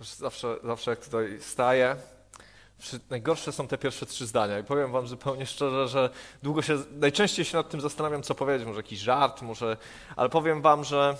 Zawsze, 0.00 0.56
zawsze 0.64 0.90
jak 0.90 1.04
tutaj 1.04 1.38
staję, 1.40 1.96
najgorsze 3.10 3.52
są 3.52 3.68
te 3.68 3.78
pierwsze 3.78 4.06
trzy 4.06 4.26
zdania. 4.26 4.58
I 4.58 4.64
powiem 4.64 4.92
wam 4.92 5.06
zupełnie 5.06 5.46
szczerze, 5.46 5.88
że 5.88 6.10
długo 6.42 6.62
się, 6.62 6.78
najczęściej 6.90 7.44
się 7.44 7.56
nad 7.56 7.70
tym 7.70 7.80
zastanawiam, 7.80 8.22
co 8.22 8.34
powiedzieć. 8.34 8.66
Może 8.66 8.78
jakiś 8.78 8.98
żart, 8.98 9.42
może, 9.42 9.76
ale 10.16 10.28
powiem 10.28 10.62
wam, 10.62 10.84
że 10.84 11.16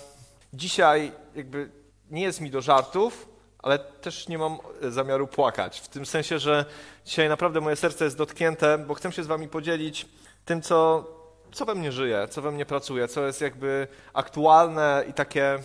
dzisiaj 0.53 1.11
jakby 1.35 1.69
nie 2.11 2.21
jest 2.21 2.41
mi 2.41 2.51
do 2.51 2.61
żartów, 2.61 3.29
ale 3.59 3.79
też 3.79 4.27
nie 4.27 4.37
mam 4.37 4.57
zamiaru 4.81 5.27
płakać. 5.27 5.79
W 5.79 5.87
tym 5.87 6.05
sensie, 6.05 6.39
że 6.39 6.65
dzisiaj 7.05 7.29
naprawdę 7.29 7.61
moje 7.61 7.75
serce 7.75 8.05
jest 8.05 8.17
dotknięte, 8.17 8.77
bo 8.77 8.93
chcę 8.93 9.11
się 9.11 9.23
z 9.23 9.27
wami 9.27 9.47
podzielić 9.47 10.05
tym, 10.45 10.61
co, 10.61 11.07
co 11.51 11.65
we 11.65 11.75
mnie 11.75 11.91
żyje, 11.91 12.27
co 12.29 12.41
we 12.41 12.51
mnie 12.51 12.65
pracuje, 12.65 13.07
co 13.07 13.27
jest 13.27 13.41
jakby 13.41 13.87
aktualne 14.13 15.05
i 15.09 15.13
takie 15.13 15.59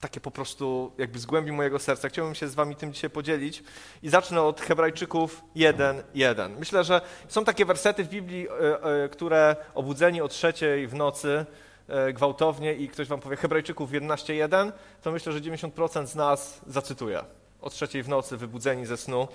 takie 0.00 0.20
po 0.20 0.30
prostu 0.30 0.92
jakby 0.98 1.18
z 1.18 1.26
głębi 1.26 1.52
mojego 1.52 1.78
serca. 1.78 2.08
Chciałbym 2.08 2.34
się 2.34 2.48
z 2.48 2.54
wami 2.54 2.76
tym 2.76 2.92
dzisiaj 2.92 3.10
podzielić 3.10 3.62
i 4.02 4.08
zacznę 4.08 4.42
od 4.42 4.60
Hebrajczyków 4.60 5.42
1:1. 5.56 6.50
Myślę, 6.58 6.84
że 6.84 7.00
są 7.28 7.44
takie 7.44 7.64
wersety 7.64 8.04
w 8.04 8.08
Biblii, 8.08 8.48
e, 8.48 8.82
e, 9.04 9.08
które 9.08 9.56
obudzeni 9.74 10.20
o 10.20 10.28
trzeciej 10.28 10.86
w 10.86 10.94
nocy 10.94 11.46
e, 11.88 12.12
gwałtownie 12.12 12.74
i 12.74 12.88
ktoś 12.88 13.08
wam 13.08 13.20
powie 13.20 13.36
Hebrajczyków 13.36 13.90
11:1, 13.90 14.72
to 15.02 15.12
myślę, 15.12 15.32
że 15.32 15.40
90% 15.40 16.06
z 16.06 16.14
nas 16.14 16.60
zacytuje. 16.66 17.24
O 17.60 17.70
trzeciej 17.70 18.02
w 18.02 18.08
nocy 18.08 18.36
wybudzeni 18.36 18.86
ze 18.86 18.96
snu. 18.96 19.28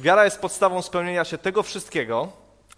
Wiara 0.00 0.24
jest 0.24 0.40
podstawą 0.40 0.82
spełnienia 0.82 1.24
się 1.24 1.38
tego 1.38 1.62
wszystkiego, 1.62 2.28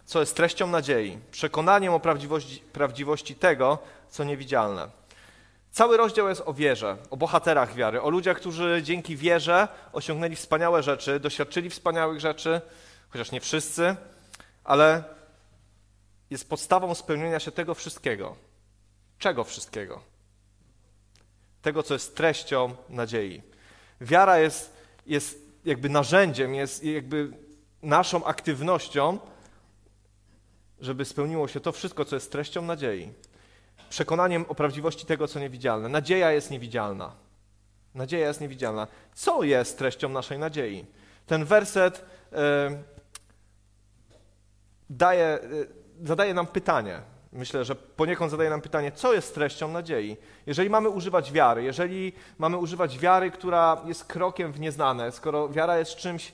co 0.05 0.21
jest 0.21 0.37
treścią 0.37 0.67
nadziei, 0.67 1.19
przekonaniem 1.31 1.95
o 1.95 2.01
prawdziwości, 2.01 2.63
prawdziwości 2.73 3.35
tego, 3.35 3.79
co 4.11 4.25
niewidzialne. 4.25 5.06
Cały 5.77 5.97
rozdział 5.97 6.29
jest 6.29 6.43
o 6.47 6.55
wierze, 6.55 6.97
o 7.11 7.17
bohaterach 7.17 7.75
wiary, 7.75 8.03
o 8.03 8.11
ludziach, 8.11 8.37
którzy 8.37 8.81
dzięki 8.83 9.17
wierze 9.17 9.69
osiągnęli 9.93 10.37
wspaniałe 10.37 10.83
rzeczy, 10.83 11.21
doświadczyli 11.21 11.71
wspaniałych 11.71 12.21
rzeczy, 12.21 12.61
chociaż 13.09 13.33
nie 13.33 13.41
wszyscy, 13.41 13.97
ale 14.65 15.05
jest 16.31 16.49
podstawą 16.49 16.95
spełnienia 16.95 17.41
się 17.41 17.53
tego 17.53 17.75
wszystkiego. 17.75 18.37
Czego 19.19 19.45
wszystkiego? 19.45 20.03
Tego, 21.63 21.83
co 21.83 21.95
jest 21.95 22.17
treścią 22.17 22.77
nadziei. 22.89 23.43
Wiara 24.01 24.39
jest, 24.39 24.77
jest 25.07 25.39
jakby 25.65 25.89
narzędziem, 25.89 26.55
jest 26.55 26.85
jakby 26.85 27.31
naszą 27.83 28.25
aktywnością, 28.25 29.19
żeby 30.81 31.05
spełniło 31.05 31.49
się 31.49 31.61
to 31.61 31.73
wszystko, 31.73 32.05
co 32.05 32.17
jest 32.17 32.33
treścią 32.33 32.63
nadziei 32.63 33.13
przekonaniem 33.89 34.45
o 34.49 34.55
prawdziwości 34.55 35.07
tego, 35.07 35.29
co 35.29 35.41
niewidzialne. 35.41 35.89
Nadzieja 35.89 36.33
jest 36.33 36.51
niewidzialna. 36.51 37.13
Nadzieja 37.95 38.29
jest 38.29 38.41
niewidzialna. 38.41 38.87
Co 39.15 39.43
jest 39.43 39.79
treścią 39.79 40.09
naszej 40.09 40.39
nadziei? 40.39 40.85
Ten 41.27 41.45
werset 41.45 42.05
y, 42.33 42.37
daje, 44.91 45.39
y, 45.43 45.69
zadaje 46.07 46.35
nam 46.35 46.47
pytanie. 46.47 47.01
Myślę, 47.33 47.65
że 47.65 47.75
poniekąd 47.75 48.31
zadaje 48.31 48.51
nam 48.51 48.61
pytanie, 48.61 48.93
co 48.93 49.15
jest 49.15 49.35
treścią 49.35 49.69
nadziei. 49.69 50.17
Jeżeli 50.47 50.71
mamy 50.71 50.89
używać 50.89 51.33
wiary, 51.33 51.63
jeżeli 51.63 52.13
mamy 52.39 52.57
używać 52.57 52.99
wiary, 52.99 53.31
która 53.31 53.83
jest 53.87 54.05
krokiem 54.05 54.53
w 54.53 54.61
nieznane, 54.61 55.13
skoro 55.13 55.49
wiara 55.49 55.79
jest 55.79 55.97
czymś 55.97 56.33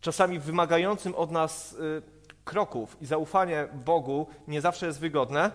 czasami 0.00 0.38
wymagającym 0.38 1.14
od 1.14 1.30
nas 1.30 1.72
y, 1.72 2.02
kroków 2.44 2.96
i 3.00 3.06
zaufanie 3.06 3.68
Bogu 3.72 4.26
nie 4.48 4.60
zawsze 4.60 4.86
jest 4.86 5.00
wygodne, 5.00 5.50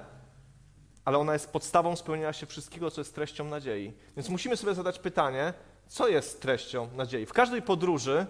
ale 1.08 1.17
ona 1.17 1.33
jest 1.33 1.52
podstawą 1.52 1.95
spełnienia 1.95 2.33
się 2.33 2.45
wszystkiego, 2.45 2.91
co 2.91 3.02
jest 3.02 3.16
treścią 3.16 3.45
nadziei. 3.45 3.94
Więc 4.16 4.30
musimy 4.30 4.58
sobie 4.58 4.73
zadać 4.73 5.00
pytanie, 5.00 5.53
co 5.88 6.08
jest 6.08 6.41
treścią 6.41 6.89
nadziei. 6.95 7.25
W 7.25 7.33
każdej 7.33 7.61
podróży 7.61 8.25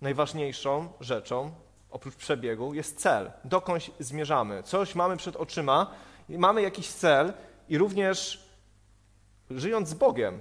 najważniejszą 0.00 0.88
rzeczą, 1.00 1.50
oprócz 1.90 2.14
przebiegu, 2.14 2.74
jest 2.74 2.98
cel. 2.98 3.32
Dokądś 3.44 3.90
zmierzamy. 3.98 4.62
Coś 4.62 4.94
mamy 4.94 5.16
przed 5.16 5.36
oczyma, 5.36 5.90
mamy 6.28 6.62
jakiś 6.62 6.88
cel 6.88 7.32
i 7.68 7.78
również 7.78 8.48
żyjąc 9.50 9.88
z 9.88 9.94
Bogiem 9.94 10.40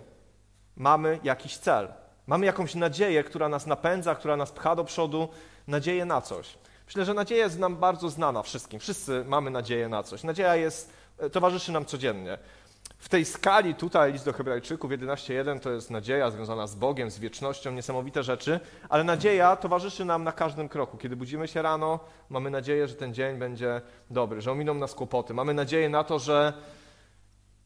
mamy 0.76 1.20
jakiś 1.24 1.58
cel. 1.58 1.94
Mamy 2.28 2.46
jakąś 2.46 2.76
nadzieję, 2.76 3.24
która 3.24 3.50
nas 3.50 3.66
napędza, 3.66 4.16
która 4.16 4.38
nas 4.38 4.52
pcha 4.52 4.76
do 4.76 4.84
przodu, 4.84 5.30
nadzieję 5.68 6.06
na 6.06 6.22
coś. 6.22 6.58
Myślę, 6.86 7.06
że 7.06 7.14
nadzieja 7.14 7.44
jest 7.44 7.60
nam 7.60 7.76
bardzo 7.76 8.10
znana 8.10 8.44
wszystkim. 8.44 8.80
Wszyscy 8.80 9.24
mamy 9.28 9.52
nadzieję 9.52 9.90
na 9.90 10.04
coś. 10.04 10.24
Nadzieja 10.24 10.56
jest 10.56 11.00
towarzyszy 11.32 11.72
nam 11.72 11.86
codziennie. 11.86 12.38
W 12.98 13.10
tej 13.10 13.26
skali 13.26 13.76
tutaj 13.76 14.14
list 14.14 14.26
do 14.26 14.34
Hebrajczyków 14.34 14.92
11.1 14.92 15.60
to 15.60 15.72
jest 15.72 15.90
nadzieja 15.90 16.32
związana 16.32 16.68
z 16.68 16.76
Bogiem, 16.76 17.12
z 17.12 17.20
wiecznością, 17.20 17.72
niesamowite 17.72 18.24
rzeczy, 18.24 18.60
ale 18.90 19.04
nadzieja 19.04 19.56
towarzyszy 19.56 20.06
nam 20.06 20.24
na 20.24 20.32
każdym 20.32 20.70
kroku. 20.70 20.98
Kiedy 20.98 21.16
budzimy 21.16 21.48
się 21.48 21.62
rano, 21.62 22.00
mamy 22.30 22.50
nadzieję, 22.50 22.88
że 22.88 22.96
ten 22.96 23.14
dzień 23.14 23.38
będzie 23.38 23.82
dobry, 24.10 24.42
że 24.42 24.52
ominą 24.52 24.74
nas 24.74 24.96
kłopoty. 24.96 25.34
Mamy 25.34 25.54
nadzieję 25.54 25.90
na 25.90 26.04
to, 26.04 26.20
że 26.20 26.54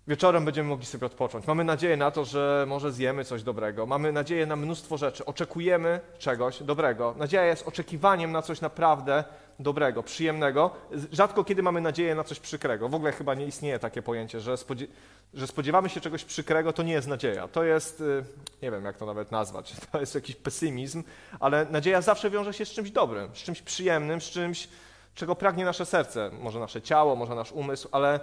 Wieczorem 0.08 0.46
będziemy 0.46 0.70
mogli 0.70 0.86
sobie 0.86 1.06
odpocząć. 1.06 1.48
Mamy 1.48 1.64
nadzieję 1.64 1.98
na 1.98 2.12
to, 2.12 2.26
że 2.26 2.66
może 2.68 2.92
zjemy 2.92 3.26
coś 3.26 3.44
dobrego. 3.44 3.86
Mamy 3.86 4.12
nadzieję 4.12 4.46
na 4.46 4.56
mnóstwo 4.56 4.98
rzeczy. 4.98 5.26
Oczekujemy 5.26 6.00
czegoś 6.18 6.64
dobrego. 6.64 7.16
Nadzieja 7.18 7.46
jest 7.46 7.68
oczekiwaniem 7.68 8.32
na 8.32 8.42
coś 8.42 8.62
naprawdę 8.62 9.24
dobrego, 9.60 10.04
przyjemnego. 10.04 10.72
Rzadko 11.12 11.44
kiedy 11.44 11.64
mamy 11.64 11.82
nadzieję 11.82 12.16
na 12.16 12.24
coś 12.24 12.40
przykrego. 12.40 12.90
W 12.90 12.96
ogóle 12.96 13.12
chyba 13.12 13.34
nie 13.34 13.46
istnieje 13.46 13.80
takie 13.80 14.02
pojęcie, 14.02 14.40
że, 14.40 14.58
spodzie 14.58 14.88
że 15.34 15.48
spodziewamy 15.48 15.90
się 15.90 16.02
czegoś 16.02 16.24
przykrego, 16.24 16.74
to 16.74 16.84
nie 16.84 16.94
jest 16.94 17.08
nadzieja. 17.08 17.48
To 17.48 17.64
jest, 17.64 18.02
y, 18.02 18.24
nie 18.62 18.72
wiem 18.72 18.86
jak 18.86 18.98
to 18.98 19.06
nawet 19.06 19.32
nazwać, 19.32 19.76
to 19.92 20.00
jest 20.00 20.16
jakiś 20.16 20.36
pesymizm, 20.36 21.04
ale 21.40 21.66
nadzieja 21.66 22.02
zawsze 22.02 22.30
wiąże 22.30 22.54
się 22.54 22.66
z 22.66 22.70
czymś 22.70 22.92
dobrym, 22.92 23.36
z 23.36 23.38
czymś 23.38 23.62
przyjemnym, 23.62 24.22
z 24.22 24.30
czymś, 24.30 24.70
czego 25.16 25.36
pragnie 25.36 25.66
nasze 25.66 25.86
serce. 25.86 26.32
Może 26.40 26.60
nasze 26.60 26.82
ciało, 26.82 27.16
może 27.16 27.36
nasz 27.36 27.52
umysł, 27.52 27.90
ale 27.92 28.20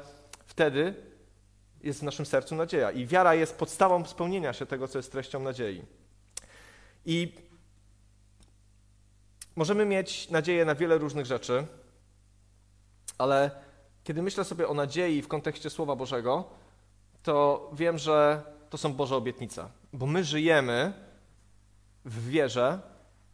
wtedy 0.46 0.94
jest 1.82 2.00
w 2.00 2.02
naszym 2.02 2.26
sercu 2.26 2.54
nadzieja. 2.54 2.90
I 2.90 3.06
wiara 3.06 3.34
jest 3.34 3.58
podstawą 3.58 4.04
spełnienia 4.04 4.52
się 4.52 4.66
tego, 4.66 4.88
co 4.88 4.98
jest 4.98 5.12
treścią 5.12 5.40
nadziei. 5.40 5.82
I 7.06 7.32
możemy 9.60 9.87
mieć 9.87 10.31
nadzieję 10.31 10.65
na 10.65 10.75
wiele 10.75 10.98
różnych 10.98 11.26
rzeczy, 11.26 11.66
ale 13.19 13.50
kiedy 14.04 14.22
myślę 14.22 14.44
sobie 14.44 14.69
o 14.69 14.75
nadziei 14.75 15.22
w 15.22 15.28
kontekście 15.28 15.71
Słowa 15.71 15.97
Bożego, 15.97 16.44
to 17.22 17.70
wiem, 17.72 17.99
że 17.99 18.43
to 18.70 18.78
są 18.78 18.93
Boże 18.93 19.16
obietnice, 19.16 19.69
bo 19.93 20.06
my 20.06 20.25
żyjemy 20.25 20.93
w 22.04 22.28
wierze, 22.28 22.78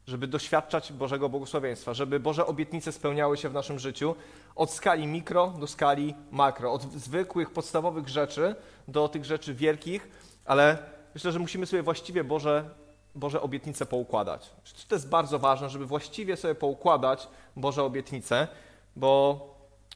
żeby 0.06 0.26
doświadczać 0.26 0.92
Bożego 0.92 1.28
błogosławieństwa, 1.28 1.94
żeby 1.94 2.20
Boże 2.20 2.46
obietnice 2.46 2.92
spełniały 2.92 3.36
się 3.36 3.48
w 3.48 3.54
naszym 3.54 3.78
życiu 3.78 4.14
od 4.54 4.70
skali 4.70 5.06
mikro 5.06 5.54
do 5.60 5.66
skali 5.66 6.14
makro, 6.30 6.72
od 6.72 6.82
zwykłych, 6.82 7.50
podstawowych 7.50 8.08
rzeczy 8.08 8.56
do 8.88 9.08
tych 9.08 9.24
rzeczy 9.24 9.54
wielkich, 9.54 10.08
ale 10.44 10.78
myślę, 11.14 11.32
że 11.32 11.38
musimy 11.38 11.66
sobie 11.66 11.82
właściwie 11.82 12.24
Boże, 12.24 12.70
Boże 13.16 13.40
obietnice 13.40 13.86
poukładać. 13.86 14.50
To 14.88 14.94
jest 14.94 15.08
bardzo 15.08 15.38
ważne, 15.38 15.68
żeby 15.68 15.86
właściwie 15.86 16.36
sobie 16.36 16.54
poukładać 16.54 17.28
Boże 17.56 17.82
obietnice, 17.82 18.48
bo, 18.96 19.40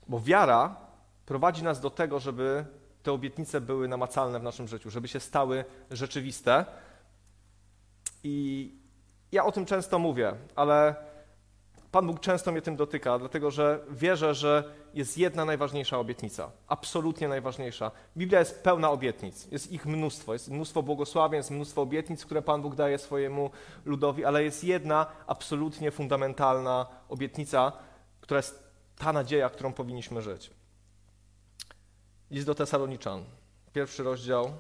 bo 0.09 0.21
wiara 0.21 0.77
prowadzi 1.27 1.63
nas 1.65 1.81
do 1.81 1.91
tego, 1.91 2.21
żeby 2.21 2.65
te 3.03 3.13
obietnice 3.13 3.61
były 3.61 3.89
namacalne 3.89 4.41
w 4.41 4.43
naszym 4.43 4.69
życiu, 4.69 4.91
żeby 4.91 5.09
się 5.09 5.21
stały 5.21 5.65
rzeczywiste. 5.91 6.65
I, 8.25 8.75
ja 9.33 9.45
o 9.45 9.53
tym 9.53 9.67
często 9.67 9.99
mówię, 9.99 10.33
ale 10.57 10.95
Pan 11.93 12.07
Bóg 12.07 12.21
często 12.21 12.53
mnie 12.53 12.63
tym 12.63 12.77
dotyka, 12.77 13.19
dlatego 13.19 13.51
że 13.51 13.85
wierzę, 13.91 14.35
że 14.35 14.75
jest 14.95 15.19
jedna 15.19 15.45
najważniejsza 15.45 15.99
obietnica, 15.99 16.51
absolutnie 16.69 17.29
najważniejsza. 17.29 17.91
Biblia 18.17 18.39
jest 18.39 18.63
pełna 18.63 18.91
obietnic, 18.91 19.47
jest 19.51 19.73
ich 19.73 19.87
mnóstwo, 19.87 20.33
jest 20.33 20.51
mnóstwo 20.51 20.83
błogosławieństw, 20.83 21.53
mnóstwo 21.53 21.83
obietnic, 21.83 22.25
które 22.25 22.43
Pan 22.43 22.63
Bóg 22.63 22.75
daje 22.75 22.99
swojemu 22.99 23.51
ludowi, 23.85 24.25
ale 24.25 24.45
jest 24.45 24.65
jedna 24.65 25.07
absolutnie 25.27 25.91
fundamentalna 25.91 26.87
obietnica, 27.09 27.73
która 28.21 28.39
jest 28.39 28.63
ta 28.99 29.13
nadzieja, 29.13 29.51
którą 29.51 29.73
powinniśmy 29.73 30.23
żyć. 30.23 30.51
List 32.31 32.47
do 32.47 32.55
Tesaloniczan, 32.55 33.25
pierwszy 33.73 34.03
rozdział, 34.03 34.51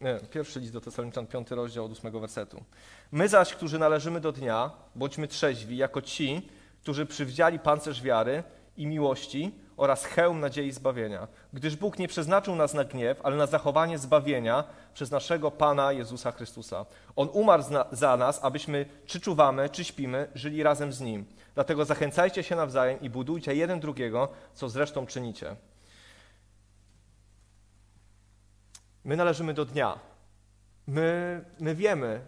nie, 0.00 0.18
pierwszy 0.30 0.60
list 0.60 0.72
do 0.72 0.80
Tesaloniczan, 0.80 1.26
piąty 1.26 1.54
rozdział 1.54 1.84
od 1.84 1.92
ósmego 1.92 2.20
wersetu. 2.20 2.64
My 3.12 3.28
zaś, 3.28 3.54
którzy 3.54 3.78
należymy 3.78 4.20
do 4.20 4.32
dnia, 4.32 4.70
bądźmy 4.94 5.28
trzeźwi, 5.28 5.76
jako 5.76 6.02
ci, 6.02 6.48
którzy 6.84 7.06
przywdziali 7.06 7.58
pancerz 7.58 8.02
wiary 8.02 8.42
i 8.76 8.86
miłości 8.86 9.54
oraz 9.76 10.04
hełm 10.04 10.40
nadziei 10.40 10.72
zbawienia. 10.72 11.28
Gdyż 11.52 11.76
Bóg 11.76 11.98
nie 11.98 12.08
przeznaczył 12.08 12.56
nas 12.56 12.74
na 12.74 12.84
gniew, 12.84 13.20
ale 13.22 13.36
na 13.36 13.46
zachowanie 13.46 13.98
zbawienia 13.98 14.64
przez 14.94 15.10
naszego 15.10 15.50
Pana 15.50 15.92
Jezusa 15.92 16.32
Chrystusa. 16.32 16.86
On 17.16 17.28
umarł 17.32 17.62
za 17.92 18.16
nas, 18.16 18.40
abyśmy 18.42 18.86
czy 19.06 19.20
czuwamy, 19.20 19.68
czy 19.68 19.84
śpimy, 19.84 20.28
żyli 20.34 20.62
razem 20.62 20.92
z 20.92 21.00
Nim. 21.00 21.24
Dlatego 21.54 21.84
zachęcajcie 21.84 22.42
się 22.42 22.56
nawzajem 22.56 23.00
i 23.00 23.10
budujcie 23.10 23.54
jeden 23.54 23.80
drugiego, 23.80 24.28
co 24.54 24.68
zresztą 24.68 25.06
czynicie. 25.06 25.56
My 29.04 29.16
należymy 29.16 29.54
do 29.54 29.64
dnia. 29.64 29.98
My, 30.86 31.44
my 31.60 31.74
wiemy, 31.74 32.20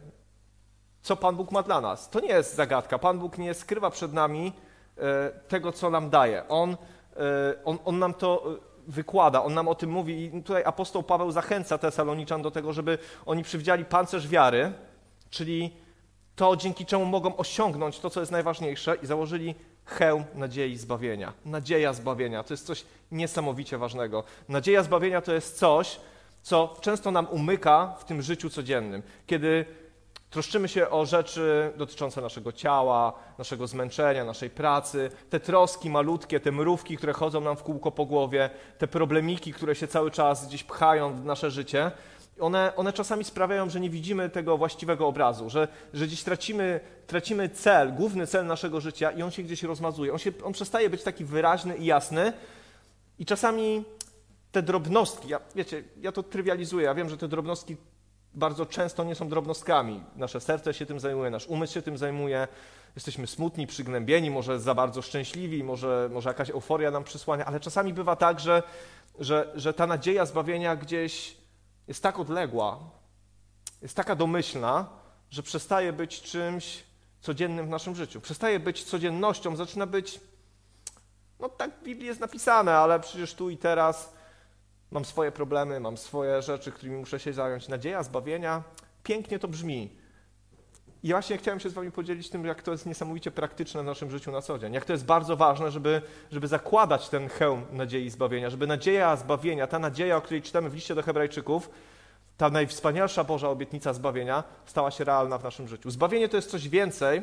co 1.07 1.17
Pan 1.17 1.37
Bóg 1.37 1.53
ma 1.53 1.63
dla 1.63 1.81
nas. 1.81 2.11
To 2.11 2.21
nie 2.21 2.29
jest 2.29 2.55
zagadka. 2.55 2.99
Pan 2.99 3.19
Bóg 3.19 3.39
nie 3.39 3.55
skrywa 3.55 3.91
przed 3.91 4.13
nami 4.13 4.53
e, 4.99 5.31
tego, 5.49 5.73
co 5.73 5.91
nam 5.91 6.11
daje. 6.11 6.49
On, 6.49 6.71
e, 6.71 6.77
on, 7.65 7.79
on 7.85 7.99
nam 7.99 8.15
to 8.15 8.43
e, 8.47 8.57
wykłada, 8.89 9.43
on 9.43 9.55
nam 9.55 9.69
o 9.69 9.75
tym 9.75 9.91
mówi 9.91 10.25
i 10.25 10.43
tutaj 10.43 10.65
apostoł 10.65 11.03
Paweł 11.03 11.31
zachęca 11.31 11.79
Tesaloniczan 11.79 12.43
do 12.43 12.51
tego, 12.51 12.73
żeby 12.73 12.99
oni 13.27 13.43
przywdziali 13.43 13.85
pancerz 13.85 14.29
wiary, 14.29 14.73
czyli 15.31 15.71
to, 16.37 16.57
dzięki 16.57 16.87
czemu 16.87 17.05
mogą 17.05 17.37
osiągnąć 17.37 17.99
to, 17.99 18.11
co 18.11 18.21
jest 18.21 18.33
najważniejsze 18.33 18.97
i 19.03 19.07
założyli 19.07 19.55
hełm 19.85 20.25
nadziei 20.35 20.77
zbawienia. 20.77 21.33
Nadzieja 21.45 21.93
zbawienia 21.93 22.43
to 22.43 22.55
jest 22.55 22.67
coś 22.67 22.85
niesamowicie 23.13 23.79
ważnego. 23.79 24.25
Nadzieja 24.49 24.83
zbawienia 24.83 25.21
to 25.21 25.33
jest 25.33 25.59
coś, 25.59 26.01
co 26.43 26.77
często 26.81 27.11
nam 27.11 27.27
umyka 27.31 27.95
w 27.99 28.05
tym 28.05 28.23
życiu 28.23 28.51
codziennym. 28.51 29.03
Kiedy 29.27 29.67
troszczymy 30.37 30.69
się 30.69 30.91
o 30.91 31.07
rzeczy 31.07 31.73
dotyczące 31.77 32.21
naszego 32.21 32.53
ciała, 32.53 33.13
naszego 33.39 33.67
zmęczenia, 33.67 34.25
naszej 34.25 34.51
pracy, 34.51 35.11
te 35.31 35.41
troski 35.41 35.91
malutkie, 35.91 36.41
te 36.41 36.53
mrówki, 36.53 36.97
które 36.97 37.13
chodzą 37.13 37.41
nam 37.41 37.57
w 37.57 37.63
kółko 37.63 37.91
po 37.91 38.07
głowie, 38.07 38.51
te 38.79 38.87
problemiki, 38.87 39.53
które 39.53 39.75
się 39.75 39.89
cały 39.89 40.11
czas 40.11 40.49
gdzieś 40.49 40.65
pchają 40.65 41.15
w 41.15 41.25
nasze 41.25 41.51
życie, 41.51 41.91
one, 42.41 42.73
one 42.77 42.93
czasami 42.93 43.25
sprawiają, 43.25 43.71
że 43.71 43.81
nie 43.81 43.91
widzimy 43.91 44.31
tego 44.31 44.59
właściwego 44.59 45.07
obrazu, 45.07 45.51
że, 45.51 45.69
że 45.95 46.07
gdzieś 46.07 46.23
tracimy, 46.23 46.81
tracimy 47.07 47.49
cel, 47.49 47.93
główny 47.93 48.27
cel 48.27 48.47
naszego 48.47 48.81
życia 48.81 49.11
i 49.11 49.23
on 49.23 49.31
się 49.31 49.43
gdzieś 49.43 49.63
rozmazuje. 49.63 50.13
On, 50.13 50.19
się, 50.19 50.33
on 50.45 50.53
przestaje 50.53 50.91
być 50.91 51.03
taki 51.03 51.25
wyraźny 51.25 51.77
i 51.77 51.85
jasny. 51.85 52.33
I 53.19 53.27
czasami 53.27 53.85
te 54.53 54.63
drobnostki, 54.63 55.29
ja, 55.29 55.41
wiecie, 55.55 55.85
ja 56.01 56.13
to 56.13 56.23
trywializuję, 56.23 56.85
ja 56.85 56.95
wiem, 56.95 57.09
że 57.09 57.17
te 57.17 57.29
drobnostki 57.29 57.77
bardzo 58.37 58.67
często 58.67 59.05
nie 59.05 59.15
są 59.15 59.29
drobnostkami. 59.29 60.05
Nasze 60.17 60.41
serce 60.41 60.75
się 60.75 60.87
tym 60.87 61.01
zajmuje, 61.01 61.31
nasz 61.31 61.47
umysł 61.47 61.75
się 61.75 61.83
tym 61.83 61.99
zajmuje, 61.99 62.49
jesteśmy 62.95 63.27
smutni, 63.27 63.67
przygnębieni, 63.67 64.31
może 64.31 64.61
za 64.61 64.75
bardzo 64.75 65.03
szczęśliwi, 65.03 65.65
może, 65.65 66.09
może 66.13 66.31
jakaś 66.31 66.51
euforia 66.51 66.91
nam 66.91 67.05
przysłania, 67.05 67.45
ale 67.45 67.61
czasami 67.61 67.93
bywa 67.95 68.17
tak, 68.17 68.41
że, 68.41 68.63
że, 69.19 69.53
że 69.55 69.75
ta 69.75 69.87
nadzieja 69.87 70.27
zbawienia 70.27 70.77
gdzieś 70.77 71.37
jest 71.89 72.03
tak 72.03 72.19
odległa, 72.19 72.79
jest 73.83 73.97
taka 73.97 74.17
domyślna, 74.17 74.89
że 75.31 75.43
przestaje 75.43 75.93
być 75.93 76.23
czymś 76.23 76.85
codziennym 77.21 77.67
w 77.67 77.71
naszym 77.71 77.95
życiu. 77.95 78.21
Przestaje 78.21 78.61
być 78.61 78.85
codziennością, 78.85 79.57
zaczyna 79.57 79.87
być, 79.87 80.21
no 81.41 81.49
tak 81.49 81.71
w 81.81 81.83
Biblii 81.83 82.07
jest 82.07 82.21
napisane, 82.21 82.77
ale 82.77 83.01
przecież 83.01 83.35
tu 83.35 83.51
i 83.51 83.57
teraz 83.57 84.16
mam 84.91 85.05
swoje 85.05 85.33
problemy, 85.33 85.81
mam 85.81 85.97
swoje 85.97 86.43
rzeczy, 86.43 86.73
którymi 86.73 86.97
muszę 86.97 87.21
się 87.21 87.33
zająć. 87.33 87.69
Nadzieja 87.69 88.03
zbawienia, 88.03 88.63
pięknie 89.03 89.39
to 89.39 89.49
brzmi. 89.49 89.91
I 91.03 91.11
właśnie 91.11 91.39
chciałem 91.39 91.61
się 91.61 91.71
z 91.71 91.73
Wami 91.73 91.93
podzielić 91.93 92.31
tym, 92.31 92.45
jak 92.45 92.63
to 92.63 92.73
jest 92.73 92.87
niesamowicie 92.87 93.31
praktyczne 93.31 93.83
w 93.83 93.87
naszym 93.87 94.11
życiu 94.11 94.33
na 94.33 94.43
co 94.43 94.59
dzień. 94.59 94.75
Jak 94.75 94.85
to 94.85 94.93
jest 94.93 95.05
bardzo 95.05 95.37
ważne, 95.37 95.71
żeby, 95.71 96.03
żeby 96.31 96.49
zakładać 96.49 97.09
ten 97.09 97.29
hełm 97.29 97.67
nadziei 97.73 98.11
zbawienia, 98.11 98.51
żeby 98.51 98.67
nadzieja 98.67 99.17
zbawienia, 99.17 99.67
ta 99.67 99.79
nadzieja, 99.79 100.17
o 100.17 100.21
której 100.21 100.43
czytamy 100.43 100.71
w 100.71 100.75
liście 100.75 100.95
do 100.95 101.03
Hebrajczyków, 101.03 101.71
ta 102.37 102.51
najwspanialsza 102.51 103.25
Boża 103.25 103.49
obietnica 103.49 103.93
zbawienia, 103.93 104.45
stała 104.67 104.91
się 104.91 105.05
realna 105.05 105.39
w 105.39 105.45
naszym 105.45 105.69
życiu. 105.69 105.91
Zbawienie 105.91 106.29
to 106.29 106.37
jest 106.37 106.51
coś 106.51 106.69
więcej, 106.69 107.23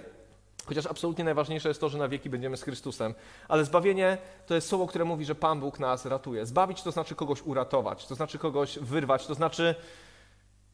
chociaż 0.65 0.85
absolutnie 0.85 1.23
najważniejsze 1.23 1.67
jest 1.67 1.81
to, 1.81 1.89
że 1.89 1.97
na 1.97 2.07
wieki 2.07 2.29
będziemy 2.29 2.57
z 2.57 2.63
Chrystusem. 2.63 3.13
Ale 3.47 3.65
zbawienie 3.65 4.17
to 4.45 4.55
jest 4.55 4.67
słowo, 4.67 4.87
które 4.87 5.05
mówi, 5.05 5.25
że 5.25 5.35
Pan 5.35 5.59
Bóg 5.59 5.79
nas 5.79 6.05
ratuje. 6.05 6.45
Zbawić 6.45 6.81
to 6.81 6.91
znaczy 6.91 7.15
kogoś 7.15 7.41
uratować, 7.41 8.07
to 8.07 8.15
znaczy 8.15 8.39
kogoś 8.39 8.79
wyrwać, 8.79 9.27
to 9.27 9.35
znaczy 9.35 9.75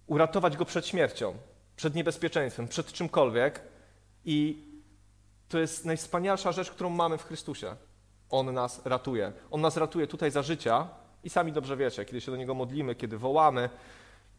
uratować 0.08 0.58
go 0.58 0.66
przed 0.66 0.88
śmiercią 0.88 1.34
przed 1.80 1.96
niebezpieczeństwem, 1.96 2.68
przed 2.68 2.92
czymkolwiek. 2.92 3.62
I 4.26 4.66
to 5.50 5.60
jest 5.60 5.86
najwspanialsza 5.86 6.52
rzecz, 6.52 6.72
którą 6.72 6.90
mamy 6.90 7.18
w 7.18 7.24
Chrystusie. 7.24 7.76
On 8.30 8.54
nas 8.54 8.86
ratuje. 8.86 9.32
On 9.52 9.62
nas 9.62 9.78
ratuje 9.78 10.08
tutaj 10.08 10.32
za 10.32 10.42
życia 10.42 10.88
i 11.24 11.30
sami 11.30 11.52
dobrze 11.52 11.78
wiecie, 11.78 12.06
kiedy 12.06 12.22
się 12.22 12.32
do 12.32 12.38
Niego 12.38 12.54
modlimy, 12.54 12.96
kiedy 12.96 13.18
wołamy, 13.18 13.70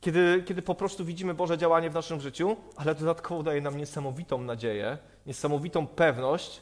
kiedy, 0.01 0.45
kiedy 0.47 0.63
po 0.63 0.75
prostu 0.75 1.05
widzimy 1.05 1.35
Boże 1.35 1.59
działanie 1.59 1.91
w 1.91 1.95
naszym 1.95 2.21
życiu, 2.21 2.57
ale 2.77 2.95
dodatkowo 2.95 3.43
daje 3.43 3.61
nam 3.61 3.77
niesamowitą 3.77 4.43
nadzieję, 4.43 4.99
niesamowitą 5.31 5.87
pewność 5.87 6.61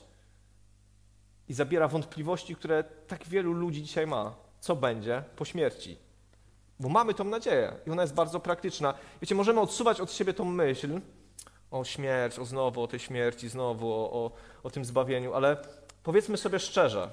i 1.48 1.54
zabiera 1.54 1.88
wątpliwości, 1.88 2.56
które 2.56 2.84
tak 2.84 3.28
wielu 3.28 3.52
ludzi 3.52 3.82
dzisiaj 3.82 4.06
ma. 4.06 4.34
Co 4.60 4.76
będzie 4.76 5.24
po 5.36 5.44
śmierci? 5.44 5.98
Bo 6.80 6.88
mamy 6.88 7.14
tą 7.14 7.24
nadzieję 7.24 7.72
i 7.86 7.90
ona 7.90 8.02
jest 8.02 8.14
bardzo 8.14 8.40
praktyczna. 8.40 8.94
Wiecie, 9.22 9.34
możemy 9.34 9.60
odsuwać 9.60 10.00
od 10.00 10.12
siebie 10.12 10.34
tą 10.34 10.44
myśl 10.44 11.00
o 11.70 11.84
śmierć, 11.84 12.38
o 12.38 12.44
znowu, 12.44 12.82
o 12.82 12.88
tej 12.88 13.00
śmierci, 13.00 13.48
znowu, 13.48 13.92
o, 13.92 14.12
o, 14.12 14.30
o 14.62 14.70
tym 14.70 14.84
zbawieniu, 14.84 15.34
ale 15.34 15.56
powiedzmy 16.02 16.36
sobie 16.36 16.58
szczerze, 16.58 17.10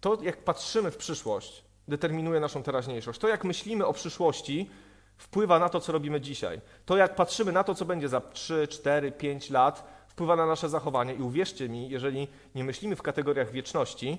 to 0.00 0.22
jak 0.22 0.44
patrzymy 0.44 0.90
w 0.90 0.96
przyszłość, 0.96 1.64
determinuje 1.88 2.40
naszą 2.40 2.62
teraźniejszość. 2.62 3.20
To 3.20 3.28
jak 3.28 3.44
myślimy 3.44 3.86
o 3.86 3.92
przyszłości, 3.92 4.70
wpływa 5.16 5.58
na 5.58 5.68
to, 5.68 5.80
co 5.80 5.92
robimy 5.92 6.20
dzisiaj. 6.20 6.60
To 6.86 6.96
jak 6.96 7.14
patrzymy 7.14 7.52
na 7.52 7.64
to, 7.64 7.74
co 7.74 7.84
będzie 7.84 8.08
za 8.08 8.20
3, 8.20 8.68
4, 8.68 9.12
5 9.12 9.50
lat, 9.50 9.84
wpływa 10.08 10.36
na 10.36 10.46
nasze 10.46 10.68
zachowanie. 10.68 11.14
I 11.14 11.22
uwierzcie 11.22 11.68
mi, 11.68 11.88
jeżeli 11.88 12.28
nie 12.54 12.64
myślimy 12.64 12.96
w 12.96 13.02
kategoriach 13.02 13.50
wieczności, 13.50 14.18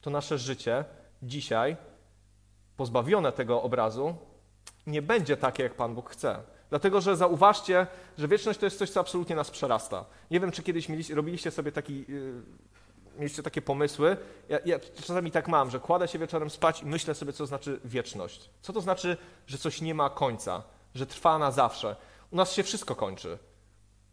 to 0.00 0.10
nasze 0.10 0.38
życie 0.38 0.84
dzisiaj 1.22 1.76
pozbawione 2.76 3.32
tego 3.32 3.62
obrazu, 3.62 4.14
nie 4.86 5.02
będzie 5.02 5.36
takie, 5.36 5.62
jak 5.62 5.74
Pan 5.74 5.94
Bóg 5.94 6.10
chce. 6.10 6.42
Dlatego, 6.70 7.00
że 7.00 7.16
zauważcie, 7.16 7.86
że 8.18 8.28
wieczność 8.28 8.58
to 8.58 8.66
jest 8.66 8.78
coś, 8.78 8.90
co 8.90 9.00
absolutnie 9.00 9.36
nas 9.36 9.50
przerasta. 9.50 10.04
Nie 10.30 10.40
wiem, 10.40 10.50
czy 10.50 10.62
kiedyś 10.62 10.88
mieliście, 10.88 11.14
robiliście 11.14 11.50
sobie 11.50 11.72
taki, 11.72 12.04
yy, 12.08 12.42
mieliście 13.18 13.42
takie 13.42 13.62
pomysły. 13.62 14.16
Ja, 14.48 14.58
ja, 14.64 14.78
czasami 14.94 15.30
tak 15.30 15.48
mam, 15.48 15.70
że 15.70 15.80
kładę 15.80 16.08
się 16.08 16.18
wieczorem 16.18 16.50
spać 16.50 16.82
i 16.82 16.86
myślę 16.86 17.14
sobie, 17.14 17.32
co 17.32 17.46
znaczy 17.46 17.80
wieczność. 17.84 18.50
Co 18.62 18.72
to 18.72 18.80
znaczy, 18.80 19.16
że 19.46 19.58
coś 19.58 19.80
nie 19.80 19.94
ma 19.94 20.10
końca, 20.10 20.62
że 20.94 21.06
trwa 21.06 21.38
na 21.38 21.50
zawsze. 21.50 21.96
U 22.30 22.36
nas 22.36 22.52
się 22.52 22.62
wszystko 22.62 22.94
kończy. 22.94 23.38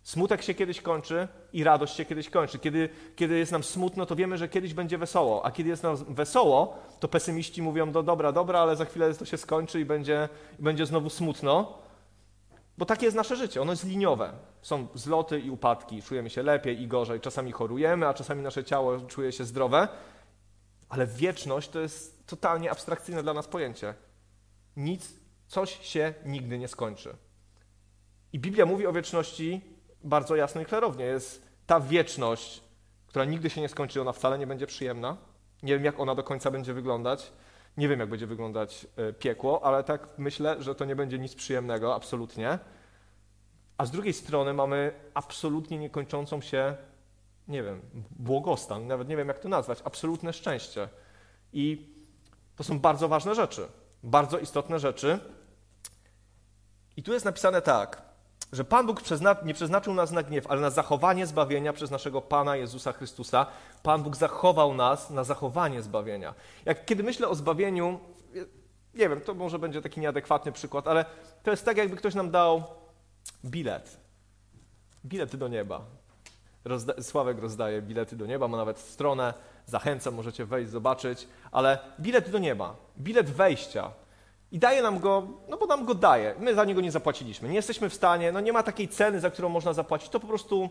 Smutek 0.03 0.41
się 0.41 0.53
kiedyś 0.53 0.81
kończy 0.81 1.27
i 1.53 1.63
radość 1.63 1.95
się 1.95 2.05
kiedyś 2.05 2.29
kończy. 2.29 2.59
Kiedy, 2.59 2.89
kiedy 3.15 3.37
jest 3.37 3.51
nam 3.51 3.63
smutno, 3.63 4.05
to 4.05 4.15
wiemy, 4.15 4.37
że 4.37 4.49
kiedyś 4.49 4.73
będzie 4.73 4.97
wesoło, 4.97 5.45
a 5.45 5.51
kiedy 5.51 5.69
jest 5.69 5.83
nam 5.83 5.95
wesoło, 5.95 6.77
to 6.99 7.07
pesymiści 7.07 7.61
mówią, 7.61 7.85
no 7.85 8.03
dobra, 8.03 8.31
dobra, 8.31 8.59
ale 8.59 8.75
za 8.75 8.85
chwilę 8.85 9.13
to 9.13 9.25
się 9.25 9.37
skończy 9.37 9.79
i 9.79 9.85
będzie, 9.85 10.29
i 10.59 10.63
będzie 10.63 10.85
znowu 10.85 11.09
smutno. 11.09 11.84
Bo 12.77 12.85
takie 12.85 13.05
jest 13.05 13.17
nasze 13.17 13.35
życie, 13.35 13.61
ono 13.61 13.71
jest 13.71 13.83
liniowe. 13.83 14.33
Są 14.61 14.87
zloty 14.93 15.39
i 15.39 15.49
upadki, 15.49 16.01
czujemy 16.01 16.29
się 16.29 16.43
lepiej 16.43 16.81
i 16.81 16.87
gorzej, 16.87 17.19
czasami 17.19 17.51
chorujemy, 17.51 18.07
a 18.07 18.13
czasami 18.13 18.41
nasze 18.41 18.63
ciało 18.63 18.99
czuje 18.99 19.31
się 19.31 19.43
zdrowe, 19.43 19.87
ale 20.89 21.07
wieczność 21.07 21.69
to 21.69 21.79
jest 21.79 22.27
totalnie 22.27 22.71
abstrakcyjne 22.71 23.23
dla 23.23 23.33
nas 23.33 23.47
pojęcie. 23.47 23.93
Nic, 24.77 25.13
coś 25.47 25.79
się 25.87 26.13
nigdy 26.25 26.57
nie 26.57 26.67
skończy. 26.67 27.15
I 28.33 28.39
Biblia 28.39 28.65
mówi 28.65 28.87
o 28.87 28.93
wieczności 28.93 29.61
bardzo 30.03 30.35
jasno 30.35 30.61
i 30.61 30.65
klarownie. 30.65 31.05
Jest 31.05 31.45
ta 31.65 31.79
wieczność, 31.79 32.61
która 33.07 33.25
nigdy 33.25 33.49
się 33.49 33.61
nie 33.61 33.69
skończy, 33.69 34.01
ona 34.01 34.11
wcale 34.11 34.39
nie 34.39 34.47
będzie 34.47 34.67
przyjemna. 34.67 35.17
Nie 35.63 35.73
wiem, 35.73 35.85
jak 35.85 35.99
ona 35.99 36.15
do 36.15 36.23
końca 36.23 36.51
będzie 36.51 36.73
wyglądać. 36.73 37.31
Nie 37.77 37.87
wiem, 37.87 37.99
jak 37.99 38.09
będzie 38.09 38.27
wyglądać 38.27 38.87
e, 38.95 39.13
piekło, 39.13 39.65
ale 39.65 39.83
tak 39.83 40.07
myślę, 40.17 40.63
że 40.63 40.75
to 40.75 40.85
nie 40.85 40.95
będzie 40.95 41.19
nic 41.19 41.35
przyjemnego, 41.35 41.95
absolutnie. 41.95 42.59
A 43.77 43.85
z 43.85 43.91
drugiej 43.91 44.13
strony 44.13 44.53
mamy 44.53 44.93
absolutnie 45.13 45.77
niekończącą 45.77 46.41
się, 46.41 46.75
nie 47.47 47.63
wiem, 47.63 47.81
błogostan, 48.11 48.87
nawet 48.87 49.07
nie 49.09 49.17
wiem, 49.17 49.27
jak 49.27 49.39
to 49.39 49.49
nazwać, 49.49 49.81
absolutne 49.83 50.33
szczęście. 50.33 50.89
I 51.53 51.95
to 52.55 52.63
są 52.63 52.79
bardzo 52.79 53.07
ważne 53.07 53.35
rzeczy, 53.35 53.67
bardzo 54.03 54.39
istotne 54.39 54.79
rzeczy. 54.79 55.19
I 56.97 57.03
tu 57.03 57.13
jest 57.13 57.25
napisane 57.25 57.61
tak 57.61 58.04
że 58.55 58.63
Pan 58.63 58.87
Bóg 58.87 59.01
nie 59.45 59.53
przeznaczył 59.53 59.93
nas 59.93 60.11
na 60.11 60.23
gniew, 60.23 60.47
ale 60.47 60.61
na 60.61 60.69
zachowanie 60.69 61.25
zbawienia 61.25 61.73
przez 61.73 61.91
naszego 61.91 62.21
Pana 62.21 62.55
Jezusa 62.55 62.93
Chrystusa. 62.93 63.45
Pan 63.83 64.03
Bóg 64.03 64.15
zachował 64.15 64.73
nas 64.73 65.09
na 65.09 65.23
zachowanie 65.23 65.81
zbawienia. 65.81 66.33
Jak 66.65 66.85
kiedy 66.85 67.03
myślę 67.03 67.27
o 67.27 67.35
zbawieniu, 67.35 67.99
nie 68.93 69.09
wiem, 69.09 69.21
to 69.21 69.33
może 69.33 69.59
będzie 69.59 69.81
taki 69.81 69.99
nieadekwatny 69.99 70.51
przykład, 70.51 70.87
ale 70.87 71.05
to 71.43 71.51
jest 71.51 71.65
tak, 71.65 71.77
jakby 71.77 71.95
ktoś 71.95 72.15
nam 72.15 72.31
dał 72.31 72.63
bilet. 73.45 73.97
Bilet 75.05 75.35
do 75.35 75.47
nieba. 75.47 75.81
Rozda 76.65 76.93
Sławek 77.01 77.39
rozdaje 77.39 77.81
bilety 77.81 78.15
do 78.15 78.25
nieba, 78.25 78.47
ma 78.47 78.57
nawet 78.57 78.77
stronę, 78.77 79.33
zachęcam, 79.65 80.13
możecie 80.13 80.45
wejść, 80.45 80.71
zobaczyć, 80.71 81.27
ale 81.51 81.79
bilet 81.99 82.29
do 82.29 82.39
nieba, 82.39 82.75
bilet 82.97 83.29
wejścia 83.29 83.91
i 84.51 84.59
daje 84.59 84.81
nam 84.81 84.99
go, 84.99 85.27
no 85.49 85.57
bo 85.57 85.65
nam 85.65 85.85
go 85.85 85.95
daje. 85.95 86.35
My 86.39 86.55
za 86.55 86.65
niego 86.65 86.81
nie 86.81 86.91
zapłaciliśmy. 86.91 87.49
Nie 87.49 87.55
jesteśmy 87.55 87.89
w 87.89 87.93
stanie, 87.93 88.31
no 88.31 88.39
nie 88.39 88.53
ma 88.53 88.63
takiej 88.63 88.87
ceny, 88.87 89.19
za 89.19 89.29
którą 89.29 89.49
można 89.49 89.73
zapłacić. 89.73 90.09
To 90.09 90.19
po 90.19 90.27
prostu 90.27 90.69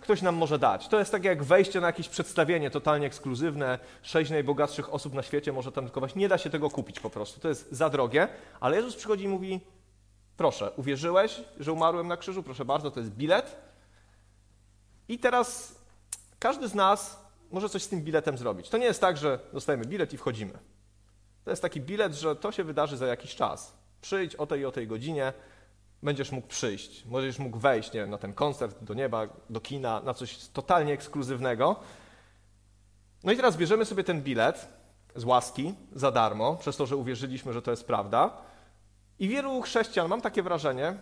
ktoś 0.00 0.22
nam 0.22 0.36
może 0.36 0.58
dać. 0.58 0.88
To 0.88 0.98
jest 0.98 1.12
tak 1.12 1.24
jak 1.24 1.42
wejście 1.42 1.80
na 1.80 1.86
jakieś 1.86 2.08
przedstawienie 2.08 2.70
totalnie 2.70 3.06
ekskluzywne. 3.06 3.78
Sześć 4.02 4.30
najbogatszych 4.30 4.94
osób 4.94 5.14
na 5.14 5.22
świecie 5.22 5.52
może 5.52 5.72
tam 5.72 5.84
tankować. 5.84 6.14
Nie 6.14 6.28
da 6.28 6.38
się 6.38 6.50
tego 6.50 6.70
kupić 6.70 7.00
po 7.00 7.10
prostu. 7.10 7.40
To 7.40 7.48
jest 7.48 7.72
za 7.72 7.90
drogie. 7.90 8.28
Ale 8.60 8.76
Jezus 8.76 8.96
przychodzi 8.96 9.24
i 9.24 9.28
mówi, 9.28 9.60
Proszę, 10.36 10.70
uwierzyłeś, 10.76 11.40
że 11.60 11.72
umarłem 11.72 12.08
na 12.08 12.16
krzyżu? 12.16 12.42
Proszę 12.42 12.64
bardzo, 12.64 12.90
to 12.90 13.00
jest 13.00 13.12
bilet. 13.12 13.56
I 15.08 15.18
teraz 15.18 15.74
każdy 16.38 16.68
z 16.68 16.74
nas 16.74 17.20
może 17.50 17.68
coś 17.68 17.82
z 17.82 17.88
tym 17.88 18.02
biletem 18.02 18.38
zrobić. 18.38 18.68
To 18.68 18.78
nie 18.78 18.84
jest 18.84 19.00
tak, 19.00 19.16
że 19.16 19.38
dostajemy 19.52 19.84
bilet 19.84 20.12
i 20.12 20.16
wchodzimy. 20.16 20.52
To 21.44 21.50
jest 21.50 21.62
taki 21.62 21.80
bilet, 21.80 22.14
że 22.14 22.36
to 22.36 22.52
się 22.52 22.64
wydarzy 22.64 22.96
za 22.96 23.06
jakiś 23.06 23.34
czas. 23.34 23.72
Przyjdź 24.00 24.36
o 24.36 24.46
tej 24.46 24.60
i 24.60 24.64
o 24.64 24.72
tej 24.72 24.86
godzinie, 24.86 25.32
będziesz 26.02 26.32
mógł 26.32 26.46
przyjść. 26.46 27.04
Możesz 27.04 27.38
mógł 27.38 27.58
wejść 27.58 27.92
nie 27.92 28.00
wiem, 28.00 28.10
na 28.10 28.18
ten 28.18 28.32
koncert, 28.32 28.84
do 28.84 28.94
nieba, 28.94 29.26
do 29.50 29.60
kina, 29.60 30.00
na 30.00 30.14
coś 30.14 30.48
totalnie 30.48 30.92
ekskluzywnego. 30.92 31.76
No 33.24 33.32
i 33.32 33.36
teraz 33.36 33.56
bierzemy 33.56 33.84
sobie 33.84 34.04
ten 34.04 34.22
bilet 34.22 34.68
z 35.16 35.24
łaski 35.24 35.74
za 35.92 36.10
darmo, 36.10 36.56
przez 36.56 36.76
to, 36.76 36.86
że 36.86 36.96
uwierzyliśmy, 36.96 37.52
że 37.52 37.62
to 37.62 37.70
jest 37.70 37.86
prawda. 37.86 38.30
I 39.18 39.28
wielu 39.28 39.62
chrześcijan, 39.62 40.08
mam 40.08 40.20
takie 40.20 40.42
wrażenie, 40.42 40.94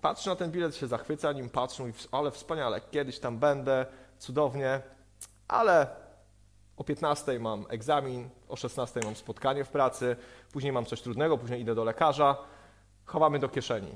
patrzy 0.00 0.28
na 0.28 0.36
ten 0.36 0.50
bilet, 0.50 0.76
się 0.76 0.86
zachwyca 0.86 1.32
nim, 1.32 1.50
patrzą 1.50 1.88
i 1.88 1.92
ale 2.12 2.30
wspaniale, 2.30 2.80
kiedyś 2.90 3.18
tam 3.18 3.38
będę, 3.38 3.86
cudownie, 4.18 4.80
ale 5.48 5.86
o 6.76 6.84
15 6.84 7.38
mam 7.38 7.64
egzamin, 7.68 8.30
o 8.48 8.56
16 8.56 9.00
mam 9.04 9.16
spotkanie 9.16 9.64
w 9.64 9.68
pracy, 9.68 10.16
później 10.52 10.72
mam 10.72 10.86
coś 10.86 11.02
trudnego, 11.02 11.38
później 11.38 11.60
idę 11.60 11.74
do 11.74 11.84
lekarza. 11.84 12.36
Chowamy 13.04 13.38
do 13.38 13.48
kieszeni. 13.48 13.90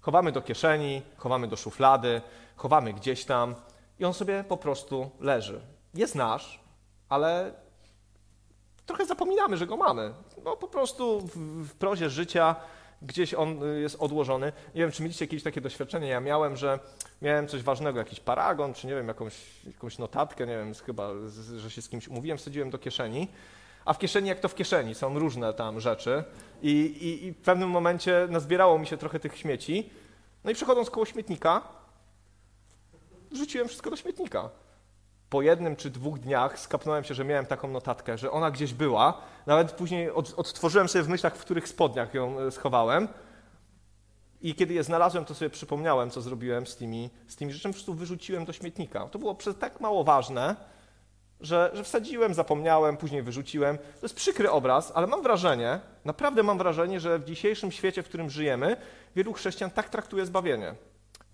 Chowamy 0.00 0.32
do 0.32 0.42
kieszeni, 0.42 1.02
chowamy 1.16 1.48
do 1.48 1.56
szuflady, 1.56 2.20
chowamy 2.56 2.92
gdzieś 2.92 3.24
tam 3.24 3.54
i 3.98 4.04
on 4.04 4.14
sobie 4.14 4.44
po 4.48 4.56
prostu 4.56 5.10
leży. 5.20 5.60
Jest 5.94 6.14
nasz, 6.14 6.60
ale 7.08 7.52
trochę 8.86 9.06
zapominamy, 9.06 9.56
że 9.56 9.66
go 9.66 9.76
mamy. 9.76 10.14
No 10.44 10.56
po 10.56 10.68
prostu 10.68 11.20
w, 11.20 11.36
w 11.68 11.74
prozie 11.74 12.10
życia 12.10 12.56
gdzieś 13.02 13.34
on 13.34 13.62
y, 13.62 13.80
jest 13.80 13.96
odłożony. 14.00 14.52
Nie 14.74 14.80
wiem, 14.80 14.92
czy 14.92 15.02
mieliście 15.02 15.24
jakieś 15.24 15.42
takie 15.42 15.60
doświadczenie. 15.60 16.08
Ja 16.08 16.20
miałem, 16.20 16.56
że 16.56 16.78
miałem 17.22 17.48
coś 17.48 17.62
ważnego, 17.62 17.98
jakiś 17.98 18.20
paragon, 18.20 18.74
czy 18.74 18.86
nie 18.86 18.94
wiem, 18.94 19.08
jakąś, 19.08 19.64
jakąś 19.66 19.98
notatkę, 19.98 20.46
nie 20.46 20.56
wiem, 20.56 20.74
chyba, 20.74 21.10
że 21.56 21.70
się 21.70 21.82
z 21.82 21.88
kimś 21.88 22.08
umówiłem, 22.08 22.38
wsadziłem 22.38 22.70
do 22.70 22.78
kieszeni. 22.78 23.28
A 23.84 23.92
w 23.92 23.98
kieszeni, 23.98 24.28
jak 24.28 24.40
to 24.40 24.48
w 24.48 24.54
kieszeni, 24.54 24.94
są 24.94 25.18
różne 25.18 25.54
tam 25.54 25.80
rzeczy. 25.80 26.24
I, 26.62 26.70
i, 26.70 27.26
i 27.26 27.32
w 27.32 27.36
pewnym 27.36 27.70
momencie 27.70 28.26
nazbierało 28.30 28.78
mi 28.78 28.86
się 28.86 28.96
trochę 28.96 29.20
tych 29.20 29.38
śmieci. 29.38 29.90
No 30.44 30.50
i 30.50 30.54
przechodząc 30.54 30.90
koło 30.90 31.06
śmietnika, 31.06 31.62
rzuciłem 33.32 33.68
wszystko 33.68 33.90
do 33.90 33.96
śmietnika 33.96 34.50
po 35.34 35.42
jednym 35.42 35.76
czy 35.76 35.90
dwóch 35.90 36.18
dniach 36.18 36.58
skapnąłem 36.58 37.04
się, 37.04 37.14
że 37.14 37.24
miałem 37.24 37.46
taką 37.46 37.68
notatkę, 37.68 38.18
że 38.18 38.30
ona 38.30 38.50
gdzieś 38.50 38.74
była. 38.74 39.20
Nawet 39.46 39.72
później 39.72 40.10
od, 40.10 40.34
odtworzyłem 40.36 40.88
sobie 40.88 41.02
w 41.02 41.08
myślach, 41.08 41.36
w 41.36 41.40
których 41.40 41.68
spodniach 41.68 42.14
ją 42.14 42.40
e, 42.40 42.50
schowałem. 42.50 43.08
I 44.42 44.54
kiedy 44.54 44.74
je 44.74 44.84
znalazłem, 44.84 45.24
to 45.24 45.34
sobie 45.34 45.50
przypomniałem, 45.50 46.10
co 46.10 46.20
zrobiłem 46.20 46.66
z 46.66 46.76
tymi, 46.76 47.10
z 47.28 47.36
tymi 47.36 47.52
rzeczami, 47.52 47.72
po 47.72 47.76
prostu 47.76 47.94
wyrzuciłem 47.94 48.44
do 48.44 48.52
śmietnika. 48.52 49.08
To 49.08 49.18
było 49.18 49.36
tak 49.60 49.80
mało 49.80 50.04
ważne, 50.04 50.56
że, 51.44 51.70
że 51.74 51.84
wsadziłem, 51.84 52.34
zapomniałem, 52.34 52.96
później 52.96 53.22
wyrzuciłem. 53.22 53.78
To 53.78 54.02
jest 54.02 54.14
przykry 54.14 54.50
obraz, 54.50 54.92
ale 54.94 55.06
mam 55.06 55.22
wrażenie, 55.22 55.80
naprawdę 56.04 56.42
mam 56.42 56.58
wrażenie, 56.58 57.00
że 57.00 57.18
w 57.18 57.24
dzisiejszym 57.24 57.72
świecie, 57.72 58.02
w 58.02 58.08
którym 58.08 58.30
żyjemy, 58.30 58.76
wielu 59.16 59.32
chrześcijan 59.32 59.70
tak 59.70 59.88
traktuje 59.88 60.26
zbawienie. 60.26 60.74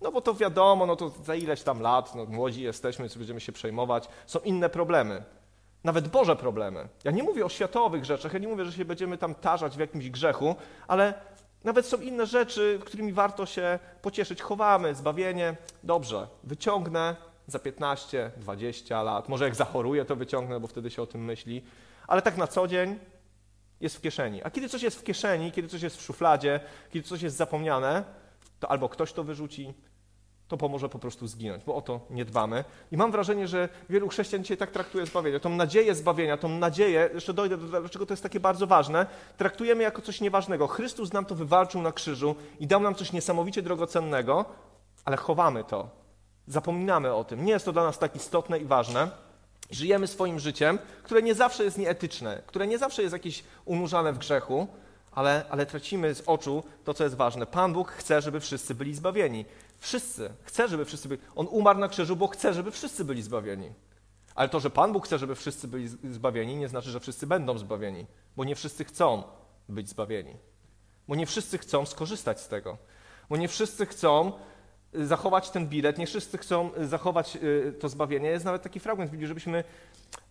No 0.01 0.11
bo 0.11 0.21
to 0.21 0.33
wiadomo, 0.33 0.85
no 0.85 0.95
to 0.95 1.09
za 1.09 1.35
ileś 1.35 1.63
tam 1.63 1.81
lat, 1.81 2.15
no 2.15 2.25
młodzi 2.25 2.61
jesteśmy, 2.61 3.09
co 3.09 3.19
będziemy 3.19 3.39
się 3.39 3.51
przejmować. 3.51 4.07
Są 4.25 4.39
inne 4.39 4.69
problemy. 4.69 5.23
Nawet 5.83 6.07
Boże 6.07 6.35
problemy. 6.35 6.87
Ja 7.03 7.11
nie 7.11 7.23
mówię 7.23 7.45
o 7.45 7.49
światowych 7.49 8.05
rzeczach, 8.05 8.33
ja 8.33 8.39
nie 8.39 8.47
mówię, 8.47 8.65
że 8.65 8.71
się 8.71 8.85
będziemy 8.85 9.17
tam 9.17 9.35
tarzać 9.35 9.75
w 9.75 9.79
jakimś 9.79 10.09
grzechu, 10.09 10.55
ale 10.87 11.13
nawet 11.63 11.85
są 11.85 11.97
inne 11.97 12.25
rzeczy, 12.25 12.79
którymi 12.85 13.13
warto 13.13 13.45
się 13.45 13.79
pocieszyć. 14.01 14.41
Chowamy 14.41 14.95
zbawienie. 14.95 15.55
Dobrze, 15.83 16.27
wyciągnę 16.43 17.15
za 17.47 17.59
15, 17.59 18.31
20 18.37 19.03
lat. 19.03 19.29
Może 19.29 19.45
jak 19.45 19.55
zachoruję, 19.55 20.05
to 20.05 20.15
wyciągnę, 20.15 20.59
bo 20.59 20.67
wtedy 20.67 20.89
się 20.89 21.01
o 21.01 21.07
tym 21.07 21.25
myśli. 21.25 21.63
Ale 22.07 22.21
tak 22.21 22.37
na 22.37 22.47
co 22.47 22.67
dzień 22.67 22.99
jest 23.81 23.97
w 23.97 24.01
kieszeni. 24.01 24.43
A 24.43 24.49
kiedy 24.49 24.69
coś 24.69 24.83
jest 24.83 24.99
w 24.99 25.03
kieszeni, 25.03 25.51
kiedy 25.51 25.67
coś 25.67 25.81
jest 25.81 25.97
w 25.97 26.01
szufladzie, 26.01 26.59
kiedy 26.89 27.07
coś 27.07 27.21
jest 27.21 27.35
zapomniane, 27.35 28.03
to 28.59 28.71
albo 28.71 28.89
ktoś 28.89 29.13
to 29.13 29.23
wyrzuci, 29.23 29.73
to 30.47 30.57
pomoże 30.57 30.89
po 30.89 30.99
prostu 30.99 31.27
zginąć, 31.27 31.63
bo 31.63 31.75
o 31.75 31.81
to 31.81 31.99
nie 32.09 32.25
dbamy. 32.25 32.63
I 32.91 32.97
mam 32.97 33.11
wrażenie, 33.11 33.47
że 33.47 33.69
wielu 33.89 34.09
chrześcijan 34.09 34.43
dzisiaj 34.43 34.57
tak 34.57 34.71
traktuje 34.71 35.05
zbawienie. 35.05 35.39
Tą 35.39 35.49
nadzieję 35.49 35.95
zbawienia, 35.95 36.37
tą 36.37 36.49
nadzieję, 36.49 37.09
jeszcze 37.13 37.33
dojdę 37.33 37.57
do 37.57 37.67
dlaczego 37.67 38.05
to 38.05 38.13
jest 38.13 38.23
takie 38.23 38.39
bardzo 38.39 38.67
ważne, 38.67 39.05
traktujemy 39.37 39.83
jako 39.83 40.01
coś 40.01 40.21
nieważnego. 40.21 40.67
Chrystus 40.67 41.13
nam 41.13 41.25
to 41.25 41.35
wywalczył 41.35 41.81
na 41.81 41.91
krzyżu 41.91 42.35
i 42.59 42.67
dał 42.67 42.79
nam 42.79 42.95
coś 42.95 43.13
niesamowicie 43.13 43.61
drogocennego, 43.61 44.45
ale 45.05 45.17
chowamy 45.17 45.63
to. 45.63 46.00
Zapominamy 46.47 47.13
o 47.13 47.23
tym. 47.23 47.45
Nie 47.45 47.51
jest 47.51 47.65
to 47.65 47.73
dla 47.73 47.83
nas 47.83 47.99
tak 47.99 48.15
istotne 48.15 48.59
i 48.59 48.65
ważne. 48.65 49.11
Żyjemy 49.71 50.07
swoim 50.07 50.39
życiem, 50.39 50.79
które 51.03 51.21
nie 51.21 51.35
zawsze 51.35 51.63
jest 51.63 51.77
nieetyczne, 51.77 52.41
które 52.47 52.67
nie 52.67 52.77
zawsze 52.77 53.01
jest 53.01 53.13
jakieś 53.13 53.43
unurzane 53.65 54.13
w 54.13 54.17
grzechu, 54.17 54.67
ale, 55.11 55.45
ale 55.49 55.65
tracimy 55.65 56.15
z 56.15 56.21
oczu 56.21 56.63
to, 56.83 56.93
co 56.93 57.03
jest 57.03 57.15
ważne. 57.15 57.45
Pan 57.45 57.73
Bóg 57.73 57.91
chce, 57.91 58.21
żeby 58.21 58.39
wszyscy 58.39 58.75
byli 58.75 58.95
zbawieni. 58.95 59.45
Wszyscy. 59.77 60.33
Chce, 60.43 60.67
żeby 60.67 60.85
wszyscy 60.85 61.07
byli. 61.07 61.21
On 61.35 61.47
umarł 61.49 61.79
na 61.79 61.87
krzyżu, 61.87 62.15
bo 62.15 62.27
chce, 62.27 62.53
żeby 62.53 62.71
wszyscy 62.71 63.05
byli 63.05 63.21
zbawieni. 63.21 63.71
Ale 64.35 64.49
to, 64.49 64.59
że 64.59 64.69
Pan 64.69 64.93
Bóg 64.93 65.05
chce, 65.05 65.17
żeby 65.17 65.35
wszyscy 65.35 65.67
byli 65.67 65.87
zbawieni, 65.87 66.55
nie 66.55 66.67
znaczy, 66.67 66.89
że 66.89 66.99
wszyscy 66.99 67.27
będą 67.27 67.57
zbawieni, 67.57 68.05
bo 68.37 68.43
nie 68.43 68.55
wszyscy 68.55 68.85
chcą 68.85 69.23
być 69.69 69.89
zbawieni. 69.89 70.35
Bo 71.07 71.15
nie 71.15 71.25
wszyscy 71.25 71.57
chcą 71.57 71.85
skorzystać 71.85 72.41
z 72.41 72.47
tego. 72.47 72.77
Bo 73.29 73.37
nie 73.37 73.47
wszyscy 73.47 73.85
chcą 73.85 74.31
zachować 74.93 75.49
ten 75.49 75.67
bilet, 75.67 75.97
nie 75.97 76.07
wszyscy 76.07 76.37
chcą 76.37 76.69
y, 76.77 76.87
zachować 76.87 77.35
y, 77.35 77.73
to 77.79 77.89
zbawienie. 77.89 78.29
Jest 78.29 78.45
nawet 78.45 78.61
taki 78.61 78.79
fragment 78.79 79.09
w 79.09 79.11
Biblii, 79.11 79.27
żebyśmy 79.27 79.63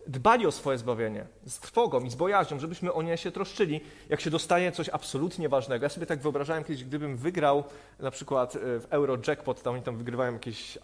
dbali 0.07 0.47
o 0.47 0.51
swoje 0.51 0.77
zbawienie 0.77 1.25
z 1.45 1.59
trwogą 1.59 2.03
i 2.03 2.09
z 2.09 2.15
bojaźnią, 2.15 2.59
żebyśmy 2.59 2.93
o 2.93 3.01
nie 3.01 3.17
się 3.17 3.31
troszczyli, 3.31 3.81
jak 4.09 4.21
się 4.21 4.29
dostaje 4.29 4.71
coś 4.71 4.89
absolutnie 4.89 5.49
ważnego. 5.49 5.85
Ja 5.85 5.89
sobie 5.89 6.05
tak 6.05 6.19
wyobrażałem 6.19 6.63
kiedyś, 6.63 6.83
gdybym 6.83 7.17
wygrał 7.17 7.63
na 7.99 8.11
przykład 8.11 8.55
e, 8.55 8.59
w 8.59 8.87
Eurojackpot, 8.89 9.61
tam 9.61 9.73
oni 9.73 9.83
tam 9.83 9.97
wygrywają 9.97 10.33
jakieś 10.33 10.77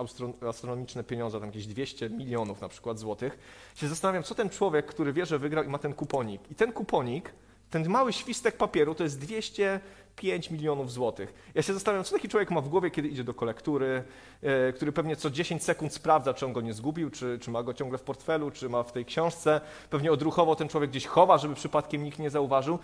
astronomiczne 0.49 1.03
pieniądze, 1.03 1.39
tam 1.39 1.47
jakieś 1.47 1.67
200 1.67 2.09
milionów 2.09 2.61
na 2.61 2.69
przykład 2.69 2.99
złotych, 2.99 3.37
się 3.75 3.87
zastanawiam, 3.87 4.23
co 4.23 4.35
ten 4.35 4.49
człowiek, 4.49 4.85
który 4.85 5.13
wie, 5.13 5.25
że 5.25 5.39
wygrał 5.39 5.63
i 5.63 5.67
ma 5.67 5.77
ten 5.77 5.93
kuponik. 5.93 6.41
I 6.51 6.55
ten 6.55 6.73
kuponik, 6.73 7.33
ten 7.69 7.89
mały 7.89 8.13
świstek 8.13 8.57
papieru 8.57 8.95
to 8.95 9.03
jest 9.03 9.19
200 9.19 9.79
5 10.17 10.51
milionów 10.51 10.91
złotych. 10.91 11.51
Ja 11.55 11.61
się 11.61 11.73
zastanawiam, 11.73 12.03
co 12.03 12.15
taki 12.15 12.29
człowiek 12.29 12.51
ma 12.51 12.61
w 12.61 12.69
głowie, 12.69 12.91
kiedy 12.91 13.07
idzie 13.07 13.23
do 13.23 13.33
kolektury, 13.33 14.03
e, 14.41 14.73
który 14.73 14.91
pewnie 14.91 15.15
co 15.15 15.29
10 15.29 15.63
sekund 15.63 15.93
sprawdza, 15.93 16.33
czy 16.33 16.45
on 16.45 16.53
go 16.53 16.61
nie 16.61 16.73
zgubił, 16.73 17.09
czy, 17.09 17.39
czy 17.41 17.51
ma 17.51 17.63
go 17.63 17.73
ciągle 17.73 17.97
w 17.97 18.01
portfelu, 18.01 18.51
czy 18.51 18.69
ma 18.69 18.83
w 18.83 18.91
tej 18.91 19.05
książce. 19.05 19.61
Pewnie 19.89 20.11
odruchowo 20.11 20.55
ten 20.55 20.69
człowiek 20.69 20.89
gdzieś 20.89 21.05
chowa, 21.05 21.37
żeby 21.37 21.55
przypadkiem 21.55 22.03
nikt 22.03 22.19
nie 22.19 22.29
zauważył. 22.29 22.79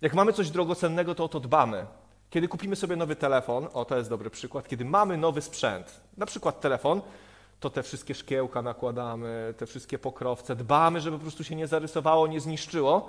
Jak 0.00 0.14
mamy 0.14 0.32
coś 0.32 0.50
drogocennego, 0.50 1.14
to 1.14 1.24
o 1.24 1.28
to 1.28 1.40
dbamy. 1.40 1.86
Kiedy 2.30 2.48
kupimy 2.48 2.76
sobie 2.76 2.96
nowy 2.96 3.16
telefon, 3.16 3.68
o 3.72 3.84
to 3.84 3.96
jest 3.96 4.10
dobry 4.10 4.30
przykład, 4.30 4.68
kiedy 4.68 4.84
mamy 4.84 5.16
nowy 5.16 5.42
sprzęt, 5.42 6.00
na 6.16 6.26
przykład 6.26 6.60
telefon, 6.60 7.00
to 7.60 7.70
te 7.70 7.82
wszystkie 7.82 8.14
szkiełka 8.14 8.62
nakładamy, 8.62 9.54
te 9.56 9.66
wszystkie 9.66 9.98
pokrowce, 9.98 10.56
dbamy, 10.56 11.00
żeby 11.00 11.16
po 11.16 11.22
prostu 11.22 11.44
się 11.44 11.56
nie 11.56 11.66
zarysowało, 11.66 12.26
nie 12.26 12.40
zniszczyło. 12.40 13.08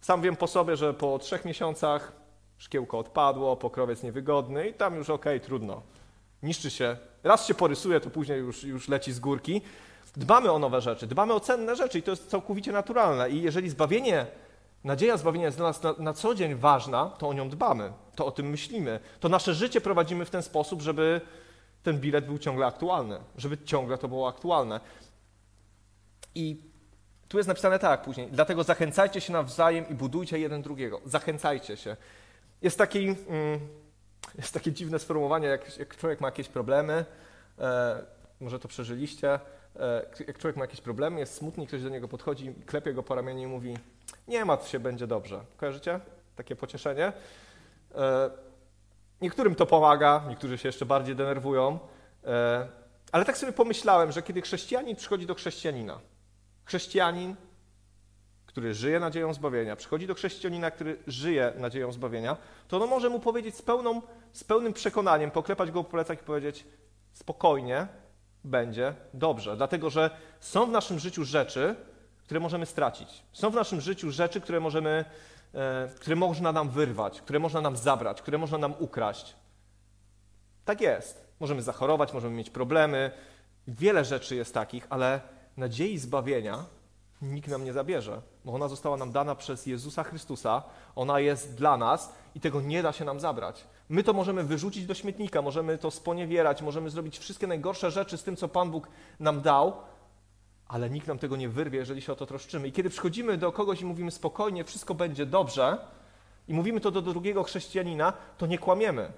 Sam 0.00 0.22
wiem 0.22 0.36
po 0.36 0.46
sobie, 0.46 0.76
że 0.76 0.94
po 0.94 1.18
trzech 1.18 1.44
miesiącach 1.44 2.12
szkiełko 2.58 2.98
odpadło, 2.98 3.56
pokrowiec 3.56 4.02
niewygodny 4.02 4.68
i 4.68 4.74
tam 4.74 4.96
już 4.96 5.10
okej, 5.10 5.36
okay, 5.36 5.46
trudno. 5.46 5.82
Niszczy 6.42 6.70
się. 6.70 6.96
Raz 7.24 7.46
się 7.46 7.54
porysuje, 7.54 8.00
to 8.00 8.10
później 8.10 8.38
już, 8.38 8.64
już 8.64 8.88
leci 8.88 9.12
z 9.12 9.20
górki. 9.20 9.60
Dbamy 10.16 10.52
o 10.52 10.58
nowe 10.58 10.80
rzeczy, 10.80 11.06
dbamy 11.06 11.34
o 11.34 11.40
cenne 11.40 11.76
rzeczy 11.76 11.98
i 11.98 12.02
to 12.02 12.10
jest 12.10 12.30
całkowicie 12.30 12.72
naturalne. 12.72 13.30
I 13.30 13.42
jeżeli 13.42 13.70
zbawienie, 13.70 14.26
nadzieja 14.84 15.16
zbawienia 15.16 15.46
jest 15.46 15.58
dla 15.58 15.66
nas 15.66 15.82
na, 15.82 15.94
na 15.98 16.12
co 16.12 16.34
dzień 16.34 16.54
ważna, 16.54 17.06
to 17.06 17.28
o 17.28 17.32
nią 17.32 17.48
dbamy, 17.48 17.92
to 18.14 18.26
o 18.26 18.30
tym 18.30 18.46
myślimy. 18.46 19.00
To 19.20 19.28
nasze 19.28 19.54
życie 19.54 19.80
prowadzimy 19.80 20.24
w 20.24 20.30
ten 20.30 20.42
sposób, 20.42 20.82
żeby 20.82 21.20
ten 21.82 22.00
bilet 22.00 22.26
był 22.26 22.38
ciągle 22.38 22.66
aktualny, 22.66 23.18
żeby 23.36 23.58
ciągle 23.58 23.98
to 23.98 24.08
było 24.08 24.28
aktualne. 24.28 24.80
I 26.34 26.62
tu 27.28 27.36
jest 27.36 27.48
napisane 27.48 27.78
tak 27.78 28.02
później. 28.02 28.28
Dlatego 28.32 28.64
zachęcajcie 28.64 29.20
się 29.20 29.32
nawzajem 29.32 29.88
i 29.88 29.94
budujcie 29.94 30.38
jeden 30.38 30.62
drugiego. 30.62 31.00
Zachęcajcie 31.04 31.76
się. 31.76 31.96
Jest, 32.62 32.78
taki, 32.78 33.08
mm, 33.08 33.60
jest 34.38 34.54
takie 34.54 34.72
dziwne 34.72 34.98
sformułowanie, 34.98 35.48
jak, 35.48 35.78
jak 35.78 35.96
człowiek 35.96 36.20
ma 36.20 36.28
jakieś 36.28 36.48
problemy, 36.48 37.04
e, 37.58 38.02
może 38.40 38.58
to 38.58 38.68
przeżyliście, 38.68 39.40
e, 39.76 40.06
jak 40.26 40.38
człowiek 40.38 40.56
ma 40.56 40.64
jakieś 40.64 40.80
problemy, 40.80 41.20
jest 41.20 41.34
smutny, 41.34 41.66
ktoś 41.66 41.82
do 41.82 41.88
niego 41.88 42.08
podchodzi, 42.08 42.54
klepie 42.66 42.94
go 42.94 43.02
po 43.02 43.14
ramieniu 43.14 43.42
i 43.42 43.46
mówi 43.46 43.76
nie 44.28 44.44
martw 44.44 44.68
się, 44.68 44.80
będzie 44.80 45.06
dobrze. 45.06 45.40
Kojarzycie? 45.56 46.00
Takie 46.36 46.56
pocieszenie. 46.56 47.12
E, 47.94 48.30
niektórym 49.20 49.54
to 49.54 49.66
pomaga, 49.66 50.24
niektórzy 50.28 50.58
się 50.58 50.68
jeszcze 50.68 50.86
bardziej 50.86 51.16
denerwują, 51.16 51.78
e, 52.24 52.68
ale 53.12 53.24
tak 53.24 53.38
sobie 53.38 53.52
pomyślałem, 53.52 54.12
że 54.12 54.22
kiedy 54.22 54.42
chrześcijanin 54.42 54.96
przychodzi 54.96 55.26
do 55.26 55.34
chrześcijanina, 55.34 56.00
chrześcijanin 56.64 57.36
który 58.48 58.74
żyje 58.74 59.00
nadzieją 59.00 59.34
zbawienia, 59.34 59.76
przychodzi 59.76 60.06
do 60.06 60.14
chrześcijanina, 60.14 60.70
który 60.70 60.96
żyje 61.06 61.52
nadzieją 61.56 61.92
zbawienia, 61.92 62.36
to 62.68 62.76
ono 62.76 62.86
może 62.86 63.08
mu 63.08 63.20
powiedzieć 63.20 63.56
z, 63.56 63.62
pełną, 63.62 64.02
z 64.32 64.44
pełnym 64.44 64.72
przekonaniem, 64.72 65.30
poklepać 65.30 65.70
go 65.70 65.84
po 65.84 65.90
plecach 65.90 66.20
i 66.20 66.24
powiedzieć 66.24 66.64
spokojnie, 67.12 67.86
będzie 68.44 68.94
dobrze. 69.14 69.56
Dlatego, 69.56 69.90
że 69.90 70.10
są 70.40 70.66
w 70.66 70.70
naszym 70.70 70.98
życiu 70.98 71.24
rzeczy, 71.24 71.74
które 72.24 72.40
możemy 72.40 72.66
stracić. 72.66 73.22
Są 73.32 73.50
w 73.50 73.54
naszym 73.54 73.80
życiu 73.80 74.10
rzeczy, 74.10 74.40
które 74.40 74.60
możemy, 74.60 75.04
e, 75.54 75.88
które 76.00 76.16
można 76.16 76.52
nam 76.52 76.70
wyrwać, 76.70 77.20
które 77.20 77.38
można 77.38 77.60
nam 77.60 77.76
zabrać, 77.76 78.22
które 78.22 78.38
można 78.38 78.58
nam 78.58 78.74
ukraść. 78.78 79.36
Tak 80.64 80.80
jest. 80.80 81.28
Możemy 81.40 81.62
zachorować, 81.62 82.12
możemy 82.12 82.36
mieć 82.36 82.50
problemy. 82.50 83.10
Wiele 83.68 84.04
rzeczy 84.04 84.36
jest 84.36 84.54
takich, 84.54 84.86
ale 84.90 85.20
nadziei 85.56 85.98
zbawienia 85.98 86.64
nikt 87.22 87.48
nam 87.48 87.64
nie 87.64 87.72
zabierze, 87.72 88.22
bo 88.44 88.52
ona 88.52 88.68
została 88.68 88.96
nam 88.96 89.12
dana 89.12 89.34
przez 89.34 89.66
Jezusa 89.66 90.04
Chrystusa, 90.04 90.62
ona 90.96 91.20
jest 91.20 91.54
dla 91.54 91.76
nas 91.76 92.12
i 92.34 92.40
tego 92.40 92.60
nie 92.60 92.82
da 92.82 92.92
się 92.92 93.04
nam 93.04 93.20
zabrać. 93.20 93.64
My 93.88 94.02
to 94.02 94.12
możemy 94.12 94.44
wyrzucić 94.44 94.86
do 94.86 94.94
śmietnika, 94.94 95.42
możemy 95.42 95.78
to 95.78 95.90
sponiewierać, 95.90 96.62
możemy 96.62 96.90
zrobić 96.90 97.18
wszystkie 97.18 97.46
najgorsze 97.46 97.90
rzeczy 97.90 98.18
z 98.18 98.22
tym, 98.22 98.36
co 98.36 98.48
Pan 98.48 98.70
Bóg 98.70 98.88
nam 99.20 99.40
dał, 99.40 99.72
ale 100.68 100.90
nikt 100.90 101.06
nam 101.06 101.18
tego 101.18 101.36
nie 101.36 101.48
wyrwie, 101.48 101.78
jeżeli 101.78 102.02
się 102.02 102.12
o 102.12 102.16
to 102.16 102.26
troszczymy. 102.26 102.68
I 102.68 102.72
kiedy 102.72 102.90
przychodzimy 102.90 103.36
do 103.36 103.52
kogoś 103.52 103.80
i 103.80 103.84
mówimy 103.84 104.10
spokojnie, 104.10 104.64
wszystko 104.64 104.94
będzie 104.94 105.26
dobrze, 105.26 105.78
i 106.48 106.54
mówimy 106.54 106.80
to 106.80 106.90
do 106.90 107.02
drugiego 107.02 107.42
chrześcijanina, 107.42 108.12
to 108.38 108.46
nie 108.46 108.58
kłamiemy. 108.58 109.12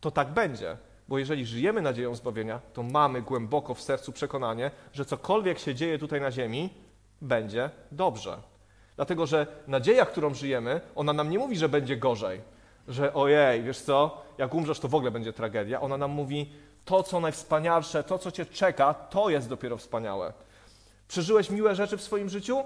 To 0.00 0.10
tak 0.10 0.28
będzie. 0.28 0.76
Bo 1.08 1.18
jeżeli 1.18 1.46
żyjemy 1.46 1.82
nadzieją 1.82 2.14
zbawienia, 2.14 2.60
to 2.72 2.82
mamy 2.82 3.22
głęboko 3.22 3.74
w 3.74 3.82
sercu 3.82 4.12
przekonanie, 4.12 4.70
że 4.92 5.04
cokolwiek 5.04 5.58
się 5.58 5.74
dzieje 5.74 5.98
tutaj 5.98 6.20
na 6.20 6.30
ziemi, 6.30 6.70
będzie 7.20 7.70
dobrze. 7.92 8.36
Dlatego, 8.96 9.26
że 9.26 9.46
nadzieja, 9.66 10.06
którą 10.06 10.34
żyjemy, 10.34 10.80
ona 10.94 11.12
nam 11.12 11.30
nie 11.30 11.38
mówi, 11.38 11.56
że 11.56 11.68
będzie 11.68 11.96
gorzej, 11.96 12.40
że 12.88 13.14
ojej, 13.14 13.62
wiesz 13.62 13.80
co, 13.80 14.22
jak 14.38 14.54
umrzesz, 14.54 14.80
to 14.80 14.88
w 14.88 14.94
ogóle 14.94 15.10
będzie 15.10 15.32
tragedia. 15.32 15.80
Ona 15.80 15.96
nam 15.96 16.10
mówi, 16.10 16.52
to, 16.84 17.02
co 17.02 17.20
najwspanialsze, 17.20 18.04
to, 18.04 18.18
co 18.18 18.30
cię 18.30 18.46
czeka, 18.46 18.94
to 18.94 19.30
jest 19.30 19.48
dopiero 19.48 19.76
wspaniałe. 19.76 20.32
Przeżyłeś 21.08 21.50
miłe 21.50 21.74
rzeczy 21.74 21.96
w 21.96 22.02
swoim 22.02 22.28
życiu? 22.28 22.64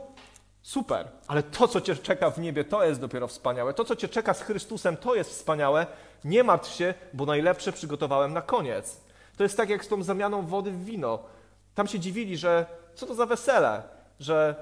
Super, 0.62 1.09
ale 1.26 1.42
to, 1.42 1.68
co 1.68 1.80
cię 1.80 1.97
czeka 1.97 2.30
w 2.30 2.38
niebie, 2.38 2.64
to 2.64 2.85
jest 2.85 3.00
dopiero 3.00 3.28
wspaniałe. 3.28 3.75
To, 3.75 3.85
co 3.85 3.97
cię 3.97 4.09
czeka 4.09 4.35
z 4.35 4.42
Chrystusem, 4.42 4.97
to 4.97 5.14
jest 5.14 5.30
wspaniałe. 5.30 5.87
Nie 6.25 6.44
martw 6.44 6.71
się, 6.71 6.94
bo 7.12 7.26
najlepsze 7.26 7.73
przygotowałem 7.73 8.32
na 8.32 8.42
koniec. 8.42 9.00
To 9.37 9.42
jest 9.42 9.56
tak 9.56 9.68
jak 9.68 9.85
z 9.85 9.88
tą 9.88 10.02
zamianą 10.02 10.47
wody 10.47 10.71
w 10.71 10.85
wino. 10.85 11.18
Tam 11.75 11.87
się 11.88 12.00
dziwili, 12.00 12.37
że 12.37 12.66
co 12.94 13.06
to 13.06 13.14
za 13.14 13.26
wesele, 13.26 13.82
że 14.23 14.55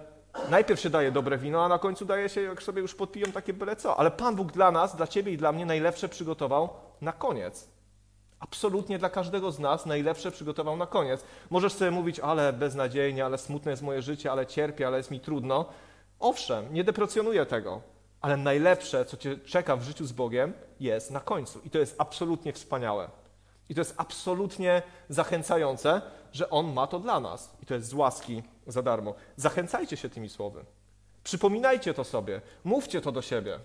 najpierw 0.51 0.81
się 0.81 0.91
daje 0.91 1.13
dobre 1.13 1.39
wino, 1.39 1.65
a 1.65 1.69
na 1.69 1.79
końcu 1.79 2.05
daje 2.05 2.29
się, 2.29 2.43
jak 2.43 2.63
sobie 2.63 2.83
już 2.83 2.95
podpiją, 2.95 3.33
takie 3.33 3.53
byle 3.53 3.77
co. 3.77 3.97
Ale 3.97 4.11
Pan 4.11 4.37
Bóg 4.37 4.53
dla 4.53 4.71
nas, 4.71 4.97
dla 4.97 5.07
ciebie 5.07 5.33
i 5.33 5.37
dla 5.37 5.53
mnie 5.53 5.67
najlepsze 5.67 6.09
przygotował 6.09 6.69
na 7.01 7.13
koniec. 7.13 7.69
Absolutnie 8.41 8.99
dla 8.99 9.11
każdego 9.11 9.53
z 9.53 9.59
nas 9.59 9.87
najlepsze 9.87 10.31
przygotował 10.31 10.77
na 10.77 10.87
koniec. 10.87 11.25
Możesz 11.51 11.73
sobie 11.73 11.91
mówić, 11.91 12.21
ale 12.21 12.53
beznadziejnie, 12.53 13.25
ale 13.25 13.39
smutne 13.39 13.71
jest 13.71 13.83
moje 13.83 14.03
życie, 14.03 14.33
ale 14.33 14.47
cierpię, 14.47 14.87
ale 14.87 14.97
jest 14.97 15.11
mi 15.11 15.21
trudno. 15.21 15.65
Owszem, 16.21 16.75
nie 16.75 16.85
deprecjonuję 16.85 17.47
tego, 17.47 17.81
ale 18.21 18.37
najlepsze, 18.37 19.05
co 19.05 19.17
cię 19.17 19.39
czeka 19.39 19.77
w 19.77 19.83
życiu 19.83 20.07
z 20.07 20.13
Bogiem, 20.13 20.53
jest 20.81 21.11
na 21.11 21.21
końcu. 21.21 21.61
I 21.65 21.71
to 21.71 21.79
jest 21.79 21.95
absolutnie 21.99 22.53
wspaniałe. 22.53 23.09
I 23.69 23.75
to 23.75 23.81
jest 23.81 23.95
absolutnie 23.97 24.83
zachęcające, 25.09 26.03
że 26.33 26.51
On 26.51 26.73
ma 26.73 26.87
to 26.87 26.99
dla 26.99 27.21
nas. 27.21 27.57
I 27.63 27.67
to 27.67 27.75
jest 27.75 27.89
z 27.89 27.95
łaski 27.95 28.43
za 28.71 28.83
darmo. 28.83 29.15
Zachęcajcie 29.37 29.97
się 29.97 30.09
tymi 30.09 30.29
słowy. 30.29 30.65
Przypominajcie 31.25 31.95
to 31.95 32.05
sobie. 32.05 32.41
Mówcie 32.65 33.01
to 33.01 33.13
do 33.13 33.23
siebie. 33.23 33.59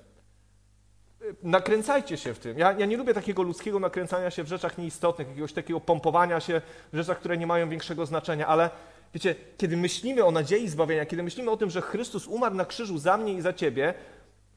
Nakręcajcie 1.43 2.17
się 2.17 2.33
w 2.33 2.39
tym. 2.39 2.59
Ja, 2.59 2.71
ja, 2.71 2.85
nie 2.85 2.97
lubię 2.97 3.13
takiego 3.13 3.43
ludzkiego 3.43 3.79
nakręcania 3.79 4.31
się 4.31 4.43
w 4.43 4.47
rzeczach 4.47 4.77
nieistotnych, 4.77 5.27
jakiegoś 5.27 5.53
takiego 5.53 5.79
pompowania 5.79 6.39
się 6.39 6.61
w 6.93 6.97
rzeczach, 6.97 7.19
które 7.19 7.37
nie 7.37 7.47
mają 7.47 7.69
większego 7.69 8.05
znaczenia, 8.05 8.47
ale 8.47 8.69
wiecie, 9.13 9.35
kiedy 9.57 9.77
myślimy 9.77 10.25
o 10.25 10.31
nadziei 10.31 10.69
zbawienia, 10.69 11.05
kiedy 11.05 11.23
myślimy 11.23 11.51
o 11.51 11.57
tym, 11.57 11.69
że 11.69 11.81
Chrystus 11.81 12.27
umarł 12.27 12.55
na 12.55 12.65
krzyżu 12.65 12.97
za 12.97 13.17
mnie 13.17 13.33
i 13.33 13.41
za 13.41 13.53
ciebie 13.53 13.93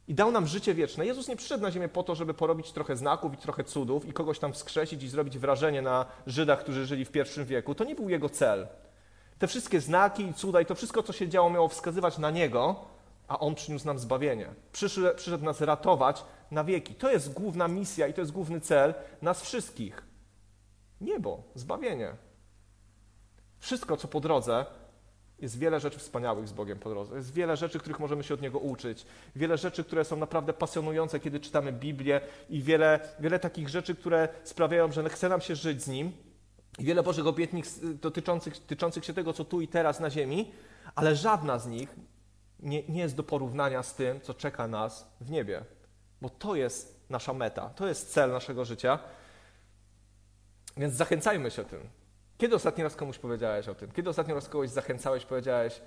i 0.08 0.14
dał 0.14 0.32
nam 0.32 0.46
życie 0.46 0.74
wieczne, 0.74 1.06
Jezus 1.06 1.28
nie 1.28 1.36
przyszedł 1.36 1.62
na 1.62 1.70
ziemię 1.70 1.88
po 1.88 2.02
to, 2.02 2.14
żeby 2.14 2.34
porobić 2.34 2.72
trochę 2.72 2.96
znaków 2.96 3.34
i 3.34 3.36
trochę 3.36 3.64
cudów 3.64 4.06
i 4.06 4.12
kogoś 4.12 4.38
tam 4.38 4.52
wskrzesić 4.52 5.02
i 5.02 5.08
zrobić 5.08 5.38
wrażenie 5.38 5.82
na 5.82 6.06
Żydach, 6.26 6.60
którzy 6.60 6.86
żyli 6.86 7.04
w 7.04 7.10
pierwszym 7.10 7.44
wieku. 7.44 7.74
To 7.74 7.84
nie 7.84 7.94
był 7.94 8.08
jego 8.08 8.28
cel. 8.28 8.66
Te 9.38 9.46
wszystkie 9.46 9.80
znaki 9.80 10.22
i 10.26 10.34
cuda 10.34 10.60
i 10.60 10.66
to 10.66 10.74
wszystko, 10.74 11.02
co 11.02 11.12
się 11.12 11.28
działo, 11.28 11.50
miało 11.50 11.68
wskazywać 11.68 12.18
na 12.18 12.30
niego, 12.30 12.84
a 13.28 13.38
on 13.38 13.54
przyniósł 13.54 13.86
nam 13.86 13.98
zbawienie. 13.98 14.48
Przyszedł, 14.72 15.16
przyszedł 15.16 15.44
nas 15.44 15.60
ratować 15.60 16.24
na 16.50 16.64
wieki. 16.64 16.94
To 16.94 17.10
jest 17.10 17.32
główna 17.32 17.68
misja 17.68 18.06
i 18.06 18.14
to 18.14 18.20
jest 18.20 18.32
główny 18.32 18.60
cel 18.60 18.94
nas 19.22 19.42
wszystkich. 19.42 20.02
Niebo, 21.00 21.42
zbawienie. 21.54 22.12
Wszystko, 23.58 23.96
co 23.96 24.08
po 24.08 24.20
drodze, 24.20 24.66
jest 25.38 25.58
wiele 25.58 25.80
rzeczy 25.80 25.98
wspaniałych 25.98 26.48
z 26.48 26.52
Bogiem 26.52 26.78
po 26.78 26.90
drodze. 26.90 27.16
Jest 27.16 27.32
wiele 27.32 27.56
rzeczy, 27.56 27.78
których 27.78 28.00
możemy 28.00 28.24
się 28.24 28.34
od 28.34 28.42
Niego 28.42 28.58
uczyć. 28.58 29.06
Wiele 29.36 29.58
rzeczy, 29.58 29.84
które 29.84 30.04
są 30.04 30.16
naprawdę 30.16 30.52
pasjonujące, 30.52 31.20
kiedy 31.20 31.40
czytamy 31.40 31.72
Biblię 31.72 32.20
i 32.50 32.62
wiele, 32.62 33.00
wiele 33.20 33.38
takich 33.38 33.68
rzeczy, 33.68 33.94
które 33.94 34.28
sprawiają, 34.44 34.92
że 34.92 35.08
chce 35.08 35.28
nam 35.28 35.40
się 35.40 35.56
żyć 35.56 35.82
z 35.82 35.88
Nim. 35.88 36.12
I 36.78 36.84
wiele 36.84 37.02
Bożych 37.02 37.26
obietnic 37.26 37.80
dotyczących, 37.94 38.54
dotyczących 38.54 39.04
się 39.04 39.14
tego, 39.14 39.32
co 39.32 39.44
tu 39.44 39.60
i 39.60 39.68
teraz 39.68 40.00
na 40.00 40.10
ziemi, 40.10 40.52
ale 40.94 41.16
żadna 41.16 41.58
z 41.58 41.66
nich 41.66 41.94
nie, 42.60 42.82
nie 42.88 43.00
jest 43.00 43.16
do 43.16 43.22
porównania 43.22 43.82
z 43.82 43.94
tym, 43.94 44.20
co 44.20 44.34
czeka 44.34 44.68
nas 44.68 45.06
w 45.20 45.30
niebie. 45.30 45.64
Bo 46.20 46.30
to 46.30 46.54
jest 46.54 47.00
nasza 47.10 47.32
meta, 47.32 47.68
to 47.68 47.88
jest 47.88 48.12
cel 48.12 48.30
naszego 48.30 48.64
życia. 48.64 48.98
Więc 50.76 50.94
zachęcajmy 50.94 51.50
się 51.50 51.64
tym. 51.64 51.80
Kiedy 52.38 52.54
ostatni 52.56 52.84
raz 52.84 52.96
komuś 52.96 53.18
powiedziałeś 53.18 53.68
o 53.68 53.74
tym? 53.74 53.92
Kiedy 53.92 54.10
ostatni 54.10 54.34
raz 54.34 54.48
kogoś 54.48 54.70
zachęcałeś, 54.70 55.24
powiedziałeś, 55.24 55.80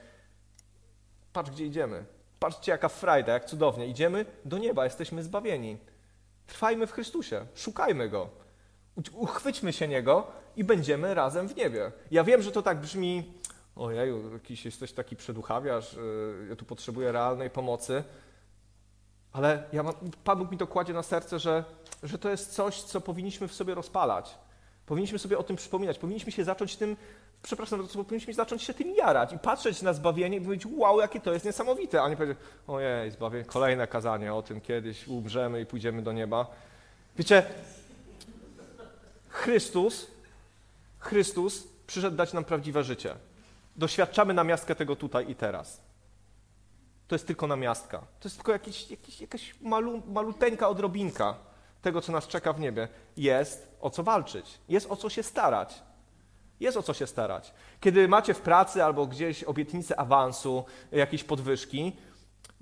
patrz 1.33 1.51
gdzie 1.51 1.65
idziemy, 1.65 2.05
patrzcie 2.39 2.71
jaka 2.71 2.89
frajda, 2.89 3.33
jak 3.33 3.45
cudownie, 3.45 3.87
idziemy 3.87 4.25
do 4.45 4.57
nieba, 4.57 4.83
jesteśmy 4.83 5.23
zbawieni. 5.23 5.77
Trwajmy 6.47 6.87
w 6.87 6.91
Chrystusie, 6.91 7.45
szukajmy 7.55 8.09
Go, 8.09 8.29
uchwyćmy 9.13 9.73
się 9.73 9.87
Niego 9.87 10.40
i 10.55 10.63
będziemy 10.63 11.13
razem 11.13 11.47
w 11.47 11.55
niebie. 11.55 11.91
Ja 12.11 12.23
wiem, 12.23 12.41
że 12.41 12.51
to 12.51 12.61
tak 12.61 12.81
brzmi, 12.81 13.33
ojeju, 13.75 14.33
jakiś 14.33 14.65
jesteś 14.65 14.93
taki 14.93 15.15
przeduchawiarz, 15.15 15.93
y, 15.93 16.47
ja 16.49 16.55
tu 16.55 16.65
potrzebuję 16.65 17.11
realnej 17.11 17.49
pomocy, 17.49 18.03
ale 19.33 19.63
ja 19.73 19.83
mam, 19.83 19.93
Pan 20.23 20.37
Bóg 20.37 20.51
mi 20.51 20.57
to 20.57 20.67
kładzie 20.67 20.93
na 20.93 21.03
serce, 21.03 21.39
że, 21.39 21.63
że 22.03 22.17
to 22.17 22.29
jest 22.29 22.53
coś, 22.53 22.81
co 22.81 23.01
powinniśmy 23.01 23.47
w 23.47 23.53
sobie 23.53 23.75
rozpalać. 23.75 24.37
Powinniśmy 24.85 25.19
sobie 25.19 25.37
o 25.37 25.43
tym 25.43 25.55
przypominać. 25.55 25.97
Powinniśmy 25.97 26.31
się 26.31 26.43
zacząć 26.43 26.75
tym, 26.75 26.97
przepraszam, 27.41 27.87
powinniśmy 27.87 28.33
zacząć 28.33 28.63
się 28.63 28.73
tym 28.73 28.95
jarać 28.95 29.33
i 29.33 29.39
patrzeć 29.39 29.81
na 29.81 29.93
zbawienie 29.93 30.37
i 30.37 30.41
powiedzieć, 30.41 30.67
wow, 30.75 30.99
jakie 30.99 31.19
to 31.19 31.33
jest 31.33 31.45
niesamowite. 31.45 32.01
A 32.01 32.09
nie 32.09 32.15
powiedzieć, 32.17 32.37
ojej, 32.67 33.11
zbawienie, 33.11 33.45
kolejne 33.45 33.87
kazanie 33.87 34.33
o 34.33 34.41
tym, 34.41 34.61
kiedyś 34.61 35.07
umrzemy 35.07 35.61
i 35.61 35.65
pójdziemy 35.65 36.01
do 36.01 36.11
nieba. 36.11 36.47
Wiecie, 37.17 37.43
Chrystus, 39.29 40.07
Chrystus 41.01 41.67
przyszedł 41.87 42.17
dać 42.17 42.33
nam 42.33 42.43
prawdziwe 42.43 42.83
życie. 42.83 43.15
Doświadczamy 43.75 44.33
namiastkę 44.33 44.75
tego 44.75 44.95
tutaj 44.95 45.31
i 45.31 45.35
teraz. 45.35 45.81
To 47.07 47.15
jest 47.15 47.27
tylko 47.27 47.47
namiastka. 47.47 47.97
To 47.97 48.27
jest 48.27 48.35
tylko 48.35 48.51
jakiś, 48.51 48.91
jakiś, 48.91 49.21
jakaś 49.21 49.55
malu, 49.61 50.01
maluteńka 50.07 50.69
odrobinka 50.69 51.35
tego, 51.81 52.01
co 52.01 52.11
nas 52.11 52.27
czeka 52.27 52.53
w 52.53 52.59
niebie. 52.59 52.87
Jest 53.17 53.67
o 53.81 53.89
co 53.89 54.03
walczyć, 54.03 54.59
jest 54.69 54.91
o 54.91 54.95
co 54.95 55.09
się 55.09 55.23
starać. 55.23 55.83
Jest 56.59 56.77
o 56.77 56.83
co 56.83 56.93
się 56.93 57.07
starać. 57.07 57.53
Kiedy 57.79 58.07
macie 58.07 58.33
w 58.33 58.41
pracy 58.41 58.83
albo 58.83 59.05
gdzieś 59.05 59.43
obietnicę 59.43 59.99
awansu, 59.99 60.65
jakiejś 60.91 61.23
podwyżki, 61.23 61.97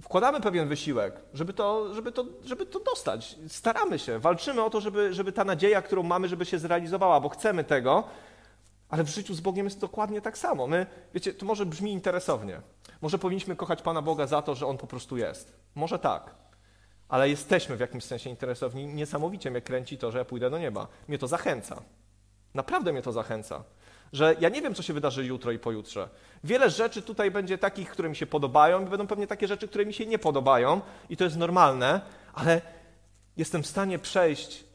wkładamy 0.02 0.42
pewien 0.42 0.68
wysiłek, 0.68 1.22
żeby 1.34 1.54
to, 1.54 1.94
żeby 1.94 2.12
to, 2.12 2.26
żeby 2.46 2.66
to 2.66 2.80
dostać. 2.80 3.36
Staramy 3.48 4.00
się, 4.00 4.20
walczymy 4.20 4.64
o 4.64 4.70
to, 4.70 4.82
żeby, 4.82 5.14
żeby 5.14 5.32
ta 5.32 5.44
nadzieja, 5.44 5.82
którą 5.82 6.04
mamy, 6.04 6.28
żeby 6.28 6.46
się 6.46 6.60
zrealizowała, 6.60 7.20
bo 7.20 7.30
chcemy 7.30 7.64
tego, 7.64 8.04
ale 8.90 9.04
w 9.04 9.10
życiu 9.10 9.34
z 9.34 9.42
Bogiem 9.42 9.66
jest 9.66 9.80
dokładnie 9.80 10.22
tak 10.22 10.38
samo. 10.38 10.68
My, 10.68 10.86
wiecie, 11.14 11.34
to 11.34 11.46
może 11.46 11.66
brzmi 11.66 11.92
interesownie. 11.92 12.62
Może 13.02 13.20
powinniśmy 13.20 13.56
kochać 13.56 13.82
Pana 13.82 14.02
Boga 14.02 14.28
za 14.28 14.42
to, 14.42 14.56
że 14.56 14.68
On 14.68 14.78
po 14.78 14.88
prostu 14.88 15.18
jest. 15.18 15.54
Może 15.76 16.00
tak. 16.00 16.36
Ale 17.08 17.30
jesteśmy 17.30 17.78
w 17.78 17.80
jakimś 17.80 18.04
sensie 18.04 18.30
interesowni. 18.30 18.88
Niesamowicie 18.88 19.52
mnie 19.52 19.62
kręci 19.62 19.98
to, 19.98 20.12
że 20.12 20.18
ja 20.18 20.26
pójdę 20.26 20.50
do 20.50 20.58
nieba. 20.60 20.88
Mnie 21.08 21.18
to 21.18 21.28
zachęca. 21.28 21.82
Naprawdę 22.54 22.92
mnie 22.92 23.02
to 23.02 23.12
zachęca. 23.12 23.64
Że 24.14 24.36
ja 24.40 24.50
nie 24.50 24.62
wiem, 24.62 24.76
co 24.76 24.84
się 24.84 24.94
wydarzy 24.94 25.26
jutro 25.26 25.52
i 25.52 25.60
pojutrze. 25.60 26.10
Wiele 26.44 26.70
rzeczy 26.70 27.02
tutaj 27.02 27.32
będzie 27.32 27.58
takich, 27.58 27.90
które 27.90 28.10
mi 28.10 28.16
się 28.16 28.26
podobają, 28.26 28.86
i 28.86 28.90
będą 28.90 29.08
pewnie 29.08 29.28
takie 29.28 29.48
rzeczy, 29.48 29.68
które 29.68 29.86
mi 29.86 29.94
się 29.94 30.06
nie 30.06 30.20
podobają, 30.20 30.82
i 31.10 31.18
to 31.18 31.24
jest 31.24 31.38
normalne, 31.38 32.02
ale 32.34 32.62
jestem 33.38 33.64
w 33.64 33.68
stanie 33.68 34.00
przejść 34.00 34.69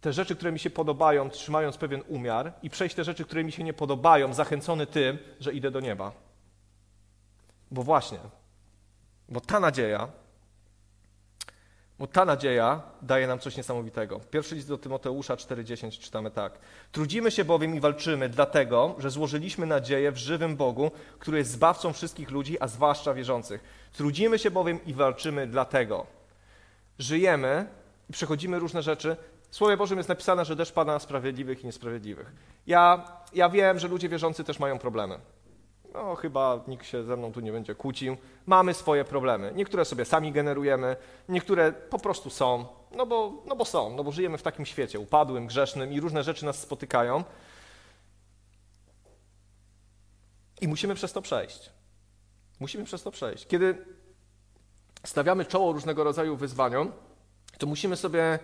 te 0.00 0.12
rzeczy, 0.12 0.36
które 0.36 0.52
mi 0.52 0.58
się 0.58 0.70
podobają, 0.70 1.30
trzymając 1.30 1.76
pewien 1.76 2.02
umiar, 2.08 2.52
i 2.62 2.70
przejść 2.70 2.94
te 2.94 3.04
rzeczy, 3.04 3.24
które 3.24 3.44
mi 3.44 3.52
się 3.52 3.64
nie 3.64 3.72
podobają, 3.72 4.34
zachęcony 4.34 4.86
tym, 4.86 5.18
że 5.40 5.52
idę 5.52 5.70
do 5.70 5.80
nieba. 5.80 6.12
Bo 7.70 7.82
właśnie, 7.82 8.18
Bo 9.28 9.40
ta 9.40 9.60
nadzieja, 9.60 10.08
bo 11.98 12.06
ta 12.06 12.24
nadzieja 12.24 12.82
daje 13.02 13.26
nam 13.26 13.38
coś 13.38 13.56
niesamowitego. 13.56 14.20
Pierwszy 14.30 14.54
list 14.54 14.68
do 14.68 14.78
Tymoteusza 14.78 15.34
4,10 15.34 15.98
czytamy 15.98 16.30
tak. 16.30 16.58
Trudzimy 16.92 17.30
się 17.30 17.44
bowiem 17.44 17.74
i 17.74 17.80
walczymy 17.80 18.28
dlatego, 18.28 18.94
że 18.98 19.10
złożyliśmy 19.10 19.66
nadzieję 19.66 20.12
w 20.12 20.16
żywym 20.16 20.56
Bogu, 20.56 20.90
który 21.18 21.38
jest 21.38 21.50
zbawcą 21.50 21.92
wszystkich 21.92 22.30
ludzi, 22.30 22.60
a 22.60 22.68
zwłaszcza 22.68 23.14
wierzących. 23.14 23.64
Trudzimy 23.92 24.38
się 24.38 24.50
bowiem 24.50 24.84
i 24.86 24.94
walczymy 24.94 25.46
dlatego. 25.46 26.06
Żyjemy 26.98 27.66
i 28.10 28.12
przechodzimy 28.12 28.58
różne 28.58 28.82
rzeczy. 28.82 29.16
Słowie 29.50 29.76
Bożym 29.76 29.98
jest 29.98 30.08
napisane, 30.08 30.44
że 30.44 30.56
deszcz 30.56 30.72
pada 30.72 30.92
na 30.92 30.98
sprawiedliwych 30.98 31.62
i 31.62 31.66
niesprawiedliwych. 31.66 32.32
Ja, 32.66 33.04
ja 33.32 33.48
wiem, 33.48 33.78
że 33.78 33.88
ludzie 33.88 34.08
wierzący 34.08 34.44
też 34.44 34.58
mają 34.58 34.78
problemy 34.78 35.18
no 35.94 36.14
chyba 36.14 36.60
nikt 36.68 36.86
się 36.86 37.04
ze 37.04 37.16
mną 37.16 37.32
tu 37.32 37.40
nie 37.40 37.52
będzie 37.52 37.74
kłócił. 37.74 38.16
Mamy 38.46 38.74
swoje 38.74 39.04
problemy. 39.04 39.52
Niektóre 39.54 39.84
sobie 39.84 40.04
sami 40.04 40.32
generujemy, 40.32 40.96
niektóre 41.28 41.72
po 41.72 41.98
prostu 41.98 42.30
są, 42.30 42.66
no 42.96 43.06
bo, 43.06 43.42
no 43.46 43.56
bo 43.56 43.64
są, 43.64 43.96
no 43.96 44.04
bo 44.04 44.12
żyjemy 44.12 44.38
w 44.38 44.42
takim 44.42 44.66
świecie 44.66 44.98
upadłym, 44.98 45.46
grzesznym 45.46 45.92
i 45.92 46.00
różne 46.00 46.22
rzeczy 46.22 46.44
nas 46.44 46.58
spotykają. 46.58 47.24
I 50.60 50.68
musimy 50.68 50.94
przez 50.94 51.12
to 51.12 51.22
przejść. 51.22 51.70
Musimy 52.60 52.84
przez 52.84 53.02
to 53.02 53.10
przejść. 53.10 53.46
Kiedy 53.46 53.84
stawiamy 55.04 55.44
czoło 55.44 55.72
różnego 55.72 56.04
rodzaju 56.04 56.36
wyzwaniom, 56.36 56.92
to 57.58 57.66
musimy 57.66 57.96
sobie, 57.96 58.38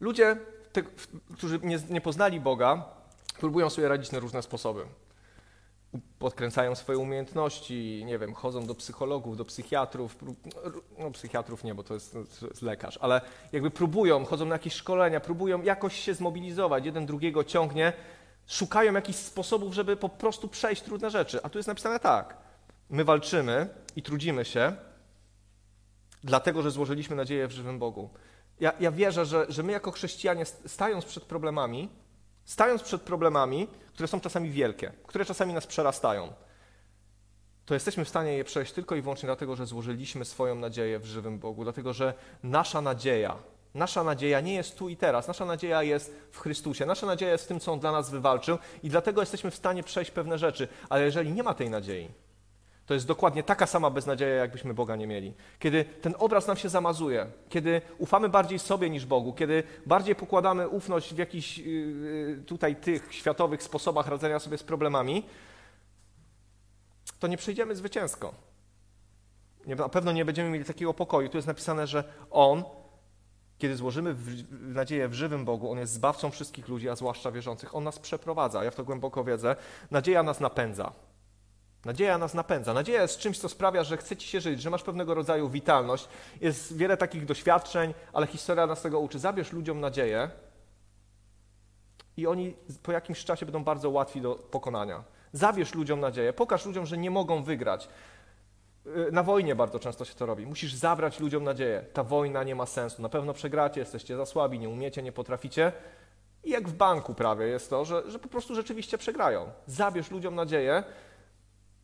ludzie, 0.00 0.36
te, 0.72 0.82
którzy 1.32 1.60
nie, 1.62 1.78
nie 1.90 2.00
poznali 2.00 2.40
Boga, 2.40 2.84
próbują 3.40 3.70
sobie 3.70 3.88
radzić 3.88 4.12
na 4.12 4.18
różne 4.18 4.42
sposoby 4.42 4.84
podkręcają 6.18 6.74
swoje 6.74 6.98
umiejętności, 6.98 8.02
nie 8.06 8.18
wiem, 8.18 8.34
chodzą 8.34 8.66
do 8.66 8.74
psychologów, 8.74 9.36
do 9.36 9.44
psychiatrów, 9.44 10.16
no 10.98 11.10
psychiatrów 11.10 11.64
nie, 11.64 11.74
bo 11.74 11.82
to 11.82 11.94
jest, 11.94 12.12
to 12.12 12.46
jest, 12.46 12.62
lekarz, 12.62 12.98
ale 13.00 13.20
jakby 13.52 13.70
próbują, 13.70 14.24
chodzą 14.24 14.46
na 14.46 14.54
jakieś 14.54 14.74
szkolenia, 14.74 15.20
próbują 15.20 15.62
jakoś 15.62 16.00
się 16.00 16.14
zmobilizować, 16.14 16.84
jeden 16.84 17.06
drugiego 17.06 17.44
ciągnie, 17.44 17.92
szukają 18.46 18.92
jakichś 18.92 19.18
sposobów, 19.18 19.74
żeby 19.74 19.96
po 19.96 20.08
prostu 20.08 20.48
przejść 20.48 20.82
trudne 20.82 21.10
rzeczy. 21.10 21.40
A 21.42 21.48
tu 21.48 21.58
jest 21.58 21.68
napisane 21.68 22.00
tak, 22.00 22.36
my 22.90 23.04
walczymy 23.04 23.68
i 23.96 24.02
trudzimy 24.02 24.44
się, 24.44 24.72
dlatego, 26.24 26.62
że 26.62 26.70
złożyliśmy 26.70 27.16
nadzieję 27.16 27.48
w 27.48 27.52
żywym 27.52 27.78
Bogu. 27.78 28.10
Ja, 28.60 28.72
ja 28.80 28.92
wierzę, 28.92 29.26
że, 29.26 29.46
że 29.48 29.62
my 29.62 29.72
jako 29.72 29.90
chrześcijanie, 29.90 30.44
stając 30.66 31.04
przed 31.04 31.24
problemami, 31.24 31.88
stając 32.44 32.82
przed 32.82 33.02
problemami, 33.02 33.68
które 33.92 34.08
są 34.08 34.20
czasami 34.20 34.50
wielkie, 34.50 34.92
które 35.06 35.24
czasami 35.24 35.52
nas 35.52 35.66
przerastają, 35.66 36.32
to 37.66 37.74
jesteśmy 37.74 38.04
w 38.04 38.08
stanie 38.08 38.32
je 38.32 38.44
przejść 38.44 38.72
tylko 38.72 38.96
i 38.96 39.02
wyłącznie 39.02 39.26
dlatego, 39.26 39.56
że 39.56 39.66
złożyliśmy 39.66 40.24
swoją 40.24 40.54
nadzieję 40.54 40.98
w 40.98 41.04
żywym 41.04 41.38
Bogu, 41.38 41.64
dlatego 41.64 41.92
że 41.92 42.14
nasza 42.42 42.80
nadzieja, 42.80 43.36
nasza 43.74 44.04
nadzieja 44.04 44.40
nie 44.40 44.54
jest 44.54 44.78
tu 44.78 44.88
i 44.88 44.96
teraz, 44.96 45.28
nasza 45.28 45.44
nadzieja 45.44 45.82
jest 45.82 46.14
w 46.30 46.38
Chrystusie, 46.38 46.86
nasza 46.86 47.06
nadzieja 47.06 47.32
jest 47.32 47.44
w 47.44 47.48
tym, 47.48 47.60
co 47.60 47.72
On 47.72 47.80
dla 47.80 47.92
nas 47.92 48.10
wywalczył 48.10 48.58
i 48.82 48.88
dlatego 48.88 49.22
jesteśmy 49.22 49.50
w 49.50 49.54
stanie 49.54 49.82
przejść 49.82 50.10
pewne 50.10 50.38
rzeczy, 50.38 50.68
ale 50.88 51.04
jeżeli 51.04 51.32
nie 51.32 51.42
ma 51.42 51.54
tej 51.54 51.70
nadziei, 51.70 52.08
to 52.88 52.94
jest 52.94 53.06
dokładnie 53.06 53.42
taka 53.42 53.66
sama 53.66 53.90
beznadzieja, 53.90 54.34
jakbyśmy 54.34 54.74
Boga 54.74 54.96
nie 54.96 55.06
mieli. 55.06 55.34
Kiedy 55.58 55.84
ten 55.84 56.14
obraz 56.18 56.46
nam 56.46 56.56
się 56.56 56.68
zamazuje, 56.68 57.26
kiedy 57.48 57.80
ufamy 57.98 58.28
bardziej 58.28 58.58
sobie 58.58 58.90
niż 58.90 59.06
Bogu, 59.06 59.32
kiedy 59.32 59.62
bardziej 59.86 60.14
pokładamy 60.14 60.68
ufność 60.68 61.14
w 61.14 61.18
jakichś 61.18 61.58
yy, 61.58 62.42
tutaj 62.46 62.76
tych 62.76 63.14
światowych 63.14 63.62
sposobach 63.62 64.06
radzenia 64.06 64.38
sobie 64.38 64.58
z 64.58 64.62
problemami, 64.62 65.24
to 67.18 67.26
nie 67.26 67.36
przejdziemy 67.36 67.76
zwycięsko. 67.76 68.34
Na 69.66 69.88
pewno 69.88 70.12
nie 70.12 70.24
będziemy 70.24 70.50
mieli 70.50 70.64
takiego 70.64 70.94
pokoju. 70.94 71.28
Tu 71.28 71.38
jest 71.38 71.48
napisane, 71.48 71.86
że 71.86 72.04
On, 72.30 72.64
kiedy 73.58 73.76
złożymy 73.76 74.16
nadzieję 74.50 75.08
w 75.08 75.14
żywym 75.14 75.44
Bogu, 75.44 75.72
On 75.72 75.78
jest 75.78 75.92
zbawcą 75.92 76.30
wszystkich 76.30 76.68
ludzi, 76.68 76.88
a 76.88 76.96
zwłaszcza 76.96 77.32
wierzących. 77.32 77.74
On 77.74 77.84
nas 77.84 77.98
przeprowadza. 77.98 78.64
Ja 78.64 78.70
w 78.70 78.74
to 78.74 78.84
głęboko 78.84 79.24
wiedzę. 79.24 79.56
Nadzieja 79.90 80.22
nas 80.22 80.40
napędza. 80.40 80.92
Nadzieja 81.84 82.18
nas 82.18 82.34
napędza. 82.34 82.74
Nadzieja 82.74 83.02
jest 83.02 83.18
czymś, 83.18 83.38
co 83.38 83.48
sprawia, 83.48 83.84
że 83.84 83.96
chce 83.96 84.16
ci 84.16 84.28
się 84.28 84.40
żyć, 84.40 84.62
że 84.62 84.70
masz 84.70 84.82
pewnego 84.82 85.14
rodzaju 85.14 85.48
witalność. 85.48 86.08
Jest 86.40 86.76
wiele 86.76 86.96
takich 86.96 87.24
doświadczeń, 87.24 87.94
ale 88.12 88.26
historia 88.26 88.66
nas 88.66 88.82
tego 88.82 89.00
uczy. 89.00 89.18
Zabierz 89.18 89.52
ludziom 89.52 89.80
nadzieję 89.80 90.30
i 92.16 92.26
oni 92.26 92.54
po 92.82 92.92
jakimś 92.92 93.24
czasie 93.24 93.46
będą 93.46 93.64
bardzo 93.64 93.90
łatwi 93.90 94.20
do 94.20 94.34
pokonania. 94.34 95.04
Zabierz 95.32 95.74
ludziom 95.74 96.00
nadzieję, 96.00 96.32
pokaż 96.32 96.66
ludziom, 96.66 96.86
że 96.86 96.98
nie 96.98 97.10
mogą 97.10 97.42
wygrać. 97.42 97.88
Y, 98.86 99.12
na 99.12 99.22
wojnie 99.22 99.54
bardzo 99.54 99.78
często 99.78 100.04
się 100.04 100.14
to 100.14 100.26
robi. 100.26 100.46
Musisz 100.46 100.74
zabrać 100.74 101.20
ludziom 101.20 101.44
nadzieję. 101.44 101.84
Ta 101.92 102.04
wojna 102.04 102.44
nie 102.44 102.54
ma 102.54 102.66
sensu. 102.66 103.02
Na 103.02 103.08
pewno 103.08 103.34
przegracie, 103.34 103.80
jesteście 103.80 104.16
za 104.16 104.26
słabi, 104.26 104.58
nie 104.58 104.68
umiecie, 104.68 105.02
nie 105.02 105.12
potraficie. 105.12 105.72
I 106.44 106.50
jak 106.50 106.68
w 106.68 106.74
banku 106.74 107.14
prawie 107.14 107.46
jest 107.46 107.70
to, 107.70 107.84
że, 107.84 108.10
że 108.10 108.18
po 108.18 108.28
prostu 108.28 108.54
rzeczywiście 108.54 108.98
przegrają. 108.98 109.50
Zabierz 109.66 110.10
ludziom 110.10 110.34
nadzieję, 110.34 110.84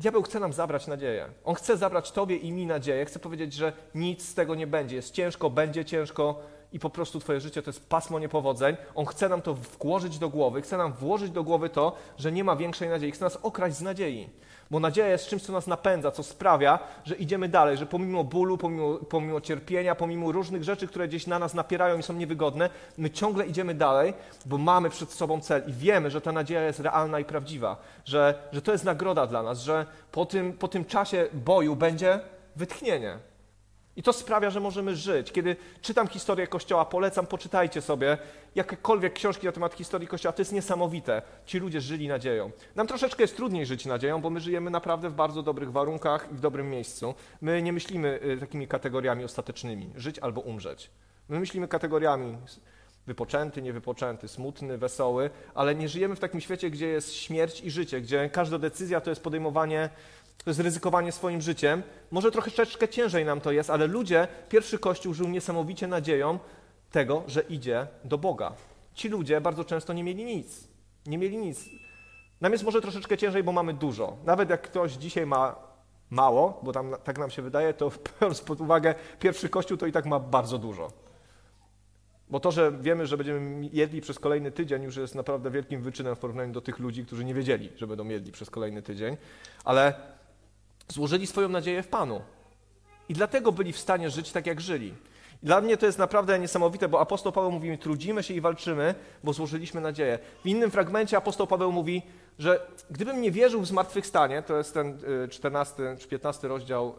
Diabeł 0.01 0.23
chce 0.23 0.41
nam 0.41 0.53
zabrać 0.53 0.87
nadzieję. 0.87 1.29
On 1.45 1.55
chce 1.55 1.77
zabrać 1.77 2.13
Tobie 2.13 2.37
i 2.37 2.53
mi 2.53 2.67
nadzieję. 2.67 3.05
Chce 3.05 3.19
powiedzieć, 3.19 3.53
że 3.53 3.73
nic 3.95 4.29
z 4.29 4.35
tego 4.35 4.55
nie 4.55 4.67
będzie. 4.67 4.97
Jest 4.97 5.15
ciężko, 5.15 5.51
będzie 5.51 5.85
ciężko 5.85 6.41
i 6.73 6.79
po 6.79 6.91
prostu 6.91 7.21
Twoje 7.21 7.41
życie 7.41 7.63
to 7.63 7.71
jest 7.71 7.89
pasmo 7.89 8.19
niepowodzeń. 8.19 8.77
On 8.95 9.07
chce 9.07 9.29
nam 9.29 9.43
to 9.43 9.55
włożyć 9.55 10.19
do 10.19 10.29
głowy, 10.29 10.63
chce 10.63 10.77
nam 10.77 10.93
włożyć 10.93 11.31
do 11.31 11.45
głowy 11.45 11.69
to, 11.71 11.97
że 12.19 12.33
nie 12.33 12.45
ma 12.45 12.57
większej 12.57 12.89
nadziei. 12.89 13.13
Chce 13.13 13.25
nas 13.25 13.39
okraść 13.43 13.77
z 13.77 13.83
nadziei. 13.83 14.31
Bo 14.71 14.81
nadzieja 14.81 15.09
jest 15.09 15.27
czymś, 15.27 15.43
co 15.43 15.53
nas 15.53 15.67
napędza, 15.67 16.11
co 16.11 16.23
sprawia, 16.23 16.79
że 17.05 17.15
idziemy 17.15 17.49
dalej, 17.49 17.77
że 17.77 17.87
pomimo 17.87 18.25
bólu, 18.25 18.59
pomimo, 18.59 18.99
pomimo 18.99 19.41
cierpienia, 19.41 19.95
pomimo 19.95 20.33
różnych 20.33 20.65
rzeczy, 20.65 20.87
które 20.87 21.09
gdzieś 21.09 21.27
na 21.27 21.39
nas 21.39 21.55
napierają 21.55 21.99
i 21.99 22.03
są 22.03 22.13
niewygodne, 22.13 22.71
my 22.99 23.11
ciągle 23.11 23.47
idziemy 23.47 23.75
dalej, 23.75 24.15
bo 24.47 24.59
mamy 24.59 24.91
przed 24.91 25.13
sobą 25.13 25.41
cel 25.41 25.63
i 25.67 25.73
wiemy, 25.73 26.11
że 26.11 26.21
ta 26.21 26.33
nadzieja 26.33 26.63
jest 26.63 26.81
realna 26.81 27.21
i 27.21 27.25
prawdziwa, 27.25 27.77
że, 28.05 28.35
że 28.53 28.63
to 28.63 28.73
jest 28.73 28.85
nagroda 28.85 29.27
dla 29.27 29.43
nas, 29.43 29.61
że 29.61 29.87
po 30.13 30.27
tym, 30.27 30.53
po 30.53 30.69
tym 30.69 30.85
czasie 30.85 31.29
boju 31.33 31.77
będzie 31.77 32.21
wytchnienie. 32.57 33.19
I 33.97 34.03
to 34.03 34.13
sprawia, 34.13 34.51
że 34.51 34.61
możemy 34.61 34.97
żyć. 34.97 35.33
Kiedy 35.33 35.57
czytam 35.83 36.09
historię 36.09 36.47
Kościoła, 36.47 36.85
polecam, 36.85 37.27
poczytajcie 37.27 37.81
sobie 37.81 38.19
jakiekolwiek 38.55 39.13
książki 39.13 39.47
na 39.47 39.53
temat 39.53 39.75
historii 39.75 40.09
Kościoła. 40.09 40.33
To 40.33 40.43
jest 40.43 40.53
niesamowite. 40.53 41.23
Ci 41.47 41.59
ludzie 41.59 41.81
żyli 41.81 42.09
nadzieją. 42.09 42.51
Nam 42.75 42.87
troszeczkę 42.87 43.23
jest 43.23 43.37
trudniej 43.37 43.67
żyć 43.67 43.87
nadzieją, 43.87 44.21
bo 44.21 44.31
my 44.31 44.41
żyjemy 44.41 44.71
naprawdę 44.71 45.11
w 45.11 45.15
bardzo 45.15 45.43
dobrych 45.43 45.73
warunkach 45.73 46.29
i 46.33 46.35
w 46.35 46.41
dobrym 46.41 46.71
miejscu. 46.71 47.15
My 47.41 47.63
nie 47.63 47.73
myślimy 47.73 48.21
y, 48.25 48.39
takimi 48.41 48.69
kategoriami 48.69 49.25
ostatecznymi. 49.25 49.91
Żyć 49.97 50.19
albo 50.19 50.41
umrzeć. 50.41 50.91
My 51.29 51.41
myślimy 51.41 51.69
kategoriami 51.69 52.37
wypoczęty, 53.07 53.63
niewypoczęty, 53.63 54.29
smutny, 54.29 54.79
wesoły, 54.79 55.31
ale 55.55 55.75
nie 55.75 55.89
żyjemy 55.89 56.17
w 56.17 56.21
takim 56.21 56.41
świecie, 56.41 56.71
gdzie 56.71 56.87
jest 56.89 57.15
śmierć 57.15 57.61
i 57.61 57.71
życie, 57.71 58.01
gdzie 58.01 58.31
każda 58.31 58.59
decyzja 58.59 59.01
to 59.01 59.11
jest 59.11 59.23
podejmowanie 59.23 59.91
to 60.39 60.51
jest 60.51 60.61
ryzykowanie 60.61 61.13
swoim 61.13 61.41
życiem. 61.41 61.83
Może 62.11 62.31
troszeczkę 62.31 62.89
ciężej 62.89 63.25
nam 63.25 63.41
to 63.41 63.53
jest, 63.53 63.71
ale 63.71 63.87
ludzie, 63.87 64.29
pierwszy 64.49 64.79
Kościół 64.79 65.15
żył 65.15 65.29
niesamowicie 65.29 65.87
nadzieją 65.87 66.39
tego, 66.91 67.23
że 67.27 67.41
idzie 67.41 67.87
do 68.05 68.19
Boga. 68.19 68.53
Ci 68.95 69.09
ludzie 69.09 69.41
bardzo 69.41 69.65
często 69.65 69.93
nie 69.93 70.05
mieli 70.05 70.25
nic. 70.25 70.69
Nie 71.07 71.19
mieli 71.19 71.39
nic. 71.39 71.65
Nam 72.41 72.53
jest 72.53 72.65
może 72.65 72.81
troszeczkę 72.81 73.19
ciężej, 73.19 73.43
bo 73.43 73.53
mamy 73.53 73.75
dużo. 73.75 74.17
Nawet 74.25 74.51
jak 74.51 74.63
ktoś 74.63 74.93
dzisiaj 74.93 75.27
ma 75.27 75.57
mało, 76.11 76.61
bo 76.63 76.73
tam 76.73 76.95
tak 77.05 77.19
nam 77.19 77.31
się 77.31 77.43
wydaje, 77.43 77.75
to 77.75 77.91
biorąc 78.21 78.41
pod 78.41 78.61
uwagę 78.61 78.95
pierwszy 79.21 79.49
Kościół, 79.49 79.77
to 79.77 79.87
i 79.87 79.93
tak 79.93 80.07
ma 80.07 80.21
bardzo 80.21 80.59
dużo. 80.59 80.93
Bo 82.31 82.41
to, 82.41 82.53
że 82.53 82.73
wiemy, 82.81 83.07
że 83.07 83.17
będziemy 83.17 83.69
jedli 83.73 84.01
przez 84.01 84.19
kolejny 84.19 84.51
tydzień, 84.51 84.83
już 84.83 84.97
jest 84.97 85.15
naprawdę 85.15 85.51
wielkim 85.51 85.83
wyczynem 85.83 86.17
w 86.17 86.19
porównaniu 86.19 86.53
do 86.53 86.61
tych 86.61 86.79
ludzi, 86.79 87.07
którzy 87.07 87.25
nie 87.25 87.35
wiedzieli, 87.35 87.73
że 87.77 87.87
będą 87.87 88.09
jedli 88.09 88.33
przez 88.33 88.51
kolejny 88.51 88.83
tydzień. 88.83 89.17
Ale 89.65 89.95
złożyli 90.89 91.27
swoją 91.27 91.49
nadzieję 91.49 91.83
w 91.83 91.89
Panu. 91.89 92.21
I 93.09 93.15
dlatego 93.15 93.53
byli 93.53 93.73
w 93.73 93.79
stanie 93.79 94.11
żyć 94.11 94.33
tak, 94.33 94.47
jak 94.47 94.61
żyli. 94.61 94.95
Dla 95.43 95.61
mnie 95.61 95.77
to 95.77 95.87
jest 95.87 95.99
naprawdę 95.99 96.39
niesamowite, 96.39 96.89
bo 96.89 97.01
apostoł 97.01 97.33
Paweł 97.33 97.53
mówi, 97.53 97.79
trudzimy 97.79 98.23
się 98.23 98.35
i 98.35 98.41
walczymy, 98.41 98.95
bo 99.25 99.33
złożyliśmy 99.33 99.81
nadzieję. 99.81 100.19
W 100.45 100.47
innym 100.47 100.71
fragmencie 100.71 101.17
apostoł 101.17 101.47
Paweł 101.47 101.73
mówi, 101.73 102.03
że 102.39 102.67
gdybym 102.91 103.21
nie 103.21 103.31
wierzył 103.31 103.61
w 103.61 103.67
zmartwychwstanie, 103.67 104.43
to 104.43 104.57
jest 104.59 104.75
ten 104.75 104.99
14 105.31 105.83
y, 105.83 105.97
czy 105.97 106.09
15 106.09 106.49
rozdział 106.49 106.95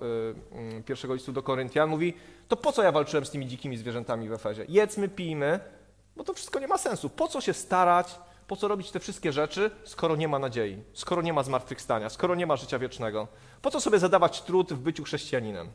y, 0.52 0.56
mm, 0.56 0.84
pierwszego 0.84 1.14
listu 1.14 1.32
do 1.32 1.44
Koryntian, 1.44 1.90
mówi, 1.90 2.14
to 2.48 2.58
po 2.58 2.72
co 2.72 2.84
ja 2.84 2.92
walczyłem 2.92 3.26
z 3.26 3.32
tymi 3.32 3.48
dzikimi 3.48 3.78
zwierzętami 3.78 4.30
w 4.30 4.34
Efezie? 4.34 4.66
Jedzmy, 4.70 5.10
pijmy, 5.10 5.60
bo 6.16 6.24
to 6.24 6.34
wszystko 6.34 6.60
nie 6.60 6.68
ma 6.68 6.78
sensu. 6.78 7.10
Po 7.10 7.28
co 7.28 7.42
się 7.42 7.54
starać, 7.54 8.20
po 8.48 8.56
co 8.56 8.68
robić 8.68 8.92
te 8.92 9.00
wszystkie 9.00 9.32
rzeczy, 9.34 9.72
skoro 9.84 10.16
nie 10.16 10.28
ma 10.28 10.40
nadziei, 10.40 10.84
skoro 10.94 11.22
nie 11.22 11.34
ma 11.34 11.44
zmartwychwstania, 11.44 12.10
skoro 12.10 12.36
nie 12.36 12.48
ma 12.48 12.56
życia 12.56 12.80
wiecznego? 12.80 13.28
Po 13.62 13.72
co 13.72 13.82
sobie 13.82 14.00
zadawać 14.00 14.42
trud 14.42 14.74
w 14.74 14.80
byciu 14.80 15.04
chrześcijaninem? 15.04 15.70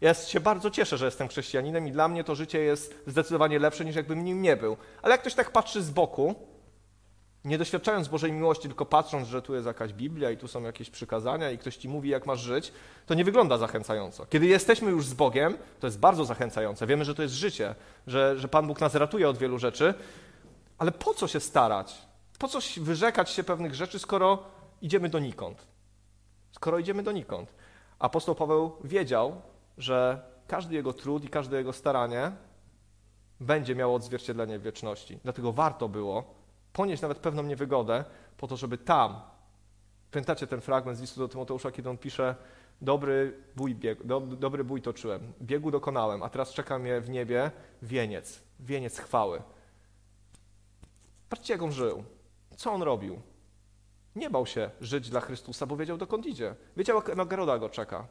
Ja 0.00 0.14
się 0.14 0.40
bardzo 0.40 0.70
cieszę, 0.70 0.98
że 0.98 1.04
jestem 1.04 1.28
chrześcijaninem 1.28 1.88
i 1.88 1.92
dla 1.92 2.08
mnie 2.08 2.24
to 2.24 2.34
życie 2.34 2.58
jest 2.60 3.02
zdecydowanie 3.06 3.58
lepsze 3.58 3.84
niż 3.84 3.96
jakbym 3.96 4.24
nim 4.24 4.42
nie 4.42 4.56
był. 4.56 4.76
Ale 5.02 5.12
jak 5.12 5.20
ktoś 5.20 5.34
tak 5.34 5.50
patrzy 5.50 5.82
z 5.82 5.90
boku, 5.90 6.34
Nie 7.44 7.58
doświadczając 7.58 8.08
Bożej 8.08 8.32
miłości, 8.32 8.68
tylko 8.68 8.86
patrząc, 8.86 9.28
że 9.28 9.42
tu 9.42 9.54
jest 9.54 9.66
jakaś 9.66 9.92
Biblia 9.92 10.30
i 10.30 10.36
tu 10.36 10.48
są 10.48 10.62
jakieś 10.62 10.90
przykazania 10.90 11.50
i 11.50 11.58
ktoś 11.58 11.76
ci 11.76 11.88
mówi, 11.88 12.08
jak 12.08 12.26
masz 12.26 12.40
żyć, 12.40 12.72
to 13.06 13.14
nie 13.14 13.24
wygląda 13.24 13.58
zachęcająco. 13.58 14.26
Kiedy 14.26 14.46
jesteśmy 14.46 14.90
już 14.90 15.06
z 15.06 15.14
Bogiem, 15.14 15.56
to 15.80 15.86
jest 15.86 15.98
bardzo 15.98 16.24
zachęcające. 16.24 16.86
Wiemy, 16.86 17.04
że 17.04 17.14
to 17.14 17.22
jest 17.22 17.34
życie, 17.34 17.74
że, 18.06 18.38
że 18.38 18.48
Pan 18.48 18.66
Bóg 18.66 18.80
nas 18.80 18.94
ratuje 18.94 19.28
od 19.28 19.38
wielu 19.38 19.58
rzeczy, 19.58 19.94
ale 20.80 20.92
po 20.92 21.14
co 21.14 21.28
się 21.28 21.40
starać? 21.40 22.02
Po 22.38 22.48
co 22.48 22.58
wyrzekać 22.80 23.30
się 23.30 23.44
pewnych 23.44 23.74
rzeczy, 23.74 23.98
skoro 23.98 24.42
idziemy 24.82 25.08
donikąd? 25.08 25.66
Skoro 26.52 26.78
idziemy 26.78 27.02
donikąd. 27.02 27.54
Apostoł 27.98 28.34
Paweł 28.34 28.76
wiedział, 28.84 29.42
że 29.78 30.22
każdy 30.46 30.74
jego 30.74 30.92
trud 30.92 31.24
i 31.24 31.28
każde 31.28 31.56
jego 31.56 31.72
staranie 31.72 32.32
będzie 33.40 33.74
miało 33.74 33.94
odzwierciedlenie 33.94 34.58
w 34.58 34.62
wieczności. 34.62 35.18
Dlatego 35.22 35.52
warto 35.52 35.88
było 35.88 36.34
ponieść 36.72 37.02
nawet 37.02 37.18
pewną 37.18 37.42
niewygodę 37.42 38.04
po 38.36 38.46
to, 38.46 38.56
żeby 38.56 38.78
tam, 38.78 39.20
pamiętacie 40.10 40.46
ten 40.46 40.60
fragment 40.60 40.98
z 40.98 41.00
listu 41.00 41.20
do 41.20 41.28
Tymoteusza, 41.28 41.70
kiedy 41.70 41.90
on 41.90 41.98
pisze 41.98 42.34
dobry 42.80 43.42
bój, 43.56 43.74
bieg, 43.74 44.06
do, 44.06 44.20
dobry 44.20 44.64
bój 44.64 44.82
toczyłem, 44.82 45.32
biegu 45.42 45.70
dokonałem, 45.70 46.22
a 46.22 46.28
teraz 46.28 46.52
czeka 46.52 46.78
mnie 46.78 47.00
w 47.00 47.10
niebie 47.10 47.50
wieniec, 47.82 48.42
wieniec 48.60 48.98
chwały. 48.98 49.42
Patrzcie, 51.30 51.52
jak 51.52 51.62
on 51.62 51.72
żył. 51.72 52.04
Co 52.56 52.72
on 52.72 52.82
robił? 52.82 53.20
Nie 54.16 54.30
bał 54.30 54.46
się 54.46 54.70
żyć 54.80 55.10
dla 55.10 55.20
Chrystusa, 55.20 55.66
bo 55.66 55.76
wiedział, 55.76 55.96
dokąd 55.96 56.26
idzie. 56.26 56.54
Wiedział, 56.76 56.96
jak 56.96 57.16
nagroda 57.16 57.58
go 57.58 57.68
czeka. 57.68 58.06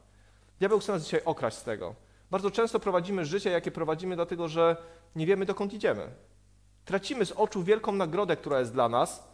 Diabeł 0.60 0.80
chce 0.80 0.92
nas 0.92 1.04
dzisiaj 1.04 1.22
okraść 1.26 1.58
z 1.58 1.64
tego. 1.64 1.96
Bardzo 2.32 2.52
często 2.52 2.80
prowadzimy 2.80 3.26
życie, 3.26 3.50
jakie 3.50 3.72
prowadzimy, 3.72 4.16
dlatego 4.16 4.48
że 4.48 4.78
nie 5.16 5.26
wiemy, 5.26 5.46
dokąd 5.46 5.74
idziemy. 5.74 6.10
Tracimy 6.86 7.26
z 7.26 7.32
oczu 7.32 7.64
wielką 7.64 7.92
nagrodę, 7.92 8.38
która 8.38 8.60
jest 8.60 8.74
dla 8.74 8.90
nas, 8.90 9.28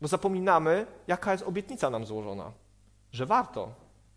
bo 0.00 0.08
zapominamy, 0.08 0.86
jaka 1.06 1.32
jest 1.32 1.44
obietnica 1.44 1.90
nam 1.90 2.06
złożona. 2.06 2.52
Że 3.12 3.26
warto, 3.26 3.72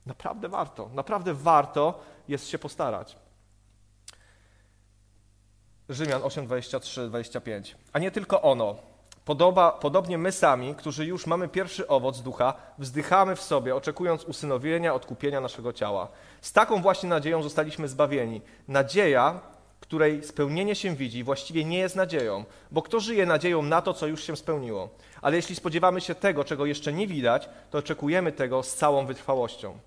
naprawdę 0.05 0.49
warto, 0.49 0.89
naprawdę 0.93 1.33
warto 1.33 1.99
jest 2.27 2.47
się 2.47 2.59
postarać. 2.59 3.17
Rzymian 5.89 6.23
8, 6.23 6.45
23, 6.45 7.07
25. 7.07 7.75
A 7.93 7.99
nie 7.99 8.11
tylko 8.11 8.41
ono. 8.41 8.75
Podoba, 9.25 9.71
podobnie 9.71 10.17
my 10.17 10.31
sami, 10.31 10.75
którzy 10.75 11.05
już 11.05 11.27
mamy 11.27 11.47
pierwszy 11.47 11.87
owoc 11.87 12.21
ducha, 12.21 12.53
wzdychamy 12.77 13.35
w 13.35 13.41
sobie, 13.41 13.75
oczekując 13.75 14.23
usynowienia, 14.23 14.93
odkupienia 14.93 15.41
naszego 15.41 15.73
ciała. 15.73 16.07
Z 16.41 16.53
taką 16.53 16.81
właśnie 16.81 17.09
nadzieją 17.09 17.43
zostaliśmy 17.43 17.87
zbawieni. 17.87 18.41
Nadzieja, 18.67 19.41
której 19.79 20.23
spełnienie 20.23 20.75
się 20.75 20.95
widzi, 20.95 21.23
właściwie 21.23 21.65
nie 21.65 21.77
jest 21.77 21.95
nadzieją, 21.95 22.45
bo 22.71 22.81
kto 22.81 22.99
żyje 22.99 23.25
nadzieją 23.25 23.61
na 23.61 23.81
to, 23.81 23.93
co 23.93 24.07
już 24.07 24.23
się 24.23 24.35
spełniło? 24.35 24.89
Ale 25.21 25.35
jeśli 25.35 25.55
spodziewamy 25.55 26.01
się 26.01 26.15
tego, 26.15 26.43
czego 26.43 26.65
jeszcze 26.65 26.93
nie 26.93 27.07
widać, 27.07 27.49
to 27.71 27.77
oczekujemy 27.77 28.31
tego 28.31 28.63
z 28.63 28.75
całą 28.75 29.05
wytrwałością. 29.05 29.79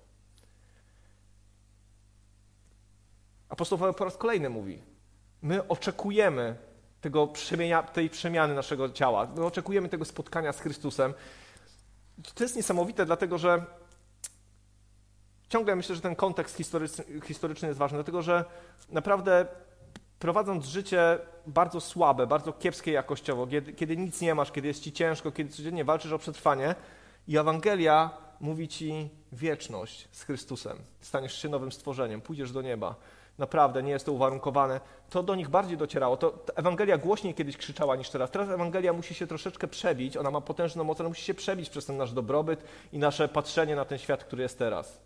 Apostoł 3.49 3.93
po 3.93 4.05
raz 4.05 4.17
kolejny 4.17 4.49
mówi: 4.49 4.81
My 5.41 5.67
oczekujemy 5.67 6.55
tego 7.01 7.27
przemienia, 7.27 7.83
tej 7.83 8.09
przemiany 8.09 8.55
naszego 8.55 8.89
ciała, 8.89 9.27
my 9.35 9.45
oczekujemy 9.45 9.89
tego 9.89 10.05
spotkania 10.05 10.53
z 10.53 10.59
Chrystusem. 10.59 11.13
To 12.35 12.43
jest 12.43 12.55
niesamowite, 12.55 13.05
dlatego 13.05 13.37
że 13.37 13.65
ciągle 15.49 15.75
myślę, 15.75 15.95
że 15.95 16.01
ten 16.01 16.15
kontekst 16.15 16.55
historyczny, 16.55 17.03
historyczny 17.23 17.67
jest 17.67 17.79
ważny, 17.79 17.97
dlatego 17.97 18.21
że 18.21 18.45
naprawdę 18.89 19.45
prowadząc 20.19 20.65
życie 20.65 21.19
bardzo 21.47 21.81
słabe, 21.81 22.27
bardzo 22.27 22.53
kiepskie 22.53 22.91
jakościowo, 22.91 23.47
kiedy, 23.47 23.73
kiedy, 23.73 23.97
nic 23.97 24.21
nie 24.21 24.35
masz, 24.35 24.51
kiedy 24.51 24.67
jest 24.67 24.83
ci 24.83 24.91
ciężko, 24.91 25.31
kiedy 25.31 25.49
codziennie 25.49 25.85
walczysz 25.85 26.11
o 26.11 26.17
przetrwanie 26.17 26.75
i 27.27 27.37
Ewangelia 27.37 28.09
mówi 28.39 28.67
ci 28.67 29.09
wieczność 29.31 30.07
z 30.11 30.23
Chrystusem. 30.23 30.77
Staniesz 31.01 31.41
się 31.41 31.49
nowym 31.49 31.71
stworzeniem, 31.71 32.21
pójdziesz 32.21 32.51
do 32.51 32.61
nieba. 32.61 32.95
Naprawdę 33.39 33.83
nie 33.83 33.91
jest 33.91 34.05
to 34.05 34.11
uwarunkowane. 34.11 34.79
To 35.09 35.23
do 35.23 35.35
nich 35.35 35.49
bardziej 35.49 35.77
docierało. 35.77 36.17
To, 36.17 36.33
Ewangelia 36.55 36.97
głośniej 36.97 37.33
kiedyś 37.33 37.57
krzyczała 37.57 37.95
niż 37.95 38.09
teraz. 38.09 38.31
Teraz 38.31 38.49
Ewangelia 38.49 38.93
musi 38.93 39.13
się 39.13 39.27
troszeczkę 39.27 39.67
przebić. 39.67 40.17
Ona 40.17 40.31
ma 40.31 40.41
potężną 40.41 40.83
moc, 40.83 40.99
ale 40.99 41.09
musi 41.09 41.23
się 41.23 41.33
przebić 41.33 41.69
przez 41.69 41.85
ten 41.85 41.97
nasz 41.97 42.11
dobrobyt 42.11 42.63
i 42.93 42.99
nasze 42.99 43.27
patrzenie 43.27 43.75
na 43.75 43.85
ten 43.85 43.97
świat, 43.97 44.23
który 44.23 44.43
jest 44.43 44.59
teraz. 44.59 45.01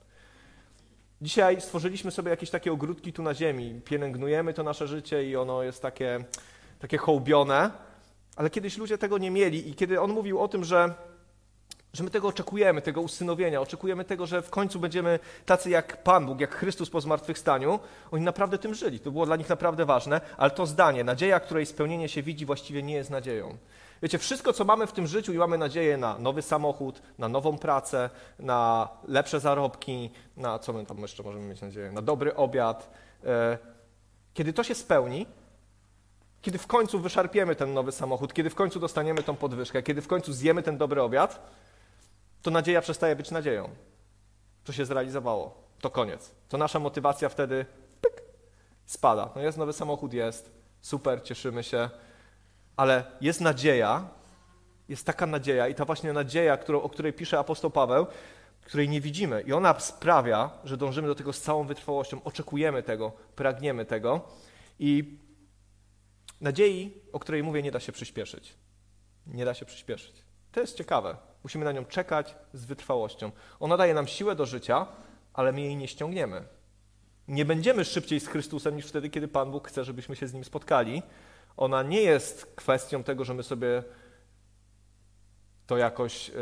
Dzisiaj 1.21 1.61
stworzyliśmy 1.61 2.11
sobie 2.11 2.29
jakieś 2.29 2.49
takie 2.49 2.71
ogródki 2.71 3.13
tu 3.13 3.23
na 3.23 3.33
ziemi, 3.33 3.81
pielęgnujemy 3.85 4.53
to 4.53 4.63
nasze 4.63 4.87
życie 4.87 5.29
i 5.29 5.35
ono 5.35 5.63
jest 5.63 5.81
takie, 5.81 6.23
takie 6.79 6.97
hołbione, 6.97 7.71
ale 8.35 8.49
kiedyś 8.49 8.77
ludzie 8.77 8.97
tego 8.97 9.17
nie 9.17 9.31
mieli 9.31 9.69
i 9.69 9.75
kiedy 9.75 10.01
on 10.01 10.11
mówił 10.11 10.39
o 10.39 10.47
tym, 10.47 10.63
że, 10.63 10.93
że 11.93 12.03
my 12.03 12.09
tego 12.09 12.27
oczekujemy, 12.27 12.81
tego 12.81 13.01
usynowienia, 13.01 13.61
oczekujemy 13.61 14.05
tego, 14.05 14.25
że 14.25 14.41
w 14.41 14.49
końcu 14.49 14.79
będziemy 14.79 15.19
tacy 15.45 15.69
jak 15.69 16.03
Pan 16.03 16.25
Bóg, 16.25 16.39
jak 16.39 16.55
Chrystus 16.55 16.89
po 16.89 17.01
zmartwychwstaniu, 17.01 17.79
oni 18.11 18.23
naprawdę 18.25 18.57
tym 18.57 18.73
żyli. 18.73 18.99
To 18.99 19.11
było 19.11 19.25
dla 19.25 19.35
nich 19.35 19.49
naprawdę 19.49 19.85
ważne, 19.85 20.21
ale 20.37 20.51
to 20.51 20.65
zdanie, 20.65 21.03
nadzieja, 21.03 21.39
której 21.39 21.65
spełnienie 21.65 22.09
się 22.09 22.23
widzi, 22.23 22.45
właściwie 22.45 22.83
nie 22.83 22.93
jest 22.93 23.09
nadzieją. 23.09 23.57
Wiecie, 24.01 24.17
wszystko, 24.17 24.53
co 24.53 24.65
mamy 24.65 24.87
w 24.87 24.91
tym 24.91 25.07
życiu 25.07 25.33
i 25.33 25.37
mamy 25.37 25.57
nadzieję 25.57 25.97
na 25.97 26.17
nowy 26.17 26.41
samochód, 26.41 27.01
na 27.17 27.27
nową 27.27 27.57
pracę, 27.57 28.09
na 28.39 28.89
lepsze 29.07 29.39
zarobki, 29.39 30.09
na 30.37 30.59
co 30.59 30.73
my 30.73 30.85
tam 30.85 30.97
jeszcze 30.97 31.23
możemy 31.23 31.45
mieć 31.45 31.61
nadzieję, 31.61 31.91
na 31.91 32.01
dobry 32.01 32.35
obiad. 32.35 32.89
E, 33.25 33.57
kiedy 34.33 34.53
to 34.53 34.63
się 34.63 34.75
spełni, 34.75 35.25
kiedy 36.41 36.57
w 36.57 36.67
końcu 36.67 36.99
wyszarpiemy 36.99 37.55
ten 37.55 37.73
nowy 37.73 37.91
samochód, 37.91 38.33
kiedy 38.33 38.49
w 38.49 38.55
końcu 38.55 38.79
dostaniemy 38.79 39.23
tą 39.23 39.35
podwyżkę, 39.35 39.83
kiedy 39.83 40.01
w 40.01 40.07
końcu 40.07 40.33
zjemy 40.33 40.63
ten 40.63 40.77
dobry 40.77 41.01
obiad, 41.01 41.39
to 42.43 42.51
nadzieja 42.51 42.81
przestaje 42.81 43.15
być 43.15 43.31
nadzieją. 43.31 43.69
To 44.63 44.73
się 44.73 44.85
zrealizowało. 44.85 45.63
To 45.81 45.89
koniec. 45.89 46.31
To 46.49 46.57
nasza 46.57 46.79
motywacja 46.79 47.29
wtedy 47.29 47.65
pyk, 48.01 48.23
spada. 48.85 49.29
No 49.35 49.41
jest 49.41 49.57
nowy 49.57 49.73
samochód, 49.73 50.13
jest, 50.13 50.51
super, 50.81 51.23
cieszymy 51.23 51.63
się, 51.63 51.89
ale 52.77 53.03
jest 53.21 53.41
nadzieja, 53.41 54.07
jest 54.89 55.05
taka 55.05 55.25
nadzieja 55.25 55.67
i 55.67 55.75
ta 55.75 55.85
właśnie 55.85 56.13
nadzieja, 56.13 56.57
którą, 56.57 56.81
o 56.81 56.89
której 56.89 57.13
pisze 57.13 57.39
apostoł 57.39 57.71
Paweł, 57.71 58.07
której 58.65 58.89
nie 58.89 59.01
widzimy. 59.01 59.41
I 59.41 59.53
ona 59.53 59.79
sprawia, 59.79 60.49
że 60.63 60.77
dążymy 60.77 61.07
do 61.07 61.15
tego 61.15 61.33
z 61.33 61.41
całą 61.41 61.67
wytrwałością, 61.67 62.23
oczekujemy 62.23 62.83
tego, 62.83 63.11
pragniemy 63.35 63.85
tego. 63.85 64.21
I 64.79 65.17
nadziei, 66.41 67.01
o 67.13 67.19
której 67.19 67.43
mówię, 67.43 67.63
nie 67.63 67.71
da 67.71 67.79
się 67.79 67.91
przyspieszyć. 67.91 68.53
Nie 69.27 69.45
da 69.45 69.53
się 69.53 69.65
przyspieszyć. 69.65 70.32
To 70.53 70.59
jest 70.59 70.77
ciekawe. 70.77 71.15
Musimy 71.43 71.65
na 71.65 71.71
nią 71.71 71.85
czekać 71.85 72.35
z 72.53 72.65
wytrwałością. 72.65 73.31
Ona 73.59 73.77
daje 73.77 73.93
nam 73.93 74.07
siłę 74.07 74.35
do 74.35 74.45
życia, 74.45 74.87
ale 75.33 75.51
my 75.51 75.61
jej 75.61 75.75
nie 75.75 75.87
ściągniemy. 75.87 76.43
Nie 77.27 77.45
będziemy 77.45 77.85
szybciej 77.85 78.19
z 78.19 78.27
Chrystusem 78.27 78.75
niż 78.75 78.85
wtedy, 78.85 79.09
kiedy 79.09 79.27
Pan 79.27 79.51
Bóg 79.51 79.67
chce, 79.67 79.83
żebyśmy 79.83 80.15
się 80.15 80.27
z 80.27 80.33
Nim 80.33 80.43
spotkali, 80.43 81.03
ona 81.57 81.83
nie 81.83 82.01
jest 82.01 82.45
kwestią 82.55 83.03
tego, 83.03 83.25
że 83.25 83.33
my 83.33 83.43
sobie 83.43 83.83
to 85.67 85.77
jakoś 85.77 86.29
yy, 86.29 86.35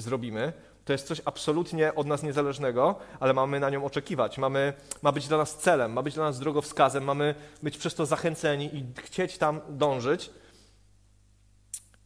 zrobimy. 0.00 0.52
To 0.84 0.92
jest 0.92 1.06
coś 1.06 1.22
absolutnie 1.24 1.94
od 1.94 2.06
nas 2.06 2.22
niezależnego, 2.22 2.98
ale 3.20 3.34
mamy 3.34 3.60
na 3.60 3.70
nią 3.70 3.84
oczekiwać. 3.84 4.38
Mamy, 4.38 4.72
ma 5.02 5.12
być 5.12 5.28
dla 5.28 5.38
nas 5.38 5.58
celem, 5.58 5.92
ma 5.92 6.02
być 6.02 6.14
dla 6.14 6.24
nas 6.24 6.38
drogowskazem, 6.38 7.04
mamy 7.04 7.34
być 7.62 7.78
przez 7.78 7.94
to 7.94 8.06
zachęceni 8.06 8.76
i 8.76 8.84
chcieć 9.02 9.38
tam 9.38 9.60
dążyć. 9.68 10.30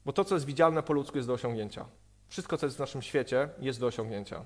Bo 0.07 0.13
to, 0.13 0.25
co 0.25 0.35
jest 0.35 0.47
widzialne 0.47 0.83
po 0.83 0.93
ludzku, 0.93 1.19
jest 1.19 1.29
do 1.29 1.35
osiągnięcia. 1.35 1.85
Wszystko, 2.29 2.59
co 2.59 2.67
jest 2.67 2.77
w 2.77 2.81
naszym 2.81 3.03
świecie, 3.03 3.49
jest 3.59 3.81
do 3.81 3.87
osiągnięcia. 3.87 4.45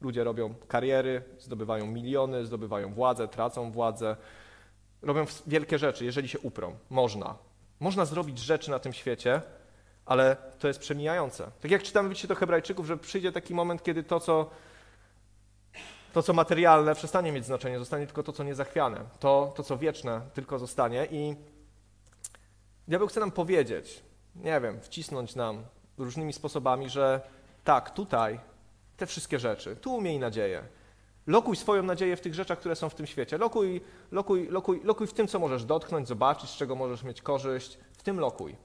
Ludzie 0.00 0.24
robią 0.24 0.54
kariery, 0.68 1.22
zdobywają 1.38 1.86
miliony, 1.86 2.46
zdobywają 2.46 2.94
władzę, 2.94 3.28
tracą 3.28 3.72
władzę, 3.72 4.16
robią 5.02 5.24
wielkie 5.46 5.78
rzeczy, 5.78 6.04
jeżeli 6.04 6.28
się 6.28 6.38
uprą. 6.38 6.76
Można. 6.90 7.34
Można 7.80 8.04
zrobić 8.04 8.38
rzeczy 8.38 8.70
na 8.70 8.78
tym 8.78 8.92
świecie, 8.92 9.42
ale 10.06 10.36
to 10.58 10.68
jest 10.68 10.80
przemijające. 10.80 11.50
Tak 11.60 11.70
jak 11.70 11.82
czytamy 11.82 12.14
w 12.14 12.26
do 12.26 12.34
Hebrajczyków, 12.34 12.86
że 12.86 12.96
przyjdzie 12.96 13.32
taki 13.32 13.54
moment, 13.54 13.82
kiedy 13.82 14.02
to, 14.02 14.20
co, 14.20 14.50
to, 16.12 16.22
co 16.22 16.32
materialne, 16.32 16.94
przestanie 16.94 17.32
mieć 17.32 17.44
znaczenie, 17.44 17.78
zostanie 17.78 18.06
tylko 18.06 18.22
to, 18.22 18.32
co 18.32 18.44
niezachwiane. 18.44 19.00
To, 19.20 19.52
to, 19.56 19.62
co 19.62 19.78
wieczne, 19.78 20.20
tylko 20.34 20.58
zostanie. 20.58 21.06
I 21.10 21.36
diabeł 22.88 23.08
chce 23.08 23.20
nam 23.20 23.30
powiedzieć, 23.30 24.06
nie 24.42 24.60
wiem, 24.60 24.80
wcisnąć 24.80 25.34
nam 25.34 25.64
różnymi 25.98 26.32
sposobami, 26.32 26.90
że 26.90 27.20
tak, 27.64 27.90
tutaj 27.90 28.40
te 28.96 29.06
wszystkie 29.06 29.38
rzeczy, 29.38 29.76
tu 29.76 30.00
miej 30.00 30.18
nadzieję, 30.18 30.62
Lokuj 31.26 31.56
swoją 31.56 31.82
nadzieję 31.82 32.16
w 32.16 32.20
tych 32.20 32.34
rzeczach, 32.34 32.58
które 32.58 32.76
są 32.76 32.88
w 32.88 32.94
tym 32.94 33.06
świecie. 33.06 33.38
Lokuj, 33.38 33.80
lokuj, 34.10 34.48
lokuj, 34.48 34.80
lokuj 34.84 35.06
w 35.06 35.12
tym, 35.12 35.28
co 35.28 35.38
możesz 35.38 35.64
dotknąć, 35.64 36.08
zobaczyć, 36.08 36.50
z 36.50 36.56
czego 36.56 36.74
możesz 36.74 37.02
mieć 37.02 37.22
korzyść. 37.22 37.78
W 37.98 38.02
tym 38.02 38.20
lokuj. 38.20 38.56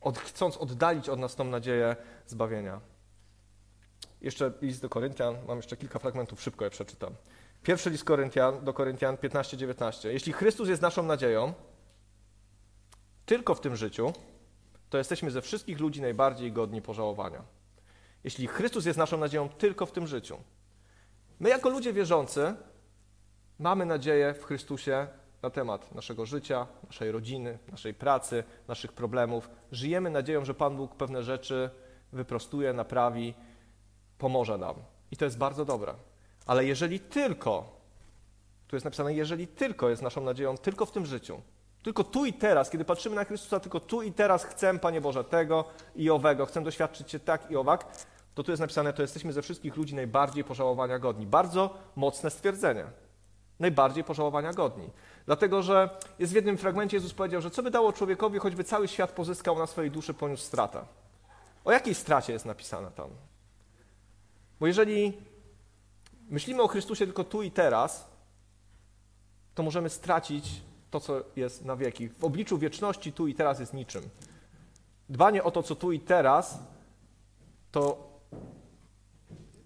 Od, 0.00 0.18
chcąc 0.18 0.56
oddalić 0.56 1.08
od 1.08 1.18
nas 1.18 1.36
tą 1.36 1.44
nadzieję 1.44 1.96
zbawienia. 2.26 2.80
Jeszcze 4.20 4.52
list 4.62 4.82
do 4.82 4.88
Koryntian, 4.88 5.36
mam 5.48 5.56
jeszcze 5.56 5.76
kilka 5.76 5.98
fragmentów, 5.98 6.42
szybko 6.42 6.64
je 6.64 6.70
przeczytam. 6.70 7.14
Pierwszy 7.62 7.90
list 7.90 8.04
Koryntian, 8.04 8.64
do 8.64 8.72
Koryntian 8.72 9.16
15-19. 9.16 10.08
Jeśli 10.08 10.32
Chrystus 10.32 10.68
jest 10.68 10.82
naszą 10.82 11.02
nadzieją, 11.02 11.52
tylko 13.26 13.54
w 13.54 13.60
tym 13.60 13.76
życiu, 13.76 14.12
to 14.90 14.98
jesteśmy 14.98 15.30
ze 15.30 15.42
wszystkich 15.42 15.80
ludzi 15.80 16.00
najbardziej 16.00 16.52
godni 16.52 16.82
pożałowania. 16.82 17.42
Jeśli 18.24 18.46
Chrystus 18.46 18.86
jest 18.86 18.98
naszą 18.98 19.18
nadzieją 19.18 19.48
tylko 19.48 19.86
w 19.86 19.92
tym 19.92 20.06
życiu. 20.06 20.36
My, 21.40 21.48
jako 21.48 21.68
ludzie 21.68 21.92
wierzący, 21.92 22.54
mamy 23.58 23.86
nadzieję 23.86 24.34
w 24.34 24.44
Chrystusie 24.44 25.06
na 25.42 25.50
temat 25.50 25.94
naszego 25.94 26.26
życia, 26.26 26.66
naszej 26.86 27.12
rodziny, 27.12 27.58
naszej 27.70 27.94
pracy, 27.94 28.44
naszych 28.68 28.92
problemów. 28.92 29.50
Żyjemy 29.72 30.10
nadzieją, 30.10 30.44
że 30.44 30.54
Pan 30.54 30.76
Bóg 30.76 30.96
pewne 30.96 31.22
rzeczy 31.22 31.70
wyprostuje, 32.12 32.72
naprawi, 32.72 33.34
pomoże 34.18 34.58
nam. 34.58 34.74
I 35.10 35.16
to 35.16 35.24
jest 35.24 35.38
bardzo 35.38 35.64
dobre. 35.64 35.94
Ale 36.46 36.64
jeżeli 36.64 37.00
tylko, 37.00 37.80
tu 38.68 38.76
jest 38.76 38.84
napisane, 38.84 39.14
jeżeli 39.14 39.46
tylko 39.46 39.88
jest 39.88 40.02
naszą 40.02 40.20
nadzieją, 40.20 40.56
tylko 40.56 40.86
w 40.86 40.92
tym 40.92 41.06
życiu, 41.06 41.42
tylko 41.82 42.04
tu 42.04 42.24
i 42.24 42.32
teraz, 42.32 42.70
kiedy 42.70 42.84
patrzymy 42.84 43.16
na 43.16 43.24
Chrystusa, 43.24 43.60
tylko 43.60 43.80
tu 43.80 44.02
i 44.02 44.12
teraz 44.12 44.44
chcę, 44.44 44.78
Panie 44.78 45.00
Boże, 45.00 45.24
tego 45.24 45.64
i 45.96 46.10
owego, 46.10 46.46
chcę 46.46 46.62
doświadczyć 46.62 47.10
Cię 47.10 47.20
tak 47.20 47.50
i 47.50 47.56
owak, 47.56 47.86
to 48.34 48.42
tu 48.42 48.52
jest 48.52 48.60
napisane, 48.60 48.92
to 48.92 49.02
jesteśmy 49.02 49.32
ze 49.32 49.42
wszystkich 49.42 49.76
ludzi 49.76 49.94
najbardziej 49.94 50.44
pożałowania 50.44 50.98
godni. 50.98 51.26
Bardzo 51.26 51.78
mocne 51.96 52.30
stwierdzenie. 52.30 52.84
Najbardziej 53.60 54.04
pożałowania 54.04 54.52
godni. 54.52 54.90
Dlatego, 55.26 55.62
że 55.62 55.90
jest 56.18 56.32
w 56.32 56.36
jednym 56.36 56.58
fragmencie 56.58 56.96
Jezus 56.96 57.14
powiedział, 57.14 57.40
że 57.40 57.50
co 57.50 57.62
by 57.62 57.70
dało 57.70 57.92
człowiekowi, 57.92 58.38
choćby 58.38 58.64
cały 58.64 58.88
świat 58.88 59.12
pozyskał 59.12 59.58
na 59.58 59.66
swojej 59.66 59.90
duszy, 59.90 60.14
poniósł 60.14 60.42
stratę. 60.42 60.84
O 61.64 61.72
jakiej 61.72 61.94
stracie 61.94 62.32
jest 62.32 62.44
napisane 62.44 62.90
tam? 62.90 63.10
Bo 64.60 64.66
jeżeli 64.66 65.12
myślimy 66.30 66.62
o 66.62 66.68
Chrystusie 66.68 67.06
tylko 67.06 67.24
tu 67.24 67.42
i 67.42 67.50
teraz, 67.50 68.10
to 69.54 69.62
możemy 69.62 69.90
stracić 69.90 70.62
to, 70.90 71.00
co 71.00 71.22
jest 71.36 71.64
na 71.64 71.76
wieki. 71.76 72.08
W 72.08 72.24
obliczu 72.24 72.58
wieczności 72.58 73.12
tu 73.12 73.26
i 73.26 73.34
teraz 73.34 73.60
jest 73.60 73.74
niczym. 73.74 74.02
Dbanie 75.08 75.44
o 75.44 75.50
to, 75.50 75.62
co 75.62 75.76
tu 75.76 75.92
i 75.92 76.00
teraz, 76.00 76.58
to 77.72 78.10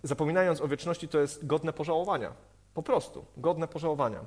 zapominając 0.02 0.60
o 0.60 0.68
wieczności, 0.68 1.08
to 1.08 1.18
jest 1.18 1.46
godne 1.46 1.72
pożałowania. 1.72 2.32
Po 2.74 2.82
prostu, 2.82 3.24
godne 3.36 3.68
pożałowania. 3.68 4.20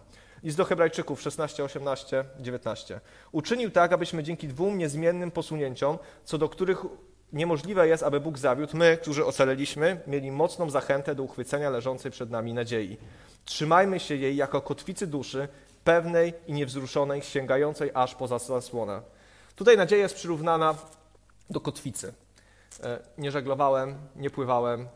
List 0.44 0.58
do 0.58 0.66
Hebrajczyków 0.66 1.22
16, 1.22 1.64
18, 1.64 2.26
19. 2.40 3.00
Uczynił 3.32 3.72
tak, 3.72 3.94
abyśmy 3.94 4.24
dzięki 4.24 4.48
dwóm 4.48 4.78
niezmiennym 4.78 5.32
posunięciom, 5.32 5.98
co 6.24 6.38
do 6.38 6.50
których 6.50 6.86
niemożliwe 7.34 7.88
jest, 7.88 8.04
aby 8.04 8.20
Bóg 8.20 8.38
zawiódł, 8.38 8.78
my, 8.78 8.98
którzy 9.02 9.26
ocaleliśmy, 9.26 10.02
mieli 10.08 10.32
mocną 10.32 10.70
zachętę 10.70 11.16
do 11.16 11.24
uchwycenia 11.24 11.70
leżącej 11.70 12.12
przed 12.12 12.30
nami 12.30 12.54
nadziei. 12.54 12.98
Trzymajmy 13.46 14.00
się 14.00 14.16
jej 14.16 14.36
jako 14.36 14.62
kotwicy 14.62 15.08
duszy, 15.08 15.48
pewnej 15.88 16.34
i 16.48 16.54
niewzruszonej, 16.54 17.22
sięgającej 17.22 17.92
aż 17.94 18.16
poza 18.16 18.40
zasłonę. 18.40 19.02
Tutaj 19.56 19.78
nadzieja 19.78 20.04
jest 20.04 20.16
przyrównana 20.16 20.76
do 21.50 21.60
kotwicy. 21.60 22.14
E, 22.84 23.00
nie 23.18 23.32
żeglowałem, 23.32 23.96
nie 24.16 24.30
pływałem, 24.30 24.88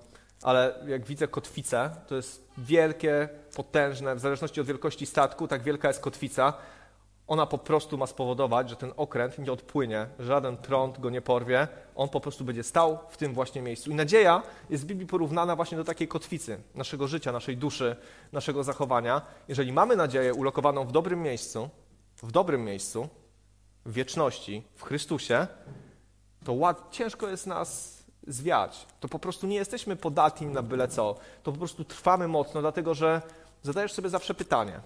ale 0.41 0.75
jak 0.87 1.05
widzę 1.05 1.27
kotwicę, 1.27 1.89
to 2.07 2.15
jest 2.15 2.47
wielkie, 2.57 3.29
potężne, 3.55 4.15
w 4.15 4.19
zależności 4.19 4.61
od 4.61 4.67
wielkości 4.67 5.05
statku, 5.05 5.47
tak 5.47 5.63
wielka 5.63 5.87
jest 5.87 5.99
kotwica. 5.99 6.53
Ona 7.27 7.45
po 7.45 7.57
prostu 7.57 7.97
ma 7.97 8.07
spowodować, 8.07 8.69
że 8.69 8.75
ten 8.75 8.93
okręt 8.97 9.39
nie 9.39 9.51
odpłynie, 9.51 10.07
żaden 10.19 10.57
prąd 10.57 10.99
go 10.99 11.09
nie 11.09 11.21
porwie, 11.21 11.67
on 11.95 12.09
po 12.09 12.19
prostu 12.19 12.45
będzie 12.45 12.63
stał 12.63 12.99
w 13.09 13.17
tym 13.17 13.33
właśnie 13.33 13.61
miejscu. 13.61 13.91
I 13.91 13.95
nadzieja 13.95 14.43
jest 14.69 14.83
w 14.83 14.87
Biblii 14.87 15.07
porównana 15.07 15.55
właśnie 15.55 15.77
do 15.77 15.83
takiej 15.83 16.07
kotwicy 16.07 16.61
naszego 16.75 17.07
życia, 17.07 17.31
naszej 17.31 17.57
duszy, 17.57 17.95
naszego 18.31 18.63
zachowania. 18.63 19.21
Jeżeli 19.47 19.73
mamy 19.73 19.95
nadzieję 19.95 20.33
ulokowaną 20.33 20.85
w 20.85 20.91
dobrym 20.91 21.21
miejscu, 21.21 21.69
w 22.23 22.31
dobrym 22.31 22.63
miejscu, 22.65 23.09
w 23.85 23.93
wieczności, 23.93 24.63
w 24.75 24.83
Chrystusie, 24.83 25.47
to 26.45 26.53
ład, 26.53 26.87
ciężko 26.91 27.27
jest 27.27 27.47
nas 27.47 28.01
zwiać. 28.27 28.85
To 28.99 29.07
po 29.07 29.19
prostu 29.19 29.47
nie 29.47 29.55
jesteśmy 29.55 29.95
podatni 29.95 30.47
na 30.47 30.61
byle 30.61 30.87
co. 30.87 31.15
To 31.43 31.51
po 31.51 31.57
prostu 31.57 31.83
trwamy 31.83 32.27
mocno, 32.27 32.61
dlatego 32.61 32.93
że 32.93 33.21
zadajesz 33.63 33.93
sobie 33.93 34.09
zawsze 34.09 34.33
pytanie. 34.33 34.79